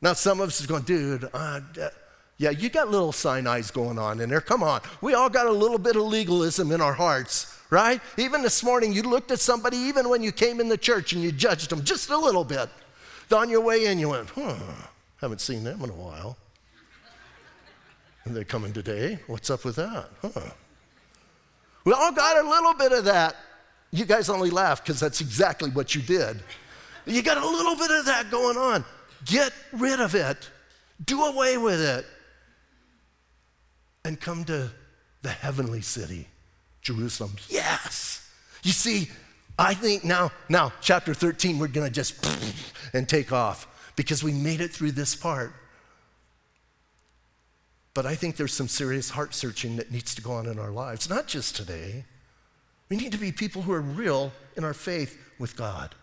Now, 0.02 0.14
some 0.14 0.42
of 0.42 0.50
us 0.50 0.62
are 0.64 0.68
going, 0.68 0.84
dude, 0.84 1.30
uh, 1.34 1.62
yeah, 1.76 1.90
Yeah, 2.38 2.50
you 2.50 2.70
got 2.70 2.90
little 2.90 3.14
Sinai's 3.14 3.72
going 3.72 3.98
on 3.98 4.20
in 4.20 4.30
there. 4.30 4.42
Come 4.42 4.64
on. 4.64 4.82
We 5.02 5.14
all 5.14 5.30
got 5.30 5.46
a 5.46 5.52
little 5.52 5.78
bit 5.78 5.96
of 5.96 6.02
legalism 6.02 6.72
in 6.74 6.82
our 6.82 6.94
hearts, 6.94 7.58
right? 7.70 8.02
Even 8.18 8.42
this 8.42 8.64
morning, 8.64 8.92
you 8.92 9.04
looked 9.04 9.32
at 9.32 9.40
somebody, 9.40 9.78
even 9.78 10.10
when 10.10 10.24
you 10.24 10.34
came 10.34 10.60
in 10.60 10.68
the 10.68 10.78
church, 10.78 11.14
and 11.14 11.24
you 11.24 11.32
judged 11.32 11.70
them 11.70 11.84
just 11.84 12.10
a 12.10 12.18
little 12.18 12.44
bit. 12.44 12.70
On 13.32 13.50
your 13.50 13.62
way 13.62 13.86
in, 13.86 13.98
you 13.98 14.10
went, 14.10 14.30
huh, 14.32 14.56
haven't 15.22 15.40
seen 15.40 15.64
them 15.64 15.82
in 15.84 15.90
a 15.90 15.94
while. 15.94 16.38
And 18.26 18.36
they're 18.36 18.44
coming 18.44 18.74
today. 18.74 19.20
What's 19.28 19.50
up 19.50 19.64
with 19.64 19.78
that? 19.78 20.10
Huh. 20.22 20.52
We 21.86 21.94
all 21.94 22.12
got 22.12 22.44
a 22.44 22.50
little 22.50 22.74
bit 22.74 22.92
of 22.92 23.06
that. 23.06 23.36
You 23.94 24.06
guys 24.06 24.28
only 24.28 24.50
laugh 24.50 24.84
because 24.84 25.00
that's 25.00 25.22
exactly 25.22 25.70
what 25.70 25.94
you 25.94 26.02
did. 26.02 26.42
You 27.06 27.22
got 27.22 27.38
a 27.38 27.48
little 27.48 27.76
bit 27.76 27.92
of 27.92 28.06
that 28.08 28.32
going 28.32 28.58
on. 28.58 28.84
Get 29.24 29.54
rid 29.72 30.00
of 30.00 30.16
it, 30.16 30.50
do 31.06 31.24
away 31.24 31.58
with 31.58 31.80
it, 31.80 32.04
and 34.04 34.20
come 34.20 34.46
to 34.46 34.72
the 35.22 35.30
heavenly 35.30 35.82
city, 35.82 36.28
Jerusalem. 36.82 37.36
Yes. 37.50 38.28
You 38.64 38.72
see, 38.72 39.10
I 39.60 39.76
think 39.76 40.04
now, 40.04 40.32
now, 40.50 40.74
chapter 40.82 41.14
13, 41.14 41.60
we're 41.60 41.68
to 41.68 41.90
just 41.92 42.28
and 42.94 43.08
take 43.08 43.32
off 43.32 43.94
because 43.96 44.24
we 44.24 44.32
made 44.34 44.60
it 44.60 44.72
through 44.72 44.94
this 44.94 45.16
part. 45.16 45.54
But 47.94 48.08
I 48.08 48.16
think 48.16 48.38
there's 48.38 48.54
some 48.54 48.68
serious 48.68 49.12
heart 49.12 49.36
searching 49.36 49.76
that 49.76 49.92
needs 49.92 50.16
to 50.16 50.22
go 50.24 50.32
on 50.32 50.48
in 50.48 50.58
our 50.58 50.72
lives, 50.72 51.12
not 51.12 51.28
just 51.28 51.56
today. 51.56 52.06
We 52.94 52.98
need 52.98 53.14
to 53.14 53.18
be 53.18 53.32
people 53.32 53.64
who 53.64 53.74
are 53.74 53.82
real 53.82 54.32
in 54.56 54.64
our 54.64 54.76
faith 54.76 55.18
with 55.40 55.58
God 55.58 55.96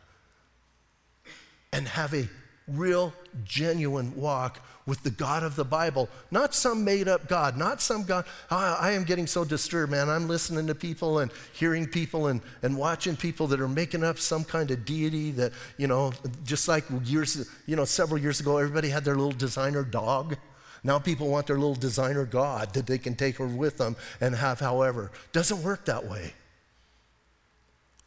and 1.72 1.86
have 1.86 2.12
a 2.12 2.28
real, 2.66 3.12
genuine 3.45 4.12
walk 4.16 4.61
with 4.86 5.01
the 5.05 5.11
God 5.11 5.45
of 5.45 5.55
the 5.55 5.64
Bible, 5.64 6.09
not 6.32 6.53
some 6.53 6.84
made 6.84 7.07
up 7.07 7.28
God, 7.28 7.57
not 7.57 7.80
some 7.80 8.03
God. 8.03 8.24
I, 8.51 8.74
I, 8.80 8.91
am 8.91 9.05
getting 9.05 9.28
so 9.28 9.45
disturbed, 9.45 9.93
man. 9.93 10.09
I'm 10.09 10.26
listening 10.26 10.66
to 10.66 10.74
people 10.74 11.20
and 11.20 11.30
hearing 11.53 11.86
people 11.86 12.26
and, 12.26 12.41
and 12.62 12.76
watching 12.76 13.14
people 13.14 13.47
that 13.47 13.61
are 13.61 13.68
making 13.68 14.03
up 14.03 14.18
some 14.18 14.43
kind 14.43 14.72
of 14.72 14.84
deity 14.84 15.30
that, 15.30 15.53
you 15.76 15.86
know, 15.86 16.12
just 16.43 16.66
like 16.66 16.82
years, 17.05 17.49
you 17.66 17.76
know, 17.76 17.84
several 17.84 18.18
years 18.20 18.41
ago, 18.41 18.59
everybody 18.59 18.88
had 18.88 19.05
their 19.05 19.14
little 19.14 19.30
designer 19.30 19.84
dog. 19.84 20.36
Now 20.82 20.99
people 20.99 21.28
want 21.28 21.47
their 21.47 21.57
little 21.57 21.76
designer 21.76 22.24
God 22.24 22.74
that 22.74 22.88
they 22.88 22.99
can 22.99 23.14
take 23.14 23.36
her 23.36 23.47
with 23.47 23.78
them 23.78 23.95
and 24.20 24.34
have 24.34 24.59
however. 24.59 25.12
Doesn't 25.30 25.62
work 25.62 25.84
that 25.84 26.05
way. 26.05 26.32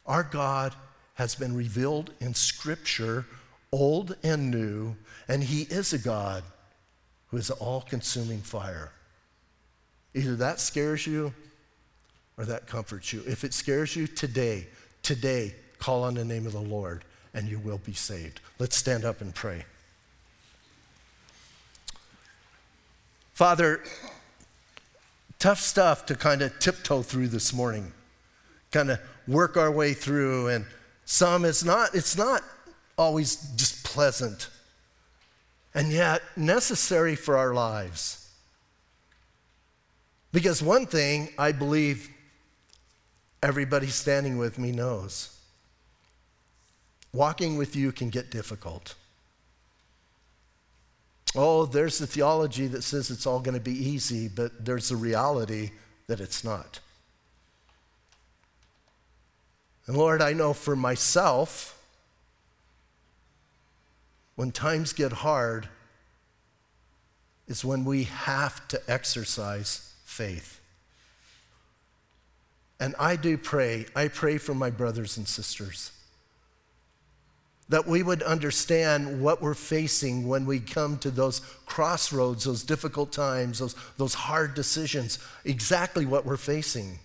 Our 0.06 0.22
God 0.22 0.74
has 1.14 1.34
been 1.34 1.56
revealed 1.56 2.10
in 2.20 2.34
Scripture 2.34 3.26
old 3.72 4.16
and 4.22 4.50
new, 4.50 4.96
and 5.28 5.42
He 5.42 5.62
is 5.62 5.92
a 5.92 5.98
God 5.98 6.44
who 7.28 7.36
is 7.36 7.50
all 7.50 7.80
consuming 7.80 8.40
fire. 8.40 8.92
Either 10.14 10.36
that 10.36 10.60
scares 10.60 11.06
you 11.06 11.34
or 12.38 12.44
that 12.44 12.66
comforts 12.66 13.12
you. 13.12 13.22
If 13.26 13.44
it 13.44 13.52
scares 13.54 13.96
you 13.96 14.06
today, 14.06 14.66
today, 15.02 15.54
call 15.78 16.04
on 16.04 16.14
the 16.14 16.24
name 16.24 16.46
of 16.46 16.52
the 16.52 16.60
Lord 16.60 17.04
and 17.34 17.48
you 17.48 17.58
will 17.58 17.78
be 17.78 17.92
saved. 17.92 18.40
Let's 18.58 18.76
stand 18.76 19.04
up 19.04 19.20
and 19.20 19.34
pray. 19.34 19.64
Father, 23.32 23.82
tough 25.40 25.60
stuff 25.60 26.06
to 26.06 26.14
kind 26.14 26.40
of 26.42 26.56
tiptoe 26.60 27.02
through 27.02 27.28
this 27.28 27.52
morning, 27.52 27.92
kind 28.70 28.92
of 28.92 29.00
work 29.26 29.56
our 29.56 29.70
way 29.70 29.94
through, 29.94 30.48
and 30.48 30.66
some 31.04 31.44
it's 31.44 31.64
not, 31.64 31.94
it's 31.94 32.16
not 32.16 32.42
always 32.96 33.36
just 33.56 33.84
pleasant, 33.84 34.48
and 35.74 35.90
yet 35.90 36.22
necessary 36.36 37.16
for 37.16 37.36
our 37.36 37.54
lives. 37.54 38.28
Because 40.32 40.62
one 40.62 40.86
thing 40.86 41.28
I 41.38 41.52
believe 41.52 42.10
everybody 43.42 43.86
standing 43.86 44.38
with 44.38 44.58
me 44.58 44.72
knows 44.72 45.30
walking 47.12 47.56
with 47.56 47.76
you 47.76 47.92
can 47.92 48.10
get 48.10 48.30
difficult. 48.30 48.94
Oh, 51.36 51.64
there's 51.66 51.98
the 51.98 52.06
theology 52.06 52.66
that 52.68 52.82
says 52.82 53.10
it's 53.10 53.26
all 53.26 53.40
going 53.40 53.54
to 53.54 53.60
be 53.60 53.72
easy, 53.72 54.28
but 54.28 54.64
there's 54.64 54.88
the 54.88 54.96
reality 54.96 55.70
that 56.06 56.20
it's 56.20 56.44
not. 56.44 56.80
And 59.86 59.96
Lord, 59.96 60.22
I 60.22 60.32
know 60.32 60.52
for 60.52 60.74
myself, 60.74 61.78
when 64.36 64.50
times 64.50 64.92
get 64.92 65.12
hard 65.12 65.68
is 67.46 67.64
when 67.64 67.84
we 67.84 68.04
have 68.04 68.66
to 68.68 68.80
exercise 68.88 69.92
faith. 70.04 70.60
And 72.80 72.94
I 72.98 73.16
do 73.16 73.36
pray, 73.38 73.86
I 73.94 74.08
pray 74.08 74.38
for 74.38 74.54
my 74.54 74.70
brothers 74.70 75.16
and 75.16 75.28
sisters 75.28 75.92
that 77.68 77.86
we 77.86 78.02
would 78.02 78.22
understand 78.22 79.22
what 79.22 79.40
we're 79.40 79.54
facing 79.54 80.28
when 80.28 80.44
we 80.44 80.60
come 80.60 80.98
to 80.98 81.10
those 81.10 81.40
crossroads, 81.64 82.44
those 82.44 82.62
difficult 82.62 83.10
times, 83.10 83.58
those, 83.58 83.74
those 83.96 84.12
hard 84.12 84.54
decisions, 84.54 85.18
exactly 85.44 86.04
what 86.04 86.26
we're 86.26 86.36
facing 86.36 86.98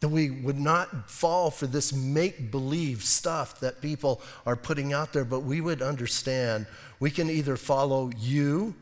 that 0.00 0.08
we 0.08 0.30
would 0.30 0.58
not 0.58 1.10
fall 1.10 1.50
for 1.50 1.66
this 1.66 1.92
make 1.92 2.50
believe 2.50 3.02
stuff 3.02 3.60
that 3.60 3.80
people 3.80 4.20
are 4.44 4.56
putting 4.56 4.92
out 4.92 5.12
there, 5.12 5.24
but 5.24 5.40
we 5.40 5.60
would 5.60 5.80
understand 5.80 6.66
we 7.00 7.10
can 7.10 7.30
either 7.30 7.56
follow 7.56 8.10
you 8.18 8.74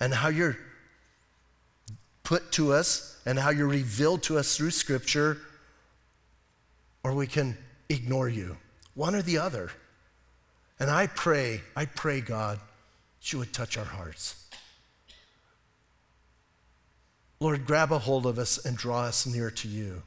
and 0.00 0.12
how 0.12 0.28
you're 0.28 0.58
put 2.24 2.50
to 2.52 2.72
us 2.72 3.20
and 3.26 3.38
how 3.38 3.50
you're 3.50 3.68
revealed 3.68 4.22
to 4.24 4.38
us 4.38 4.56
through 4.56 4.70
Scripture, 4.70 5.38
or 7.04 7.14
we 7.14 7.26
can 7.26 7.56
ignore 7.88 8.28
you. 8.28 8.56
One 8.94 9.14
or 9.14 9.22
the 9.22 9.38
other. 9.38 9.70
And 10.78 10.90
I 10.90 11.06
pray, 11.06 11.60
I 11.76 11.86
pray, 11.86 12.20
God, 12.20 12.58
that 13.20 13.32
you 13.32 13.38
would 13.38 13.52
touch 13.52 13.76
our 13.76 13.84
hearts. 13.84 14.46
Lord, 17.38 17.64
grab 17.66 17.92
a 17.92 17.98
hold 17.98 18.26
of 18.26 18.38
us 18.38 18.64
and 18.64 18.76
draw 18.76 19.02
us 19.02 19.26
near 19.26 19.50
to 19.50 19.68
you. 19.68 20.02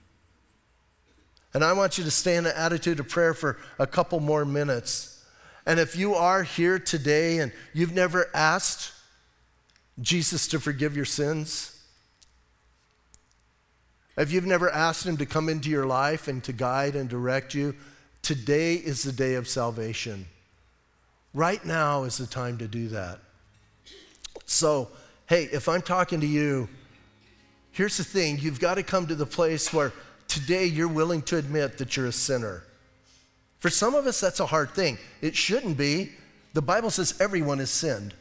And 1.54 1.64
I 1.64 1.74
want 1.74 1.97
you 1.97 2.04
to 2.04 2.12
stay 2.12 2.36
in 2.36 2.45
an 2.45 2.54
attitude 2.56 2.99
of 2.99 3.10
prayer 3.10 3.34
for 3.34 3.58
a 3.78 3.86
couple 3.86 4.20
more 4.20 4.45
minutes. 4.45 5.24
And 5.66 5.80
if 5.80 5.95
you 5.95 6.16
are 6.16 6.43
here 6.43 6.80
today 6.80 7.39
and 7.39 7.51
you've 7.74 7.93
never 7.93 8.30
asked 8.34 8.91
Jesus 10.01 10.47
to 10.49 10.60
forgive 10.60 10.95
your 10.95 11.06
sins, 11.06 11.80
if 14.18 14.32
you've 14.32 14.45
never 14.45 14.70
asked 14.70 15.06
Him 15.06 15.18
to 15.18 15.26
come 15.26 15.49
into 15.49 15.70
your 15.70 15.86
life 15.86 16.28
and 16.28 16.43
to 16.43 16.54
guide 16.54 16.95
and 16.95 17.10
direct 17.10 17.54
you, 17.54 17.76
today 18.22 18.76
is 18.76 19.04
the 19.04 19.12
day 19.12 19.36
of 19.36 19.47
salvation. 19.47 20.26
Right 21.34 21.64
now 21.66 22.04
is 22.04 22.18
the 22.18 22.28
time 22.28 22.58
to 22.60 22.68
do 22.68 22.89
that. 22.89 23.20
So, 24.45 24.89
hey, 25.28 25.45
if 25.45 25.68
I'm 25.68 25.82
talking 25.82 26.22
to 26.22 26.28
you, 26.28 26.70
here's 27.72 27.97
the 27.97 28.04
thing 28.04 28.38
you've 28.39 28.60
got 28.60 28.76
to 28.76 28.84
come 28.84 29.08
to 29.08 29.16
the 29.16 29.26
place 29.26 29.74
where 29.74 29.93
today 30.34 30.66
you're 30.66 30.88
willing 30.88 31.22
to 31.22 31.38
admit 31.38 31.78
that 31.78 31.96
you're 31.96 32.08
a 32.08 32.12
sinner. 32.12 32.64
For 33.60 33.70
some 33.70 33.94
of 33.94 34.08
us, 34.08 34.20
that's 34.20 34.40
a 34.40 34.48
hard 34.48 34.72
thing. 34.72 34.98
It 35.22 35.36
shouldn't 35.36 35.78
be. 35.78 36.10
The 36.54 36.62
Bible 36.62 36.90
says 36.90 37.16
everyone 37.22 37.60
has 37.60 37.70
sinned. 37.70 38.16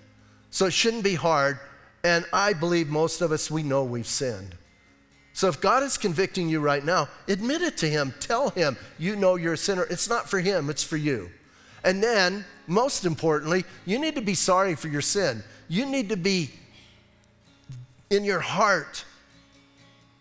So 0.51 0.67
it 0.67 0.75
shouldn't 0.75 1.05
be 1.05 1.15
hard. 1.15 1.59
And 2.05 2.27
I 2.31 2.53
believe 2.53 2.89
most 2.89 3.23
of 3.23 3.33
us, 3.33 3.51
we 3.51 3.63
know 3.63 3.83
we've 3.83 4.07
sinned. 4.07 4.55
So 5.33 5.49
if 5.49 5.63
God 5.63 5.83
is 5.83 5.97
convicting 5.97 6.51
you 6.51 6.61
right 6.61 6.85
now, 6.85 7.09
admit 7.29 7.63
it 7.63 7.79
to 7.79 7.89
Him. 7.89 8.13
Tell 8.21 8.51
Him 8.51 8.77
you 8.99 9.17
know 9.17 9.37
you're 9.37 9.55
a 9.55 9.57
sinner. 9.59 9.85
It's 9.89 10.11
not 10.11 10.29
for 10.29 10.39
Him, 10.39 10.69
it's 10.69 10.85
for 10.85 10.99
you. 10.99 11.31
And 11.83 12.03
then, 12.03 12.45
most 12.67 13.07
importantly, 13.07 13.65
you 13.87 13.99
need 13.99 14.17
to 14.17 14.21
be 14.21 14.35
sorry 14.35 14.75
for 14.75 14.89
your 14.89 15.01
sin. 15.01 15.43
You 15.67 15.87
need 15.87 16.11
to 16.11 16.19
be 16.19 16.51
in 18.11 18.25
your 18.25 18.41
heart 18.41 19.07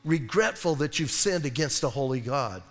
regretful 0.04 0.76
that 0.76 1.00
you've 1.00 1.12
sinned 1.12 1.46
against 1.46 1.84
a 1.84 1.90
holy 1.90 2.20
God. 2.20 2.64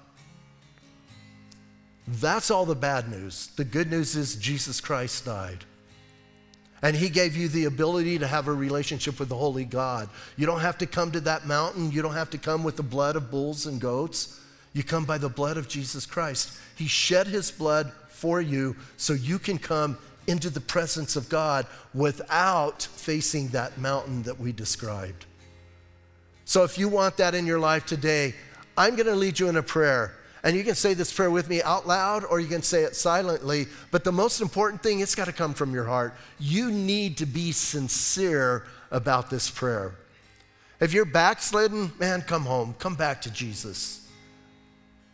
That's 2.06 2.50
all 2.50 2.66
the 2.66 2.74
bad 2.74 3.08
news. 3.08 3.48
The 3.56 3.64
good 3.64 3.90
news 3.90 4.16
is 4.16 4.36
Jesus 4.36 4.80
Christ 4.80 5.24
died. 5.24 5.64
And 6.82 6.96
he 6.96 7.08
gave 7.08 7.36
you 7.36 7.48
the 7.48 7.66
ability 7.66 8.18
to 8.18 8.26
have 8.26 8.48
a 8.48 8.52
relationship 8.52 9.20
with 9.20 9.28
the 9.28 9.36
holy 9.36 9.64
God. 9.64 10.08
You 10.36 10.46
don't 10.46 10.60
have 10.60 10.78
to 10.78 10.86
come 10.86 11.12
to 11.12 11.20
that 11.20 11.46
mountain. 11.46 11.92
You 11.92 12.02
don't 12.02 12.14
have 12.14 12.30
to 12.30 12.38
come 12.38 12.64
with 12.64 12.76
the 12.76 12.82
blood 12.82 13.16
of 13.16 13.30
bulls 13.30 13.66
and 13.66 13.80
goats. 13.80 14.40
You 14.72 14.82
come 14.82 15.04
by 15.04 15.18
the 15.18 15.28
blood 15.28 15.56
of 15.56 15.68
Jesus 15.68 16.06
Christ. 16.06 16.56
He 16.76 16.86
shed 16.86 17.26
his 17.26 17.50
blood 17.50 17.92
for 18.08 18.40
you 18.40 18.76
so 18.96 19.12
you 19.12 19.38
can 19.38 19.58
come 19.58 19.98
into 20.26 20.48
the 20.48 20.60
presence 20.60 21.16
of 21.16 21.28
God 21.28 21.66
without 21.92 22.82
facing 22.82 23.48
that 23.48 23.78
mountain 23.78 24.22
that 24.22 24.38
we 24.38 24.52
described. 24.52 25.26
So 26.50 26.64
if 26.64 26.78
you 26.78 26.88
want 26.88 27.16
that 27.18 27.36
in 27.36 27.46
your 27.46 27.60
life 27.60 27.86
today, 27.86 28.34
I'm 28.76 28.96
going 28.96 29.06
to 29.06 29.14
lead 29.14 29.38
you 29.38 29.48
in 29.48 29.56
a 29.56 29.62
prayer. 29.62 30.16
And 30.42 30.56
you 30.56 30.64
can 30.64 30.74
say 30.74 30.94
this 30.94 31.12
prayer 31.12 31.30
with 31.30 31.48
me 31.48 31.62
out 31.62 31.86
loud 31.86 32.24
or 32.24 32.40
you 32.40 32.48
can 32.48 32.64
say 32.64 32.82
it 32.82 32.96
silently. 32.96 33.68
But 33.92 34.02
the 34.02 34.10
most 34.10 34.40
important 34.40 34.82
thing, 34.82 34.98
it's 34.98 35.14
got 35.14 35.26
to 35.26 35.32
come 35.32 35.54
from 35.54 35.72
your 35.72 35.84
heart. 35.84 36.12
You 36.40 36.72
need 36.72 37.18
to 37.18 37.24
be 37.24 37.52
sincere 37.52 38.64
about 38.90 39.30
this 39.30 39.48
prayer. 39.48 39.94
If 40.80 40.92
you're 40.92 41.04
backslidden, 41.04 41.92
man, 42.00 42.22
come 42.22 42.46
home. 42.46 42.74
Come 42.80 42.96
back 42.96 43.22
to 43.22 43.30
Jesus. 43.30 44.08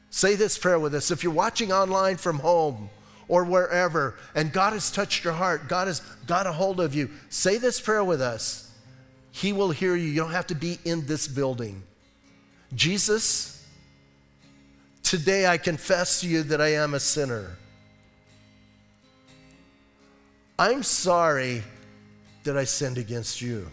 Say 0.08 0.36
this 0.36 0.56
prayer 0.56 0.80
with 0.80 0.94
us. 0.94 1.10
If 1.10 1.22
you're 1.22 1.34
watching 1.34 1.70
online 1.70 2.16
from 2.16 2.38
home 2.38 2.88
or 3.28 3.44
wherever, 3.44 4.14
and 4.34 4.54
God 4.54 4.72
has 4.72 4.90
touched 4.90 5.22
your 5.22 5.34
heart, 5.34 5.68
God 5.68 5.86
has 5.86 6.00
got 6.26 6.46
a 6.46 6.52
hold 6.52 6.80
of 6.80 6.94
you, 6.94 7.10
say 7.28 7.58
this 7.58 7.78
prayer 7.78 8.04
with 8.04 8.22
us. 8.22 8.65
He 9.40 9.52
will 9.52 9.70
hear 9.70 9.94
you. 9.94 10.08
You 10.08 10.20
don't 10.20 10.32
have 10.32 10.46
to 10.48 10.54
be 10.54 10.78
in 10.84 11.06
this 11.06 11.28
building. 11.28 11.82
Jesus, 12.74 13.56
Today 15.06 15.46
I 15.46 15.56
confess 15.56 16.22
to 16.22 16.28
you 16.28 16.42
that 16.42 16.60
I 16.60 16.72
am 16.72 16.94
a 16.94 16.98
sinner. 16.98 17.56
I'm 20.58 20.82
sorry 20.82 21.62
that 22.42 22.56
I 22.56 22.64
sinned 22.64 22.98
against 22.98 23.40
you. 23.40 23.70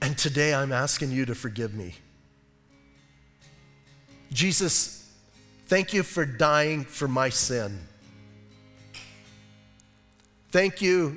And 0.00 0.16
today 0.16 0.54
I'm 0.54 0.70
asking 0.70 1.10
you 1.10 1.26
to 1.26 1.34
forgive 1.34 1.74
me. 1.74 1.96
Jesus, 4.32 5.12
thank 5.66 5.92
you 5.92 6.04
for 6.04 6.24
dying 6.24 6.84
for 6.84 7.08
my 7.08 7.30
sin. 7.30 7.80
Thank 10.50 10.82
you 10.82 11.16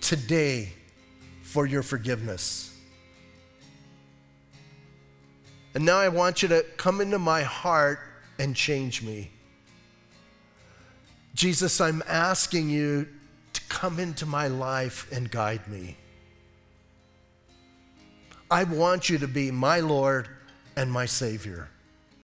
today 0.00 0.68
for 1.42 1.66
your 1.66 1.82
forgiveness. 1.82 2.72
And 5.74 5.84
now 5.84 5.98
I 5.98 6.08
want 6.08 6.40
you 6.40 6.48
to 6.50 6.64
come 6.76 7.00
into 7.00 7.18
my 7.18 7.42
heart 7.42 7.98
and 8.38 8.54
change 8.54 9.02
me. 9.02 9.32
Jesus, 11.34 11.80
I'm 11.80 12.04
asking 12.06 12.70
you 12.70 13.08
to 13.52 13.60
come 13.68 13.98
into 13.98 14.26
my 14.26 14.46
life 14.46 15.10
and 15.10 15.28
guide 15.28 15.66
me. 15.66 15.96
I 18.48 18.62
want 18.62 19.08
you 19.08 19.18
to 19.18 19.26
be 19.26 19.50
my 19.50 19.80
Lord 19.80 20.28
and 20.76 20.92
my 20.92 21.06
Savior. 21.06 21.68